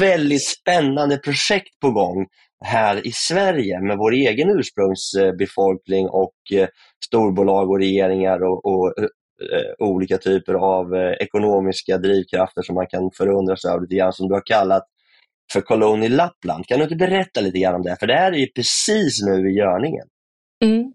väldigt 0.00 0.46
spännande 0.46 1.18
projekt 1.18 1.80
på 1.80 1.90
gång 1.90 2.26
här 2.64 3.06
i 3.06 3.12
Sverige 3.14 3.80
med 3.80 3.98
vår 3.98 4.12
egen 4.12 4.50
ursprungsbefolkning 4.50 6.08
och 6.08 6.34
eh, 6.52 6.68
storbolag 7.04 7.70
och 7.70 7.78
regeringar 7.78 8.42
och, 8.42 8.64
och 8.64 8.98
eh, 8.98 9.04
eh 9.04 9.88
olika 9.88 10.18
typer 10.18 10.54
av 10.54 10.94
eh, 10.94 11.12
ekonomiska 11.12 11.98
drivkrafter 11.98 12.62
som 12.62 12.74
man 12.74 12.86
kan 12.86 13.10
förundras 13.16 13.64
över 13.64 13.80
lite 13.80 13.94
grann, 13.94 14.12
som 14.12 14.28
du 14.28 14.34
har 14.34 14.46
kallat 14.46 14.82
för 15.52 15.60
Koloni 15.60 16.08
Lappland. 16.08 16.66
Kan 16.66 16.78
du 16.78 16.84
inte 16.84 16.96
berätta 16.96 17.40
lite 17.40 17.58
grann 17.58 17.74
om 17.74 17.82
det? 17.82 17.96
För 18.00 18.06
det 18.06 18.14
här 18.14 18.32
är 18.32 18.36
ju 18.36 18.46
precis 18.46 19.22
nu 19.22 19.50
i 19.50 19.54
görningen. 19.54 20.06
Mm. 20.64 20.92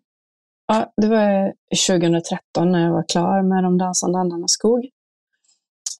Ja, 0.68 0.94
det 1.02 1.08
var 1.08 1.54
2013 1.88 2.72
när 2.72 2.84
jag 2.84 2.92
var 2.92 3.06
klar 3.12 3.44
med 3.44 3.64
De 3.64 3.78
dansande 3.78 4.20
andarnas 4.20 4.52
skog. 4.52 4.90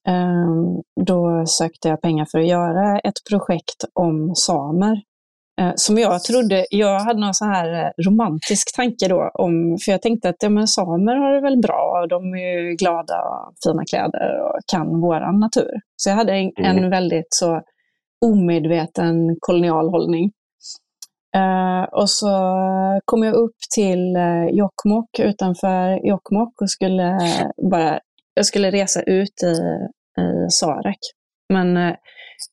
Ehm, 0.08 0.82
då 1.06 1.44
sökte 1.46 1.90
jag 1.90 2.02
pengar 2.02 2.28
för 2.32 2.40
att 2.40 2.48
göra 2.48 3.00
ett 3.00 3.24
projekt 3.30 3.86
om 3.94 4.36
samer. 4.36 5.02
Eh, 5.62 5.72
som 5.76 5.98
jag 5.98 6.24
trodde, 6.24 6.66
jag 6.70 7.00
hade 7.00 7.20
någon 7.20 7.34
så 7.34 7.46
här 7.46 7.86
eh, 7.86 8.04
romantisk 8.08 8.76
tanke 8.76 9.08
då, 9.08 9.32
om, 9.34 9.78
för 9.86 9.92
jag 9.92 10.02
tänkte 10.02 10.30
att 10.30 10.44
ja, 10.44 10.50
men 10.50 10.68
samer 10.68 11.16
har 11.16 11.34
det 11.34 11.42
väl 11.42 11.62
bra, 11.62 12.00
och 12.02 12.08
de 12.08 12.36
är 12.36 12.78
glada 12.78 13.16
och 13.22 13.54
fina 13.64 13.84
kläder 13.90 14.42
och 14.42 14.60
kan 14.72 15.02
våran 15.02 15.40
natur. 15.40 15.72
Så 15.96 16.10
jag 16.10 16.16
hade 16.16 16.34
en, 16.34 16.52
mm. 16.58 16.78
en 16.78 16.90
väldigt 16.90 17.28
så 17.30 17.62
omedveten 18.26 19.36
kolonial 19.40 19.90
hållning. 19.90 20.32
Uh, 21.38 21.84
och 21.84 22.10
så 22.10 22.30
kom 23.06 23.24
jag 23.24 23.34
upp 23.34 23.56
till 23.76 24.16
uh, 24.18 24.50
Jokkmokk 24.50 25.20
utanför 25.20 26.08
Jokkmokk 26.08 26.62
och 26.62 26.70
skulle 26.70 27.18
bara 27.72 28.00
jag 28.38 28.46
skulle 28.46 28.72
resa 28.72 29.02
ut 29.02 29.44
i 29.44 29.58
i 30.22 30.52
Sarek. 30.52 31.00
Men 31.54 31.78
eh, 31.78 31.96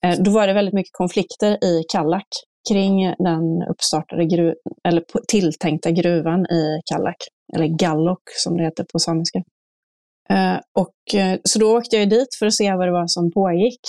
eh, 0.05 0.19
då 0.19 0.31
var 0.31 0.47
det 0.47 0.53
väldigt 0.53 0.75
mycket 0.75 0.93
konflikter 0.93 1.65
i 1.65 1.85
Kallak 1.93 2.29
kring 2.69 3.15
den 3.19 3.63
uppstartade 3.71 4.25
gru 4.25 4.55
eller 4.89 5.05
tilltänkta 5.29 5.91
gruvan 5.91 6.41
i 6.41 6.81
Kallak, 6.91 7.17
eller 7.57 7.67
Gallok 7.67 8.23
som 8.37 8.57
det 8.57 8.65
heter 8.65 8.87
på 8.93 8.99
samiska. 8.99 9.39
Eh, 10.31 10.57
och, 10.79 11.21
eh, 11.21 11.39
så 11.45 11.59
då 11.59 11.79
åkte 11.79 11.97
jag 11.97 12.11
dit 12.11 12.35
för 12.39 12.47
att 12.47 12.55
se 12.55 12.75
vad 12.75 12.89
det 12.89 12.93
var 12.93 13.07
som 13.07 13.33
pågick. 13.33 13.81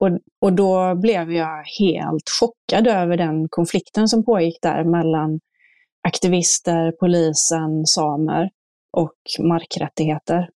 Och, 0.00 0.18
och 0.40 0.52
då 0.52 0.94
blev 0.94 1.32
jag 1.32 1.64
helt 1.80 2.30
chockad 2.40 2.86
över 2.86 3.16
den 3.16 3.48
konflikten 3.48 4.08
som 4.08 4.24
pågick 4.24 4.58
där 4.62 4.84
mellan 4.84 5.40
aktivister, 6.08 6.92
polisen, 7.00 7.86
samer 7.86 8.50
och 8.96 9.46
markrättigheter. 9.48 10.48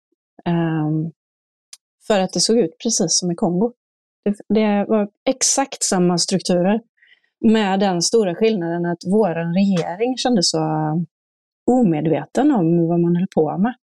Um, 0.45 1.13
för 2.07 2.21
att 2.21 2.33
det 2.33 2.41
såg 2.41 2.59
ut 2.59 2.79
precis 2.83 3.19
som 3.19 3.31
i 3.31 3.35
Kongo. 3.35 3.73
Det, 4.49 4.85
var 4.89 5.09
exakt 5.25 5.83
samma 5.83 6.19
strukturer 6.19 6.81
med 7.45 7.81
den 7.81 8.03
stora 8.03 8.35
skillnaden 8.35 8.87
att 8.87 8.99
vår 9.07 9.55
regering 9.55 10.17
kändes 10.17 10.51
så 10.51 10.59
omedveten 11.71 12.53
om 12.53 12.89
vad 12.89 13.01
man 13.01 13.17
höll 13.17 13.27
på 13.35 13.59
med. 13.59 13.75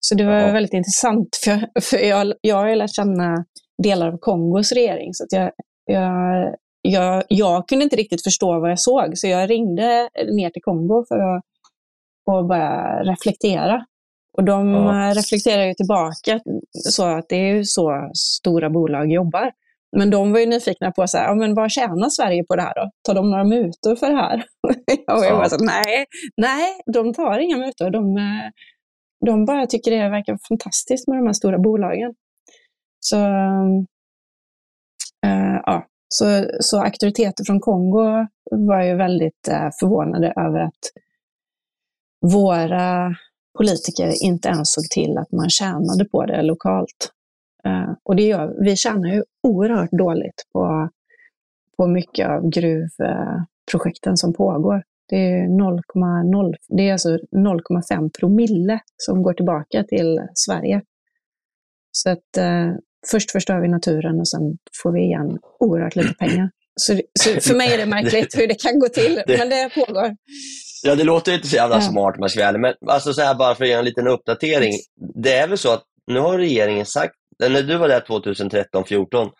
Så 0.00 0.14
det 0.14 0.24
var 0.24 0.32
Jaha. 0.32 0.52
väldigt 0.52 0.72
intressant, 0.72 1.38
för, 1.44 1.80
för 1.80 1.96
jag, 1.96 2.32
jag 2.40 2.56
har 2.56 2.68
ju 2.68 2.74
lärt 2.74 2.94
känna 2.94 3.44
delar 3.82 4.08
av 4.08 4.18
Kongos 4.18 4.72
regering, 4.72 5.14
så 5.14 5.26
jag, 5.30 5.50
jag, 5.84 6.54
jag, 6.82 7.24
jag 7.28 7.68
kunde 7.68 7.84
inte 7.84 7.96
riktigt 7.96 8.22
förstå 8.24 8.60
vad 8.60 8.70
jag 8.70 8.80
såg, 8.80 9.18
så 9.18 9.26
jag 9.26 9.50
ringde 9.50 10.08
ner 10.32 10.50
till 10.50 10.62
Kongo 10.62 11.04
för 11.08 11.16
att 11.16 11.42
bara 12.48 13.02
reflektera. 13.02 13.86
Och 14.36 14.44
de 14.44 14.70
Ja. 14.70 15.08
eh, 15.10 15.14
reflekterar 15.14 15.64
ju 15.66 15.74
tillbaka 15.74 16.40
så 16.72 17.04
att 17.04 17.28
det 17.28 17.36
är 17.36 17.54
ju 17.54 17.64
så 17.64 18.10
stora 18.14 18.70
bolag 18.70 19.10
jobbar. 19.12 19.52
Men 19.96 20.10
de 20.10 20.32
var 20.32 20.40
ju 20.40 20.46
nyfikna 20.46 20.90
på 20.90 21.06
så 21.06 21.18
här, 21.18 21.24
ja, 21.24 21.34
men 21.34 21.54
vad 21.54 21.70
tjänar 21.70 22.08
Sverige 22.08 22.44
på 22.44 22.56
det 22.56 22.62
här 22.62 22.74
då? 22.74 22.90
Tar 23.02 23.14
de 23.14 23.30
några 23.30 23.44
mutor 23.44 23.96
för 23.96 24.10
det 24.10 24.16
här? 24.16 24.44
och 25.12 25.24
jag 25.24 25.32
Ja. 25.32 25.36
bara 25.36 25.48
så, 25.48 25.64
nej, 25.64 26.06
nej, 26.36 26.80
de 26.92 27.12
tar 27.14 27.38
inga 27.38 27.56
mutor. 27.56 27.90
De, 27.90 28.16
eh, 28.16 28.50
de 29.26 29.44
bara 29.44 29.66
tycker 29.66 29.90
det 29.90 30.08
verkar 30.08 30.38
fantastiskt 30.48 31.08
med 31.08 31.18
de 31.18 31.26
här 31.26 31.32
stora 31.32 31.58
bolagen. 31.58 32.14
Så, 33.00 33.16
eh, 35.26 35.60
ja. 35.66 35.86
så, 36.08 36.24
så 36.60 36.82
auktoriteter 36.82 37.44
från 37.44 37.60
Kongo 37.60 38.26
var 38.50 38.82
ju 38.82 38.94
väldigt 38.96 39.48
eh, 39.48 39.68
förvånade 39.80 40.32
över 40.36 40.60
att 40.60 40.80
våra 42.32 43.14
politiker 43.58 44.24
inte 44.24 44.48
ens 44.48 44.72
såg 44.72 44.84
till 44.84 45.18
att 45.18 45.32
man 45.32 45.50
tjänade 45.50 46.04
på 46.04 46.26
det 46.26 46.42
lokalt. 46.42 47.12
Eh, 47.64 47.92
och 48.02 48.16
det 48.16 48.22
gör, 48.22 48.56
vi 48.60 48.76
tjänar 48.76 49.14
ju 49.14 49.22
oerhört 49.42 49.90
dåligt 49.90 50.44
på, 50.52 50.88
på 51.76 51.86
mycket 51.86 52.28
av 52.28 52.50
gruvprojekten 52.50 54.16
som 54.16 54.32
pågår. 54.32 54.82
Det 55.08 55.16
är 55.16 55.46
0,0, 55.46 56.54
det 56.68 56.88
är 56.88 56.92
alltså 56.92 57.08
0,5 57.36 58.10
promille 58.20 58.80
som 58.96 59.22
går 59.22 59.32
tillbaka 59.32 59.84
till 59.84 60.28
Sverige. 60.34 60.82
Så 61.92 62.10
att 62.10 62.36
eh, 62.38 62.72
först 63.10 63.30
förstör 63.30 63.60
vi 63.60 63.68
naturen 63.68 64.20
och 64.20 64.28
sen 64.28 64.58
får 64.82 64.92
vi 64.92 65.00
igen 65.00 65.38
oerhört 65.58 65.96
lite 65.96 66.14
pengar. 66.14 66.50
Så, 66.80 67.00
så 67.20 67.40
för 67.40 67.54
mig 67.54 67.74
är 67.74 67.78
det 67.78 67.86
märkligt 67.96 68.38
hur 68.38 68.46
det 68.46 68.62
kan 68.62 68.78
gå 68.78 68.88
till, 68.88 69.22
Det- 69.26 69.38
men 69.38 69.48
det 69.48 69.70
pågår. 69.74 70.16
Ja, 70.82 70.94
det 70.94 71.04
låter 71.04 71.34
inte 71.34 71.46
så 71.48 71.56
jävla 71.56 71.76
Ja. 71.76 71.80
smart 71.80 72.16
om 72.16 72.22
jag 72.22 72.30
ska 72.30 72.52
men 72.58 72.74
alltså 72.86 73.12
så 73.12 73.22
här 73.22 73.34
bara 73.34 73.54
för 73.54 73.64
att 73.64 73.70
göra 73.70 73.78
en 73.78 73.84
liten 73.84 74.06
uppdatering. 74.08 74.72
Det 75.14 75.32
är 75.32 75.48
väl 75.48 75.58
så 75.58 75.72
att 75.72 75.82
nu 76.06 76.18
har 76.20 76.38
regeringen 76.38 76.86
sagt, 76.86 77.14
när 77.38 77.62
du 77.62 77.76
var 77.76 77.88
där 77.88 78.00
2013-14, 78.00 79.30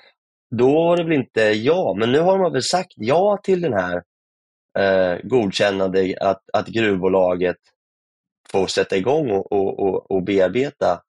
då 0.56 0.72
var 0.72 0.96
det 0.96 1.04
väl 1.04 1.12
inte 1.12 1.40
ja, 1.42 1.94
men 1.98 2.12
nu 2.12 2.18
har 2.20 2.38
man 2.38 2.52
väl 2.52 2.62
sagt 2.62 2.92
ja 2.96 3.40
till 3.42 3.60
den 3.60 3.72
här 3.72 4.02
eh, 4.78 5.18
godkännande 5.22 6.14
att, 6.20 6.42
att 6.52 6.66
gruvbolaget 6.66 7.56
får 8.52 8.66
sätta 8.66 8.96
igång 8.96 9.30
och, 9.30 9.52
och, 9.52 9.78
och, 9.80 10.10
och 10.10 10.22
bearbeta 10.22 11.00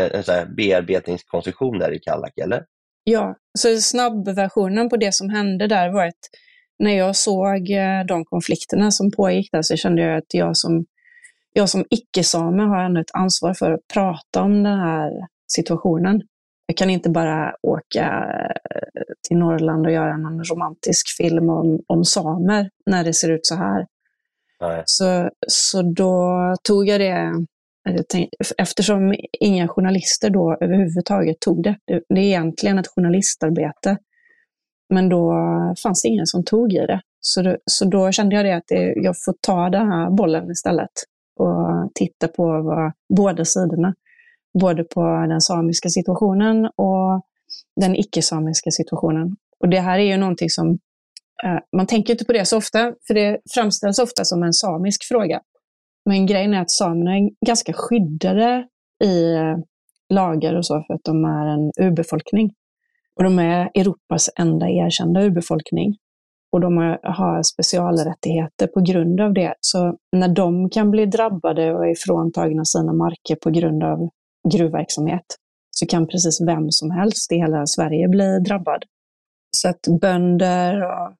eh, 0.00 0.10
en 0.14 0.22
här 0.28 0.46
bearbetningskoncession 0.46 1.78
där 1.78 1.92
i 1.92 1.98
Kallak, 1.98 2.32
eller? 2.42 2.64
Ja, 3.04 3.36
så 3.58 3.80
snabbversionen 3.80 4.88
på 4.88 4.96
det 4.96 5.14
som 5.14 5.30
hände 5.30 5.66
där 5.66 5.92
var 5.92 6.06
att 6.06 6.28
när 6.78 6.96
jag 6.96 7.16
såg 7.16 7.70
eh, 7.70 8.04
de 8.08 8.24
konflikterna 8.24 8.90
som 8.90 9.10
pågick 9.10 9.52
där 9.52 9.62
så 9.62 9.76
kände 9.76 10.02
jag 10.02 10.18
att 10.18 10.34
jag 10.34 10.56
som, 10.56 10.84
jag 11.52 11.68
som 11.68 11.84
icke-same 11.90 12.62
har 12.62 12.84
ändå 12.84 13.00
ett 13.00 13.14
ansvar 13.14 13.54
för 13.54 13.72
att 13.72 13.86
prata 13.92 14.42
om 14.42 14.62
den 14.62 14.78
här 14.78 15.10
situationen. 15.52 16.22
Jag 16.66 16.76
kan 16.76 16.90
inte 16.90 17.10
bara 17.10 17.54
åka 17.62 18.04
eh, 18.74 19.02
till 19.28 19.36
Norrland 19.36 19.86
och 19.86 19.92
göra 19.92 20.12
en 20.12 20.44
romantisk 20.44 21.16
film 21.16 21.48
om, 21.48 21.80
om 21.86 22.04
samer 22.04 22.70
när 22.86 23.04
det 23.04 23.14
ser 23.14 23.30
ut 23.30 23.46
så 23.46 23.54
här. 23.54 23.86
Nej. 24.60 24.82
Så, 24.86 25.30
så 25.48 25.82
då 25.82 26.54
tog 26.62 26.88
jag 26.88 27.00
det, 27.00 27.46
jag 27.84 28.28
eftersom 28.58 29.14
inga 29.40 29.68
journalister 29.68 30.30
då 30.30 30.56
överhuvudtaget 30.60 31.40
tog 31.40 31.62
det. 31.62 31.76
Det, 31.84 32.02
det 32.08 32.20
är 32.20 32.24
egentligen 32.24 32.78
ett 32.78 32.88
journalistarbete. 32.94 33.96
Men 34.94 35.08
då 35.08 35.32
fanns 35.82 36.02
det 36.02 36.08
ingen 36.08 36.26
som 36.26 36.44
tog 36.44 36.72
i 36.72 36.86
det. 36.86 37.00
Så, 37.20 37.42
då, 37.42 37.56
så 37.66 37.84
då 37.84 38.12
kände 38.12 38.36
jag 38.36 38.44
det 38.44 38.56
att 38.56 38.66
det, 38.68 38.92
jag 38.96 39.14
får 39.24 39.34
ta 39.40 39.70
den 39.70 39.92
här 39.92 40.10
bollen 40.10 40.50
istället 40.50 40.90
och 41.38 41.90
titta 41.94 42.28
på 42.28 42.62
vad, 42.62 42.92
båda 43.16 43.44
sidorna. 43.44 43.94
Både 44.60 44.84
på 44.84 45.00
den 45.28 45.40
samiska 45.40 45.88
situationen 45.88 46.64
och 46.64 47.22
den 47.80 47.96
icke-samiska 47.96 48.70
situationen. 48.70 49.36
Och 49.60 49.68
det 49.68 49.80
här 49.80 49.98
är 49.98 50.04
ju 50.04 50.16
någonting 50.16 50.50
som 50.50 50.78
eh, 51.44 51.58
man 51.76 51.86
tänker 51.86 52.12
inte 52.12 52.24
på 52.24 52.32
det 52.32 52.44
så 52.44 52.56
ofta, 52.56 52.94
för 53.06 53.14
det 53.14 53.40
framställs 53.54 53.98
ofta 53.98 54.24
som 54.24 54.42
en 54.42 54.52
samisk 54.52 55.04
fråga. 55.08 55.40
Men 56.04 56.26
grejen 56.26 56.54
är 56.54 56.60
att 56.60 56.70
samerna 56.70 57.16
är 57.16 57.30
ganska 57.46 57.72
skyddade 57.72 58.66
i 59.04 59.34
eh, 59.34 59.56
lagar 60.14 60.54
och 60.54 60.66
så 60.66 60.84
för 60.86 60.94
att 60.94 61.04
de 61.04 61.24
är 61.24 61.46
en 61.46 61.86
urbefolkning. 61.86 62.52
Och 63.16 63.24
de 63.24 63.38
är 63.38 63.70
Europas 63.74 64.30
enda 64.36 64.68
erkända 64.68 65.22
urbefolkning. 65.22 65.96
Och 66.52 66.60
de 66.60 66.76
har, 66.76 67.00
har 67.02 67.42
specialrättigheter 67.42 68.66
på 68.66 68.80
grund 68.80 69.20
av 69.20 69.32
det. 69.34 69.54
Så 69.60 69.96
när 70.16 70.28
de 70.28 70.70
kan 70.70 70.90
bli 70.90 71.06
drabbade 71.06 71.74
och 71.74 71.90
ifråntagna 71.90 72.64
sina 72.64 72.92
marker 72.92 73.36
på 73.36 73.50
grund 73.50 73.84
av 73.84 74.08
gruvverksamhet 74.52 75.26
så 75.70 75.86
kan 75.86 76.06
precis 76.06 76.40
vem 76.40 76.70
som 76.70 76.90
helst 76.90 77.32
i 77.32 77.36
hela 77.36 77.66
Sverige 77.66 78.08
bli 78.08 78.38
drabbad. 78.38 78.84
Så 79.56 79.68
att 79.68 79.80
bönder 80.00 80.82
och 80.82 81.12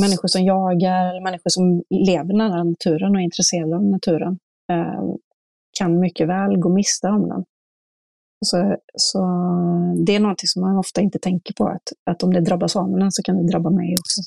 människor 0.00 0.28
som 0.28 0.44
jagar, 0.44 1.10
eller 1.10 1.20
människor 1.20 1.50
som 1.50 1.82
lever 1.90 2.34
nära 2.34 2.64
naturen 2.64 3.14
och 3.14 3.20
är 3.20 3.24
intresserade 3.24 3.76
av 3.76 3.84
naturen 3.84 4.38
eh, 4.72 5.04
kan 5.78 6.00
mycket 6.00 6.28
väl 6.28 6.56
gå 6.56 6.68
miste 6.68 7.08
om 7.08 7.28
den. 7.28 7.44
Så, 8.44 8.76
så 8.94 9.18
det 10.06 10.14
är 10.14 10.20
någonting 10.20 10.46
som 10.46 10.62
man 10.62 10.78
ofta 10.78 11.00
inte 11.00 11.18
tänker 11.18 11.54
på, 11.54 11.68
att, 11.68 11.92
att 12.10 12.22
om 12.22 12.32
det 12.32 12.40
drabbar 12.40 12.68
samerna 12.68 13.10
så 13.10 13.22
kan 13.22 13.36
det 13.36 13.52
drabba 13.52 13.70
mig 13.70 13.94
också. 14.00 14.20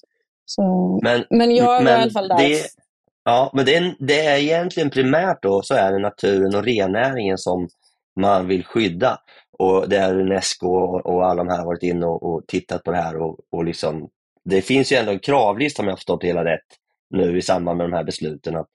Så, 0.45 0.99
Men, 1.03 1.23
men 1.29 1.55
jag 1.55 1.83
men 1.83 1.99
i 1.99 2.01
alla 2.01 2.11
fall 2.11 2.27
där. 2.27 2.37
Det, 2.37 2.61
ja, 3.23 3.51
men 3.53 3.65
det 3.65 3.75
är, 3.75 3.95
det 3.99 4.25
är 4.25 4.37
egentligen 4.37 4.89
primärt 4.89 5.43
då 5.43 5.61
så 5.61 5.73
är 5.73 5.91
det 5.91 5.99
naturen 5.99 6.55
och 6.55 6.63
rennäringen 6.63 7.37
som 7.37 7.67
man 8.19 8.47
vill 8.47 8.65
skydda. 8.65 9.17
Och 9.59 9.89
där 9.89 10.19
Unesco 10.19 10.67
och, 10.67 11.05
och 11.05 11.25
alla 11.25 11.43
de 11.43 11.49
här 11.49 11.57
har 11.57 11.65
varit 11.65 11.83
inne 11.83 12.05
och, 12.05 12.23
och 12.23 12.47
tittat 12.47 12.83
på 12.83 12.91
det 12.91 12.97
här. 12.97 13.17
Och, 13.17 13.37
och 13.51 13.65
liksom, 13.65 14.09
det 14.45 14.61
finns 14.61 14.91
ju 14.91 14.95
ändå 14.95 15.11
en 15.11 15.19
kravlista 15.19 15.81
om 15.81 15.85
jag 15.87 15.91
har 15.91 15.97
förstått 15.97 16.23
hela 16.23 16.45
rätt 16.45 16.65
nu 17.09 17.37
i 17.37 17.41
samband 17.41 17.77
med 17.77 17.85
de 17.89 17.93
här 17.95 18.03
besluten 18.03 18.55
att, 18.55 18.67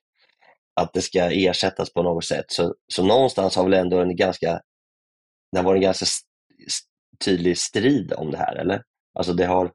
att 0.81 0.93
det 0.93 1.01
ska 1.01 1.31
ersättas 1.31 1.93
på 1.93 2.03
något 2.03 2.25
sätt. 2.25 2.45
Så, 2.47 2.75
så 2.93 3.03
någonstans 3.05 3.55
har 3.55 3.63
väl 3.63 3.73
ändå 3.73 3.99
en 3.99 4.15
ganska, 4.15 4.61
det 5.51 5.57
har 5.57 5.63
varit 5.63 5.77
en 5.79 5.83
ganska 5.83 6.05
tydlig 7.25 7.57
strid 7.57 8.13
om 8.13 8.31
det 8.31 8.37
här, 8.37 8.55
eller? 8.55 8.81
Alltså 9.13 9.33
det 9.33 9.45
har, 9.45 9.71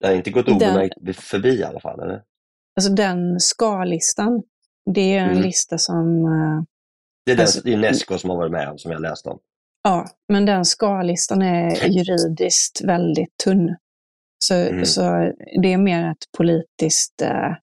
det 0.00 0.06
har 0.06 0.14
inte 0.14 0.30
gått 0.30 0.46
Den- 0.46 0.56
obemärkt 0.56 1.20
förbi 1.20 1.48
i 1.58 1.64
alla 1.64 1.80
fall, 1.80 2.00
eller? 2.00 2.22
Alltså 2.76 2.92
den 2.92 3.40
ska-listan, 3.40 4.42
det 4.94 5.14
är 5.16 5.18
en 5.24 5.30
Mm. 5.30 5.42
lista 5.42 5.78
som 5.78 6.24
eh, 6.24 6.62
Det 7.26 7.32
är 7.32 7.36
den 7.36 7.40
Alltså- 7.46 7.68
Unesco 7.68 8.18
som 8.18 8.30
har 8.30 8.36
varit 8.36 8.52
med 8.52 8.68
om, 8.68 8.78
som 8.78 8.90
jag 8.92 9.00
läste 9.02 9.28
om. 9.28 9.38
Ja, 9.82 10.06
men 10.28 10.46
den 10.46 10.64
ska-listan 10.64 11.42
är 11.42 11.70
juridiskt 11.88 12.80
väldigt 12.84 13.36
tunn. 13.44 13.76
Så, 14.48 14.54
Mm. 14.54 14.84
så 14.84 15.00
det 15.62 15.72
är 15.72 15.78
mer 15.78 16.10
ett 16.10 16.32
politiskt, 16.38 17.22
eh, 17.22 17.54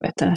vet 0.00 0.16
du, 0.16 0.34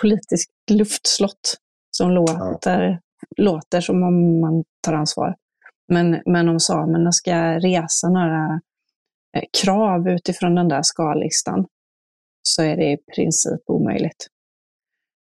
politiskt 0.00 0.50
luftslott 0.70 1.56
som 1.90 2.10
låter, 2.10 3.00
låter 3.36 3.80
som 3.80 4.02
om 4.02 4.40
man 4.40 4.64
tar 4.82 4.92
ansvar. 4.92 5.36
Men, 5.88 6.22
men 6.26 6.48
om 6.48 6.60
samerna 6.60 7.12
ska 7.12 7.58
resa 7.58 8.08
några 8.08 8.60
eh, 9.36 9.42
krav 9.62 10.08
utifrån 10.08 10.54
den 10.54 10.68
där 10.68 10.82
ska-listan 10.82 11.66
så 12.42 12.62
är 12.62 12.76
det 12.76 12.92
i 12.92 12.96
princip 13.16 13.60
omöjligt. 13.66 14.26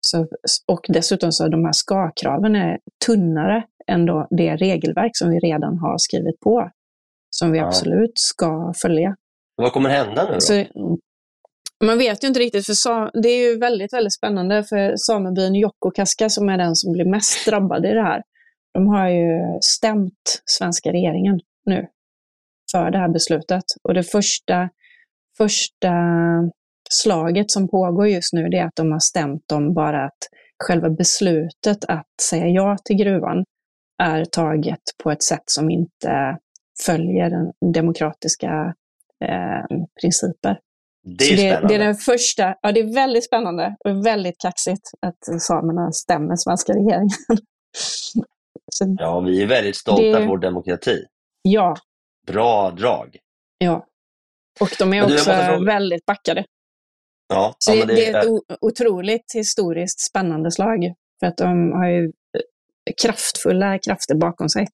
Så, 0.02 0.28
och 0.68 0.86
dessutom 0.90 1.32
så 1.32 1.46
är 1.46 1.50
de 1.50 1.66
här 1.66 1.72
ska-kraven 1.72 2.56
är 2.56 2.80
tunnare 3.06 3.64
än 3.88 4.06
det 4.30 4.56
regelverk 4.56 5.12
som 5.18 5.30
vi 5.30 5.40
redan 5.40 5.78
har 5.78 5.98
skrivit 5.98 6.40
på. 6.40 6.70
Som 7.30 7.52
vi 7.52 7.58
Ja. 7.58 7.68
absolut 7.68 8.12
ska 8.20 8.74
följa. 8.82 9.16
Vad 9.60 9.74
kommer 9.74 9.90
hända 9.90 10.26
nu 10.26 10.34
då? 10.34 10.40
Så, 10.42 10.66
man 11.84 11.98
vet 11.98 12.24
ju 12.24 12.28
inte 12.28 12.40
riktigt, 12.40 12.66
för 12.66 12.74
sa, 12.74 13.12
det 13.14 13.30
är 13.30 13.50
ju 13.50 13.60
väldigt, 13.60 13.94
väldigt 13.94 14.14
spännande 14.14 14.64
för 14.64 14.96
samebyn 14.96 15.56
Jokkokaska 15.56 16.30
som 16.30 16.50
är 16.50 16.58
den 16.58 16.76
som 16.76 16.94
blir 16.94 17.06
mest 17.06 17.46
drabbad 17.46 17.86
i 17.86 17.94
det 17.94 18.04
här. 18.04 18.24
De 18.74 18.88
har 18.88 19.10
ju 19.10 19.60
stämt 19.62 20.42
svenska 20.46 20.92
regeringen 20.92 21.40
nu 21.66 21.88
för 22.72 22.92
det 22.92 22.98
här 22.98 23.10
beslutet. 23.10 23.64
Och 23.84 23.94
det 23.94 24.04
första, 24.04 24.70
första 25.38 25.94
slaget 26.90 27.52
som 27.52 27.68
pågår 27.68 28.08
just 28.08 28.34
nu 28.34 28.50
det 28.50 28.58
är 28.58 28.66
att 28.66 28.76
de 28.76 28.92
har 28.92 29.00
stämt 29.00 29.48
dem 29.48 29.74
bara 29.74 30.06
att 30.06 30.18
själva 30.64 30.90
beslutet 30.90 31.86
att 31.88 32.08
säga 32.22 32.48
ja 32.48 32.78
till 32.86 32.96
gruvan 32.96 33.44
är 34.04 34.26
taget 34.26 34.82
på 35.04 35.12
ett 35.12 35.24
sätt 35.24 35.44
som 35.46 35.70
inte 35.70 36.38
följer 36.86 37.30
den 37.30 37.74
demokratiska 37.74 38.74
eh, 39.26 39.78
principer. 40.02 40.60
Det 41.18 41.24
är 41.26 41.62
det, 41.62 41.68
det 41.68 41.76
är 41.76 41.80
den 41.80 41.96
första, 41.96 42.56
ja 42.62 42.72
det 42.72 42.80
är 42.80 42.94
väldigt 42.94 43.26
spännande 43.26 43.76
och 43.86 44.06
väldigt 44.06 44.38
kaxigt 44.40 44.92
att 45.02 45.42
samerna 45.42 45.92
stämmer 45.92 46.36
svenska 46.36 46.74
regeringen. 46.74 47.10
Så, 48.72 48.96
Ja, 49.00 49.20
vi 49.20 49.44
är 49.44 49.48
väldigt 49.48 49.76
stolta 49.76 50.02
Det- 50.04 50.14
för 50.14 50.26
vår 50.28 50.38
demokrati. 50.38 51.06
ja, 51.42 51.76
Bra 52.28 52.72
drag. 52.72 53.18
ja. 53.58 53.86
Och 54.60 54.70
de 54.80 54.94
är 54.94 55.08
du, 55.08 55.14
också 55.14 55.66
väldigt 55.66 56.06
backade. 56.06 56.46
Ja, 57.30 57.56
Så 57.58 57.76
ja, 57.76 57.86
det, 57.86 57.94
det 57.96 58.06
är 58.08 58.20
ett 58.20 58.58
otroligt 58.62 59.32
historiskt 59.36 60.00
spännande 60.00 60.52
slag. 60.52 60.94
För 61.20 61.28
att 61.28 61.38
de 61.38 61.72
har 61.72 61.88
ju 61.88 62.04
eh, 62.06 62.12
kraftfulla 63.02 63.80
krafter 63.80 64.16
bakom 64.16 64.50
sig. 64.50 64.68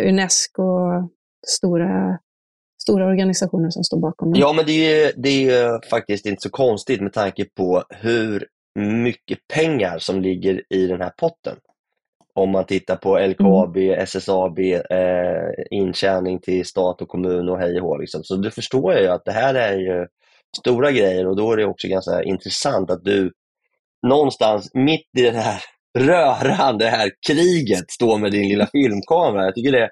Unesco 0.00 0.64
stora, 1.46 2.18
stora 2.90 3.06
organisationer 3.06 3.70
som 3.70 3.84
står 3.84 3.98
bakom 3.98 4.32
dem. 4.32 4.40
Ja, 4.40 4.52
men 4.52 4.66
det 4.66 4.72
är, 4.72 5.06
ju, 5.06 5.12
det 5.16 5.28
är 5.28 5.40
ju 5.40 5.80
faktiskt 5.90 6.26
inte 6.26 6.42
så 6.42 6.50
konstigt 6.50 7.00
med 7.00 7.12
tanke 7.12 7.44
på 7.44 7.84
hur 7.90 8.46
mycket 8.78 9.38
pengar 9.54 9.98
som 9.98 10.20
ligger 10.20 10.62
i 10.70 10.86
den 10.86 11.00
här 11.00 11.12
potten. 11.18 11.56
Om 12.34 12.50
man 12.50 12.64
tittar 12.64 12.96
på 12.96 13.18
LKAB, 13.18 13.76
SSAB, 13.76 14.58
eh, 14.58 15.50
intjäning 15.70 16.38
till 16.40 16.64
stat 16.64 17.02
och 17.02 17.08
kommun 17.08 17.48
och 17.48 17.58
hej 17.58 17.80
och 17.80 17.88
hå. 17.88 17.96
Liksom. 17.96 18.24
Så 18.24 18.36
du 18.36 18.50
förstår 18.50 18.94
ju 18.94 19.08
att 19.08 19.24
det 19.24 19.32
här 19.32 19.54
är 19.54 19.76
ju 19.76 20.06
stora 20.58 20.92
grejer 20.92 21.26
och 21.26 21.36
då 21.36 21.52
är 21.52 21.56
det 21.56 21.64
också 21.64 21.88
ganska 21.88 22.22
intressant 22.22 22.90
att 22.90 23.04
du 23.04 23.32
någonstans 24.06 24.70
mitt 24.74 25.08
i 25.18 25.22
det 25.22 25.30
här 25.30 25.62
rörande 25.98 26.86
här 26.86 27.10
kriget 27.26 27.90
står 27.90 28.18
med 28.18 28.32
din 28.32 28.48
lilla 28.48 28.66
filmkamera. 28.66 29.44
Jag 29.44 29.54
tycker 29.54 29.72
det, 29.72 29.90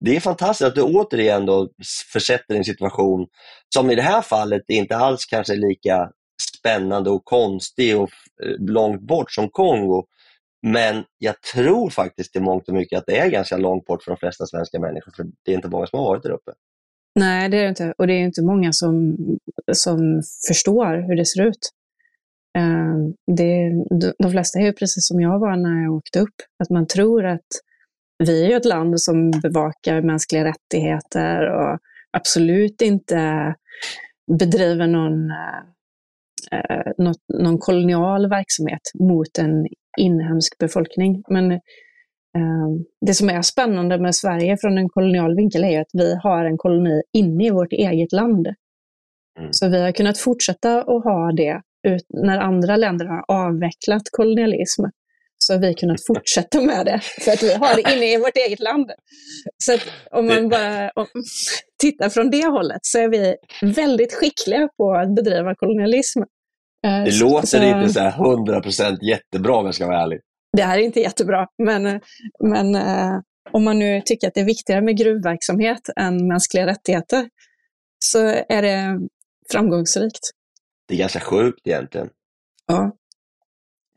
det 0.00 0.16
är 0.16 0.20
fantastiskt 0.20 0.68
att 0.68 0.74
du 0.74 0.82
återigen 0.82 1.46
då 1.46 1.68
försätter 2.12 2.44
dig 2.48 2.56
i 2.56 2.58
en 2.58 2.64
situation 2.64 3.26
som 3.74 3.90
i 3.90 3.94
det 3.94 4.02
här 4.02 4.22
fallet 4.22 4.62
inte 4.68 4.96
alls 4.96 5.26
kanske 5.26 5.52
är 5.52 5.56
lika 5.56 6.10
spännande 6.58 7.10
och 7.10 7.24
konstig 7.24 7.98
och 7.98 8.10
eh, 8.44 8.56
långt 8.58 9.00
bort 9.00 9.32
som 9.32 9.48
Kongo. 9.50 10.04
Men 10.66 11.04
jag 11.18 11.42
tror 11.42 11.90
faktiskt 11.90 12.36
i 12.36 12.40
mångt 12.40 12.68
och 12.68 12.74
mycket 12.74 12.98
att 12.98 13.06
det 13.06 13.18
är 13.18 13.30
ganska 13.30 13.56
långt 13.56 13.84
bort 13.84 14.02
för 14.02 14.10
de 14.10 14.16
flesta 14.16 14.46
svenska 14.46 14.80
människor, 14.80 15.12
för 15.16 15.26
det 15.44 15.52
är 15.52 15.54
inte 15.54 15.68
många 15.68 15.86
som 15.86 15.98
har 15.98 16.06
varit 16.06 16.22
där 16.22 16.30
uppe. 16.30 16.52
Nej, 17.14 17.48
det 17.48 17.56
är 17.56 17.62
det 17.62 17.68
inte. 17.68 17.94
Och 17.98 18.06
det 18.06 18.12
är 18.12 18.24
inte 18.24 18.42
många 18.42 18.72
som, 18.72 19.16
som 19.72 20.22
förstår 20.48 21.08
hur 21.08 21.16
det 21.16 21.26
ser 21.26 21.46
ut. 21.46 21.70
Ehm, 22.58 23.14
det, 23.36 23.70
de, 24.00 24.12
de 24.18 24.30
flesta 24.30 24.58
är 24.58 24.62
ju 24.62 24.72
precis 24.72 25.08
som 25.08 25.20
jag 25.20 25.38
var 25.38 25.56
när 25.56 25.82
jag 25.82 25.94
åkte 25.94 26.20
upp. 26.20 26.34
Att 26.62 26.70
man 26.70 26.86
tror 26.86 27.24
att 27.26 27.46
vi 28.26 28.44
är 28.44 28.48
ju 28.48 28.56
ett 28.56 28.64
land 28.64 29.00
som 29.00 29.30
bevakar 29.30 30.02
mänskliga 30.02 30.44
rättigheter 30.44 31.50
och 31.50 31.78
absolut 32.10 32.82
inte 32.82 33.54
bedriver 34.38 34.86
någon, 34.86 35.30
eh, 36.52 36.92
något, 36.98 37.22
någon 37.42 37.58
kolonial 37.58 38.28
verksamhet 38.28 38.80
mot 39.00 39.38
en 39.38 39.66
inhemsk 39.98 40.58
befolkning. 40.58 41.22
Men 41.28 41.52
eh, 41.52 42.68
det 43.06 43.14
som 43.14 43.30
är 43.30 43.42
spännande 43.42 43.98
med 43.98 44.14
Sverige 44.14 44.56
från 44.60 44.78
en 44.78 44.88
kolonial 44.88 45.36
vinkel 45.36 45.64
är 45.64 45.80
att 45.80 45.90
vi 45.92 46.14
har 46.22 46.44
en 46.44 46.58
koloni 46.58 47.02
inne 47.12 47.46
i 47.46 47.50
vårt 47.50 47.72
eget 47.72 48.12
land. 48.12 48.46
Mm. 49.38 49.52
Så 49.52 49.68
vi 49.68 49.80
har 49.82 49.92
kunnat 49.92 50.18
fortsätta 50.18 50.78
att 50.78 51.04
ha 51.04 51.32
det 51.32 51.60
ut, 51.88 52.06
när 52.08 52.38
andra 52.38 52.76
länder 52.76 53.06
har 53.06 53.24
avvecklat 53.28 54.02
kolonialism. 54.12 54.84
Så 55.50 55.54
har 55.54 55.60
vi 55.60 55.74
kunnat 55.74 56.06
fortsätta 56.06 56.60
med 56.60 56.86
det, 56.86 57.00
för 57.24 57.32
att 57.32 57.42
vi 57.42 57.54
har 57.54 57.74
det 57.82 57.94
inne 57.96 58.12
i 58.12 58.16
vårt 58.16 58.36
eget 58.36 58.60
land. 58.60 58.90
Så 59.64 59.74
att 59.74 59.80
om 60.10 60.26
man 60.26 60.48
bara 60.48 60.90
om, 60.94 61.06
tittar 61.82 62.08
från 62.08 62.30
det 62.30 62.46
hållet 62.46 62.78
så 62.82 62.98
är 62.98 63.08
vi 63.08 63.36
väldigt 63.62 64.14
skickliga 64.14 64.68
på 64.76 64.92
att 64.94 65.14
bedriva 65.14 65.54
kolonialism. 65.54 66.20
Eh, 66.86 67.04
Det 67.04 67.12
så- 67.12 67.24
låter 67.24 67.46
så- 67.46 67.62
inte 67.62 67.88
så 67.92 68.00
här 68.00 68.10
100% 68.10 69.02
jättebra 69.02 69.56
om 69.56 69.64
jag 69.66 69.74
ska 69.74 69.86
vara 69.86 70.02
ärlig. 70.02 70.20
det 70.56 70.62
här 70.62 70.78
är 70.78 70.82
inte 70.82 71.00
jättebra, 71.00 71.46
men, 71.62 72.00
men 72.44 72.74
eh, 72.74 73.18
om 73.52 73.64
man 73.64 73.78
nu 73.78 74.00
tycker 74.04 74.28
att 74.28 74.34
det 74.34 74.40
är 74.40 74.44
viktigare 74.44 74.80
med 74.82 74.96
gruvverksamhet 74.96 75.80
än 75.96 76.28
mänskliga 76.28 76.66
rättigheter 76.66 77.28
så 77.98 78.18
är 78.48 78.62
det 78.62 79.00
framgångsrikt. 79.52 80.20
Det 80.88 80.94
är 80.94 80.98
ganska 80.98 81.20
sjukt 81.20 81.66
egentligen. 81.66 82.08
Ja, 82.66 82.84
eh, 82.84 82.90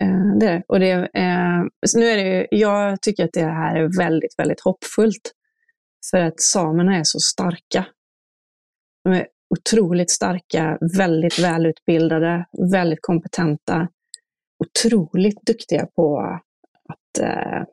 Eh, 0.02 0.38
det 0.40 0.48
är. 0.48 0.64
Och 0.68 0.80
det 0.80 0.92
eh, 0.92 1.64
så 1.86 2.00
nu 2.00 2.06
är 2.06 2.18
det 2.18 2.24
ju, 2.24 2.48
jag 2.52 3.02
tycker 3.02 3.24
att 3.24 3.34
det 3.34 3.46
här 3.46 3.76
är 3.76 3.98
väldigt, 3.98 4.40
väldigt 4.40 4.62
hoppfullt. 4.62 5.34
För 6.12 6.18
att 6.18 6.42
samerna 6.42 6.98
är 6.98 7.04
så 7.04 7.20
starka. 7.20 7.86
De 9.04 9.14
är 9.14 9.28
otroligt 9.50 10.12
starka, 10.12 10.78
väldigt 10.98 11.40
välutbildade, 11.40 12.46
väldigt 12.72 13.02
kompetenta. 13.02 13.88
Otroligt 14.66 15.42
duktiga 15.46 15.86
på 15.86 16.20
att, 16.90 17.24
eh, 17.24 17.64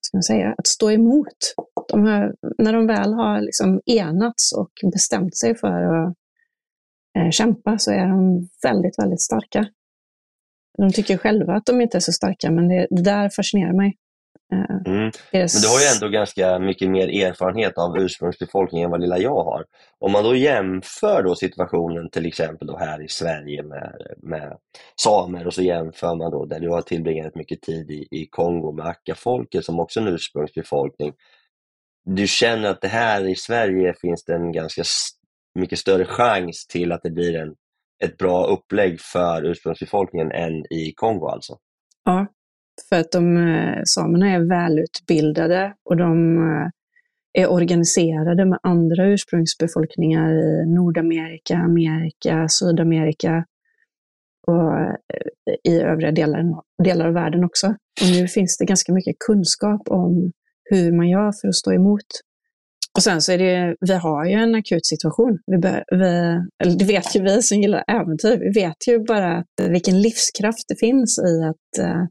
ska 0.00 0.16
man 0.16 0.22
säga, 0.22 0.54
att 0.58 0.66
stå 0.66 0.90
emot. 0.90 1.54
De 1.88 2.04
har, 2.04 2.34
när 2.58 2.72
de 2.72 2.86
väl 2.86 3.12
har 3.12 3.40
liksom 3.40 3.80
enats 3.86 4.52
och 4.52 4.70
bestämt 4.92 5.36
sig 5.36 5.54
för 5.54 5.82
att 5.82 6.14
eh, 7.18 7.30
kämpa 7.30 7.78
så 7.78 7.90
är 7.90 8.06
de 8.06 8.48
väldigt, 8.62 8.98
väldigt 8.98 9.22
starka. 9.22 9.66
De 10.78 10.92
tycker 10.92 11.16
själva 11.16 11.54
att 11.54 11.66
de 11.66 11.80
inte 11.80 11.98
är 11.98 12.00
så 12.00 12.12
starka, 12.12 12.50
men 12.50 12.68
det, 12.68 12.86
det 12.90 13.02
där 13.02 13.28
fascinerar 13.28 13.72
mig. 13.72 13.96
Eh, 14.52 14.76
Mm. 14.86 15.10
Men 15.32 15.62
du 15.62 15.68
har 15.68 15.80
ju 15.80 15.86
ändå 15.94 16.08
ganska 16.08 16.58
mycket 16.58 16.90
mer 16.90 17.08
erfarenhet 17.08 17.78
av 17.78 17.98
ursprungsbefolkningen 17.98 18.84
än 18.84 18.90
vad 18.90 19.00
lilla 19.00 19.18
jag 19.18 19.44
har. 19.44 19.64
Om 19.98 20.12
man 20.12 20.24
då 20.24 20.36
jämför 20.36 21.22
då 21.22 21.34
situationen 21.34 22.10
till 22.10 22.26
exempel 22.26 22.68
då 22.68 22.76
här 22.76 23.02
i 23.04 23.08
Sverige 23.08 23.62
med, 23.62 23.92
med 24.22 24.56
samer 24.96 25.46
och 25.46 25.54
så 25.54 25.62
jämför 25.62 26.14
man 26.14 26.30
då 26.30 26.44
där 26.44 26.60
du 26.60 26.68
har 26.68 26.82
tillbringat 26.82 27.34
mycket 27.34 27.62
tid 27.62 27.90
i, 27.90 28.08
i 28.10 28.26
Kongo 28.26 28.72
med 28.72 28.86
Akka-folket 28.86 29.64
som 29.64 29.80
också 29.80 30.00
är 30.00 30.06
en 30.06 30.14
ursprungsbefolkning. 30.14 31.12
Du 32.04 32.26
känner 32.26 32.70
att 32.70 32.80
det 32.80 32.88
här 32.88 33.28
i 33.28 33.36
Sverige 33.36 33.94
finns 34.00 34.24
det 34.24 34.34
en 34.34 34.52
ganska 34.52 34.82
mycket 35.54 35.78
större 35.78 36.04
chans 36.04 36.66
till 36.66 36.92
att 36.92 37.02
det 37.02 37.10
blir 37.10 37.36
en, 37.36 37.54
ett 38.04 38.16
bra 38.18 38.46
upplägg 38.46 39.00
för 39.00 39.44
ursprungsbefolkningen 39.44 40.32
än 40.32 40.72
i 40.72 40.92
Kongo 40.96 41.26
alltså? 41.26 41.56
Ja, 42.04 42.26
för 42.88 43.00
att 43.00 43.12
de, 43.12 43.36
eh, 43.36 43.80
samerna 43.84 44.30
är 44.30 44.48
välutbildade 44.48 45.74
och 45.84 45.96
de 45.96 46.36
eh, 46.36 46.68
är 47.42 47.52
organiserade 47.52 48.44
med 48.44 48.58
andra 48.62 49.06
ursprungsbefolkningar 49.06 50.32
i 50.32 50.66
Nordamerika, 50.66 51.56
Amerika, 51.56 52.48
Sydamerika 52.48 53.44
och 54.46 54.78
eh, 54.80 54.94
i 55.64 55.80
övriga 55.80 56.12
delar, 56.12 56.44
delar 56.84 57.06
av 57.06 57.14
världen 57.14 57.44
också. 57.44 57.66
Och 58.02 58.08
nu 58.12 58.28
finns 58.28 58.58
det 58.58 58.64
ganska 58.64 58.92
mycket 58.92 59.16
kunskap 59.18 59.88
om 59.88 60.32
hur 60.70 60.92
man 60.92 61.08
gör 61.08 61.32
för 61.40 61.48
att 61.48 61.54
stå 61.54 61.72
emot. 61.72 62.06
Och 62.96 63.02
sen 63.02 63.22
så 63.22 63.32
är 63.32 63.38
det, 63.38 63.76
vi 63.80 63.94
har 63.94 64.24
ju 64.24 64.32
en 64.32 64.54
akut 64.54 64.86
situation. 64.86 65.38
Vi, 65.46 65.58
bör, 65.58 65.84
vi, 65.90 66.74
det 66.76 66.84
vet 66.84 67.16
ju 67.16 67.22
vi 67.22 67.42
som 67.42 67.58
gillar 67.58 67.84
äventyr. 67.88 68.38
Vi 68.38 68.60
vet 68.60 68.88
ju 68.88 68.98
bara 68.98 69.36
att, 69.38 69.60
eh, 69.60 69.68
vilken 69.68 70.02
livskraft 70.02 70.64
det 70.68 70.76
finns 70.76 71.18
i 71.18 71.42
att 71.42 71.84
eh, 71.84 72.04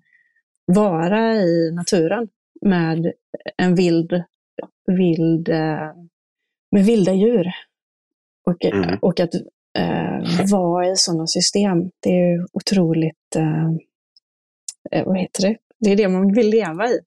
vara 0.66 1.36
i 1.36 1.72
naturen 1.72 2.28
med 2.62 3.14
en 3.58 3.76
vild, 3.76 4.24
vild 4.88 5.50
eh, 5.50 5.92
med 6.72 6.86
vilda 6.86 7.14
djur. 7.14 7.48
Och, 8.48 8.66
Mm. 8.66 9.00
och 9.02 9.20
att 9.20 9.34
eh, 9.78 10.46
vara 10.52 10.88
i 10.92 10.96
sådana 10.96 11.28
system, 11.28 11.78
det 12.00 12.10
är 12.10 12.32
ju 12.34 12.46
otroligt, 12.54 13.36
vad 15.06 15.18
heter 15.18 15.42
det? 15.42 15.58
Det 15.80 15.92
är 15.92 15.96
det 15.96 16.08
man 16.08 16.34
vill 16.34 16.50
leva 16.50 16.90
i. 16.90 17.00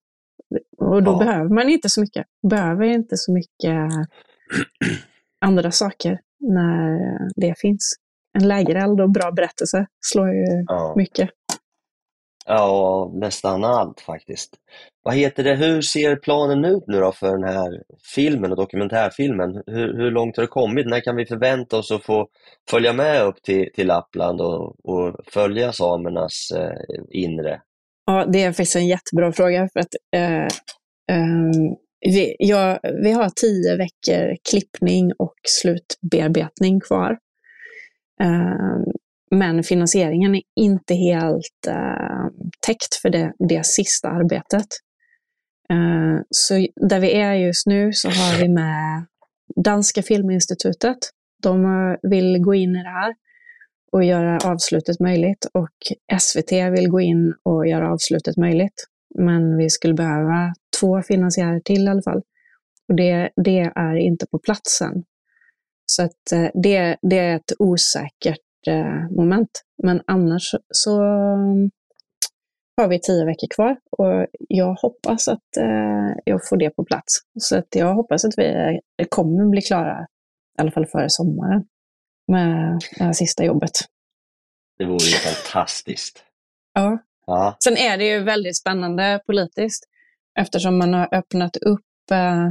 Och 0.78 1.02
då 1.02 1.10
Ja. 1.12 1.18
behöver 1.18 1.48
man 1.54 1.68
inte 1.68 1.88
så 1.88 2.00
mycket. 2.00 2.26
Behöver 2.50 2.84
inte 2.84 3.16
så 3.16 3.32
mycket 3.32 3.74
andra 5.44 5.70
saker 5.70 6.18
när 6.40 6.98
det 7.40 7.54
finns. 7.58 7.94
En 8.38 8.48
lägereld 8.48 9.00
och 9.00 9.10
bra 9.10 9.30
berättelse 9.32 9.86
slår 10.00 10.28
ju 10.28 10.44
Ja. 10.66 10.94
mycket. 10.96 11.30
Ja, 12.46 13.10
nästan 13.14 13.64
allt 13.64 14.00
faktiskt. 14.00 14.54
Vad 15.02 15.14
heter 15.14 15.44
det, 15.44 15.54
hur 15.54 15.82
ser 15.82 16.16
planen 16.16 16.64
ut 16.64 16.84
nu 16.86 17.00
då 17.00 17.12
för 17.12 17.30
den 17.38 17.42
här 17.44 17.82
filmen 18.14 18.50
och 18.50 18.56
dokumentärfilmen? 18.56 19.62
Hur, 19.66 19.96
hur 19.96 20.10
långt 20.10 20.36
har 20.36 20.42
det 20.44 20.48
kommit? 20.48 20.86
När 20.86 21.00
kan 21.00 21.16
vi 21.16 21.26
förvänta 21.26 21.76
oss 21.78 21.90
att 21.92 22.02
få 22.04 22.28
följa 22.70 22.92
med 22.92 23.22
upp 23.22 23.42
till, 23.42 23.70
till 23.74 23.86
Lappland 23.86 24.40
och, 24.40 24.76
och 24.84 25.16
följa 25.32 25.72
samernas 25.72 26.50
eh, 26.56 26.72
inre? 27.10 27.60
Ja, 28.08 28.26
det 28.32 28.42
är 28.42 28.52
faktiskt 28.52 28.76
en 28.76 28.86
jättebra 28.86 29.32
fråga. 29.32 29.68
För 29.72 29.80
att, 29.80 29.94
eh, 30.16 30.44
eh, 31.16 31.50
vi, 32.00 32.36
ja, 32.38 32.80
vi 33.02 33.12
har 33.12 33.30
tio 33.30 33.76
veckor 33.76 34.36
klippning 34.50 35.12
och 35.18 35.34
slutbearbetning 35.48 36.80
kvar. 36.80 37.18
Eh, 38.20 38.82
men 39.30 39.62
finansieringen 39.62 40.34
är 40.34 40.42
inte 40.56 40.94
helt 40.94 41.66
eh, 41.68 42.26
täckt 42.66 42.94
för 43.02 43.10
det, 43.10 43.32
det 43.48 43.66
sista 43.66 44.08
arbetet. 44.08 44.66
Eh, 45.70 46.20
så 46.30 46.54
där 46.88 47.00
vi 47.00 47.12
är 47.12 47.34
just 47.34 47.66
nu 47.66 47.92
så 47.92 48.08
har 48.08 48.40
vi 48.40 48.48
med 48.48 49.06
Danska 49.64 50.02
Filminstitutet 50.02 50.98
De 51.42 51.64
eh, 51.64 52.10
vill 52.10 52.38
gå 52.38 52.54
in 52.54 52.76
i 52.76 52.82
det 52.82 52.90
här 52.90 53.14
och 53.92 54.04
göra 54.04 54.38
avslutet 54.50 55.00
möjligt 55.00 55.46
och 55.52 55.76
SVT 56.20 56.52
vill 56.52 56.88
gå 56.88 57.00
in 57.00 57.34
och 57.42 57.66
göra 57.66 57.92
avslutet 57.92 58.36
möjligt. 58.36 58.86
Men 59.14 59.56
vi 59.56 59.70
skulle 59.70 59.94
behöva 59.94 60.54
två 60.80 61.02
finansiärer 61.02 61.60
till 61.60 61.84
i 61.84 61.88
alla 61.88 62.02
fall. 62.02 62.22
Och 62.88 62.94
det, 62.94 63.30
det 63.44 63.72
är 63.74 63.96
inte 63.96 64.26
på 64.26 64.38
plats 64.38 64.80
än. 64.80 65.04
Så 65.86 66.02
att 66.02 66.32
eh, 66.32 66.48
det, 66.54 66.96
det 67.02 67.18
är 67.18 67.36
ett 67.36 67.52
osäkert 67.58 68.66
eh, 68.66 69.16
moment. 69.16 69.50
Men 69.82 70.02
annars 70.06 70.54
så 70.70 71.02
mm, 71.02 71.70
har 72.76 72.88
vi 72.88 73.00
tio 73.00 73.24
veckor 73.24 73.48
kvar 73.54 73.76
och 73.90 74.26
jag 74.48 74.74
hoppas 74.74 75.28
att 75.28 75.56
eh, 75.56 76.16
jag 76.24 76.48
får 76.48 76.56
det 76.56 76.70
på 76.70 76.84
plats. 76.84 77.14
Så 77.40 77.56
att 77.56 77.74
jag 77.74 77.94
hoppas 77.94 78.24
att 78.24 78.34
vi 78.36 78.80
kommer 79.08 79.44
bli 79.44 79.62
klara, 79.62 80.06
i 80.58 80.60
alla 80.60 80.70
fall 80.70 80.86
före 80.86 81.10
sommaren, 81.10 81.64
med 82.28 82.80
det 82.98 83.04
här 83.04 83.12
sista 83.12 83.44
jobbet. 83.44 83.70
Det 84.78 84.84
vore 84.84 85.04
ju 85.04 85.16
fantastiskt. 85.16 86.24
Ja. 86.74 86.98
Ja, 87.26 87.56
Sen 87.64 87.76
är 87.76 87.98
det 87.98 88.04
ju 88.04 88.22
väldigt 88.22 88.56
spännande 88.56 89.20
politiskt 89.26 89.84
eftersom 90.38 90.78
man 90.78 90.94
har 90.94 91.14
öppnat 91.14 91.56
upp 91.56 92.10
eh, 92.10 92.46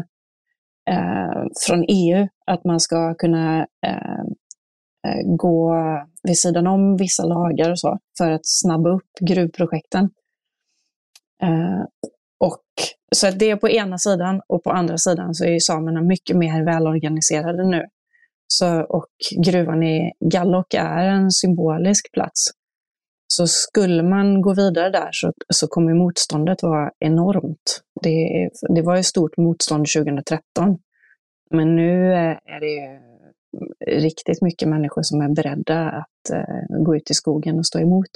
eh, 0.90 1.44
från 1.68 1.86
EU 1.88 2.28
att 2.46 2.64
man 2.64 2.80
ska 2.80 3.16
kunna 3.16 3.68
eh, 3.86 4.20
eh, 5.08 5.36
gå 5.38 5.76
vid 6.24 6.38
sidan 6.38 6.68
om 6.68 6.98
vissa 6.98 7.26
lagar 7.26 7.72
och 7.72 7.80
så 7.80 8.00
för 8.18 8.32
att 8.32 8.42
snabba 8.44 8.90
upp 8.90 9.12
gruvprojekten. 9.20 10.10
Eh, 11.44 11.84
och, 12.40 12.64
så 13.16 13.32
det 13.32 13.50
är 13.50 13.56
på 13.56 13.70
ena 13.70 13.98
sidan 13.98 14.42
och 14.48 14.64
på 14.64 14.72
andra 14.72 14.98
sidan 14.98 15.36
så 15.36 15.46
är 15.46 15.50
ju 15.50 15.60
samerna 15.60 16.02
mycket 16.02 16.38
mer 16.38 16.66
välorganiserade 16.66 17.66
nu. 17.66 17.86
Så, 18.48 18.82
och 18.82 19.08
gruvan 19.46 19.84
i 19.84 20.12
Gallok 20.20 20.74
är 20.74 21.04
en 21.04 21.32
symbolisk 21.32 22.12
plats. 22.12 22.46
Så 23.28 23.48
skulle 23.48 24.04
man 24.04 24.42
gå 24.42 24.54
vidare 24.54 24.90
där 24.90 25.10
så, 25.12 25.34
så 25.54 25.68
kommer 25.68 25.94
motståndet 25.94 26.64
vara 26.64 26.92
enormt. 27.00 27.82
Det, 28.04 28.50
det 28.76 28.82
var 28.82 28.98
ju 28.98 29.04
stort 29.04 29.38
motstånd 29.38 29.86
2013. 29.96 30.78
Men 31.52 31.76
nu 31.76 32.14
är 32.14 32.60
det 32.60 33.00
riktigt 33.88 34.42
mycket 34.42 34.70
människor 34.70 35.02
som 35.02 35.22
är 35.22 35.30
beredda 35.30 35.90
att 35.90 36.30
eh, 36.34 36.66
gå 36.86 36.96
ut 36.96 37.12
i 37.12 37.14
skogen 37.14 37.60
och 37.60 37.66
stå 37.66 37.80
emot. 37.80 38.10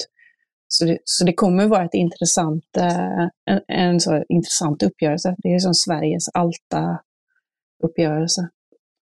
Så 0.67 0.86
det, 0.86 0.97
så 1.03 1.25
det 1.25 1.34
kommer 1.34 1.67
vara 1.67 1.86
ett 1.86 1.93
intressant, 1.93 2.77
eh, 2.77 3.21
en, 3.45 3.61
en 3.67 3.99
så 3.99 4.23
intressant 4.29 4.84
uppgörelse. 4.84 5.36
Det 5.38 5.55
är 5.55 5.59
som 5.59 5.73
Sveriges 5.73 6.29
Alta-uppgörelse. 6.34 8.49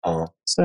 ja. 0.02 0.28
Så, 0.44 0.62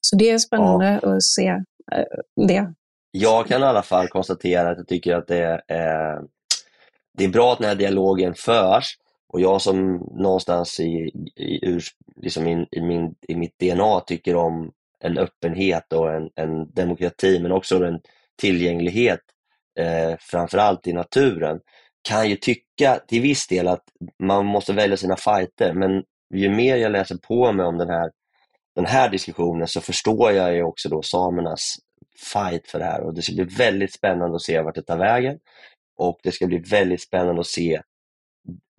så 0.00 0.16
det 0.16 0.30
är 0.30 0.38
spännande 0.38 0.98
att 1.02 1.22
se 1.22 1.46
eh, 1.92 2.46
det. 2.46 2.74
Jag 3.10 3.46
kan 3.46 3.62
i 3.62 3.64
alla 3.64 3.82
fall 3.82 4.08
konstatera 4.08 4.70
att 4.70 4.78
jag 4.78 4.88
tycker 4.88 5.14
att 5.14 5.26
det 5.26 5.60
är, 5.68 6.20
det 7.18 7.24
är 7.24 7.28
bra 7.28 7.52
att 7.52 7.58
den 7.58 7.68
här 7.68 7.74
dialogen 7.74 8.34
förs. 8.34 8.96
Och 9.32 9.40
jag 9.40 9.62
som 9.62 9.96
någonstans 10.12 10.80
i, 10.80 11.12
i, 11.36 11.80
liksom 12.16 12.48
i, 12.48 12.66
i, 12.70 12.80
min, 12.80 13.14
i 13.28 13.36
mitt 13.36 13.58
DNA 13.58 14.00
tycker 14.00 14.36
om 14.36 14.72
en 15.00 15.18
öppenhet 15.18 15.92
och 15.92 16.12
en, 16.12 16.30
en 16.34 16.70
demokrati 16.72 17.40
men 17.40 17.52
också 17.52 17.84
en 17.84 18.00
tillgänglighet 18.40 19.20
eh, 19.78 20.16
framförallt 20.20 20.86
i 20.86 20.92
naturen 20.92 21.60
kan 22.02 22.30
ju 22.30 22.36
tycka 22.36 23.00
till 23.08 23.22
viss 23.22 23.46
del 23.46 23.68
att 23.68 23.84
man 24.22 24.46
måste 24.46 24.72
välja 24.72 24.96
sina 24.96 25.16
fighter. 25.16 25.72
Men 25.72 26.02
ju 26.34 26.50
mer 26.50 26.76
jag 26.76 26.92
läser 26.92 27.16
på 27.16 27.52
mig 27.52 27.66
om 27.66 27.78
den 27.78 27.88
här, 27.88 28.10
den 28.80 28.90
här 28.90 29.08
diskussionen 29.10 29.68
så 29.68 29.80
förstår 29.80 30.32
jag 30.32 30.54
ju 30.54 30.62
också 30.62 30.88
då 30.88 31.02
samernas 31.02 31.76
fight 32.32 32.68
för 32.68 32.78
det 32.78 32.84
här 32.84 33.00
och 33.00 33.14
det 33.14 33.22
ska 33.22 33.34
bli 33.34 33.44
väldigt 33.44 33.94
spännande 33.94 34.36
att 34.36 34.42
se 34.42 34.60
vart 34.60 34.74
det 34.74 34.82
tar 34.82 34.98
vägen 34.98 35.38
och 35.98 36.20
det 36.22 36.32
ska 36.32 36.46
bli 36.46 36.58
väldigt 36.58 37.02
spännande 37.02 37.40
att 37.40 37.46
se 37.46 37.82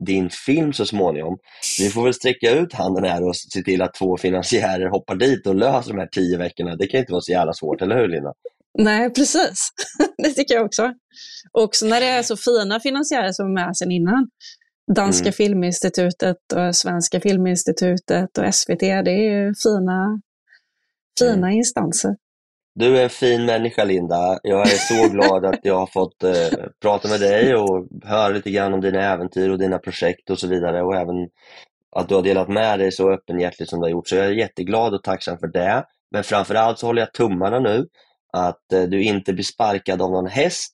din 0.06 0.30
film 0.30 0.74
så 0.74 0.86
småningom. 0.86 1.38
Vi 1.80 1.90
får 1.90 2.04
väl 2.04 2.14
sträcka 2.14 2.52
ut 2.52 2.74
handen 2.74 3.04
här 3.04 3.28
och 3.28 3.36
se 3.36 3.62
till 3.62 3.82
att 3.82 3.94
två 3.94 4.18
finansiärer 4.18 4.90
hoppar 4.90 5.16
dit 5.16 5.48
och 5.48 5.56
löser 5.56 5.92
de 5.92 6.00
här 6.00 6.08
tio 6.12 6.38
veckorna. 6.38 6.76
Det 6.76 6.88
kan 6.88 7.00
inte 7.00 7.12
vara 7.12 7.22
så 7.22 7.32
jävla 7.32 7.54
svårt, 7.54 7.82
eller 7.82 7.96
hur 7.96 8.08
Linda? 8.08 8.34
Nej, 8.78 9.14
precis. 9.14 9.70
det 10.18 10.30
tycker 10.30 10.54
jag 10.56 10.66
också. 10.66 10.94
Också 11.52 11.86
när 11.86 12.00
det 12.00 12.08
är 12.08 12.24
så 12.24 12.38
fina 12.38 12.80
finansiärer 12.80 13.32
som 13.32 13.46
är 13.46 13.66
med 13.66 13.78
sedan 13.78 13.92
innan. 13.92 14.30
Danska 14.96 15.26
Mm. 15.26 15.34
Filminstitutet 15.34 16.38
och 16.56 16.76
Svenska 16.76 17.20
Filminstitutet 17.20 18.38
och 18.38 18.56
SVT. 18.56 18.80
Det 18.80 19.12
är 19.12 19.32
ju 19.32 19.54
fina, 19.64 20.22
fina 21.20 21.52
instanser. 21.52 22.16
Du 22.76 22.98
är 22.98 23.04
en 23.04 23.10
fin 23.10 23.46
människa 23.46 23.84
Linda. 23.84 24.40
Jag 24.44 24.62
är 24.62 24.66
så 24.66 25.10
glad 25.14 25.46
att 25.46 25.60
jag 25.64 25.78
har 25.80 25.88
fått 25.88 26.24
eh, 26.24 26.60
prata 26.82 27.08
med 27.08 27.20
dig 27.20 27.56
och 27.56 27.88
höra 28.04 28.30
lite 28.30 28.52
grann 28.52 28.74
om 28.74 28.82
dina 28.82 29.02
äventyr 29.14 29.50
och 29.50 29.60
dina 29.60 29.78
projekt 29.78 30.30
och 30.30 30.40
så 30.40 30.48
vidare 30.48 30.82
och 30.82 30.96
även 30.96 31.16
att 31.96 32.10
du 32.10 32.16
har 32.16 32.22
delat 32.22 32.50
med 32.50 32.80
dig 32.80 32.92
så 32.92 33.12
öppenhjärtigt 33.12 33.70
som 33.70 33.80
du 33.80 33.86
har 33.86 33.92
gjort. 33.92 34.08
Så 34.08 34.16
jag 34.16 34.26
är 34.26 34.32
jätteglad 34.32 34.94
och 34.94 35.04
tacksam 35.04 35.38
för 35.38 35.48
det. 35.48 35.86
Men 36.12 36.24
framförallt 36.24 36.80
så 36.80 36.86
håller 36.88 37.02
jag 37.02 37.14
tummarna 37.14 37.60
nu 37.60 37.88
att 38.34 38.74
eh, 38.74 38.84
du 38.84 39.04
inte 39.04 39.34
blir 39.34 39.44
sparkad 39.44 40.02
av 40.02 40.12
någon 40.12 40.28
häst 40.28 40.74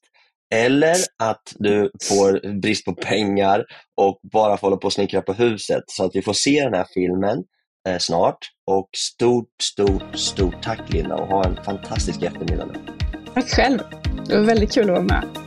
eller 0.56 0.96
att 1.24 1.54
du 1.56 1.92
får 2.04 2.60
brist 2.62 2.86
på 2.86 2.94
pengar 2.94 3.66
och 4.02 4.20
bara 4.32 4.58
får 4.58 4.68
hålla 4.68 4.78
på 4.78 4.86
och 4.86 4.94
snickra 4.94 5.22
på 5.22 5.34
huset. 5.34 5.84
Så 5.88 6.06
att 6.06 6.12
vi 6.14 6.22
får 6.22 6.34
se 6.34 6.64
den 6.64 6.74
här 6.74 6.88
filmen 6.94 7.44
eh, 7.90 7.98
snart. 8.00 8.38
Och 8.72 8.90
stort, 8.98 9.62
stort, 9.62 10.18
stort 10.18 10.64
tack 10.64 10.94
Linda 10.94 11.16
och 11.16 11.28
ha 11.28 11.46
en 11.46 11.64
fantastisk 11.64 12.24
eftermiddag 12.24 12.66
nu. 12.66 12.74
Tack 13.34 13.50
själv. 13.50 13.80
Det 14.28 14.38
var 14.38 14.44
väldigt 14.44 14.74
kul 14.74 14.84
att 14.84 14.90
vara 14.90 15.02
med. 15.02 15.47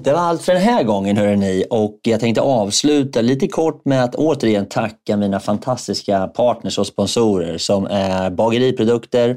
Det 0.00 0.12
var 0.12 0.20
allt 0.20 0.42
för 0.42 0.52
den 0.52 0.62
här 0.62 0.82
gången 0.82 1.16
hörrni. 1.16 1.64
Och 1.70 1.98
jag 2.02 2.20
tänkte 2.20 2.40
avsluta 2.40 3.20
lite 3.20 3.48
kort 3.48 3.84
med 3.84 4.04
att 4.04 4.14
återigen 4.14 4.68
tacka 4.68 5.16
mina 5.16 5.40
fantastiska 5.40 6.26
partners 6.26 6.78
och 6.78 6.86
sponsorer 6.86 7.58
som 7.58 7.86
är 7.86 8.30
Bageriprodukter, 8.30 9.36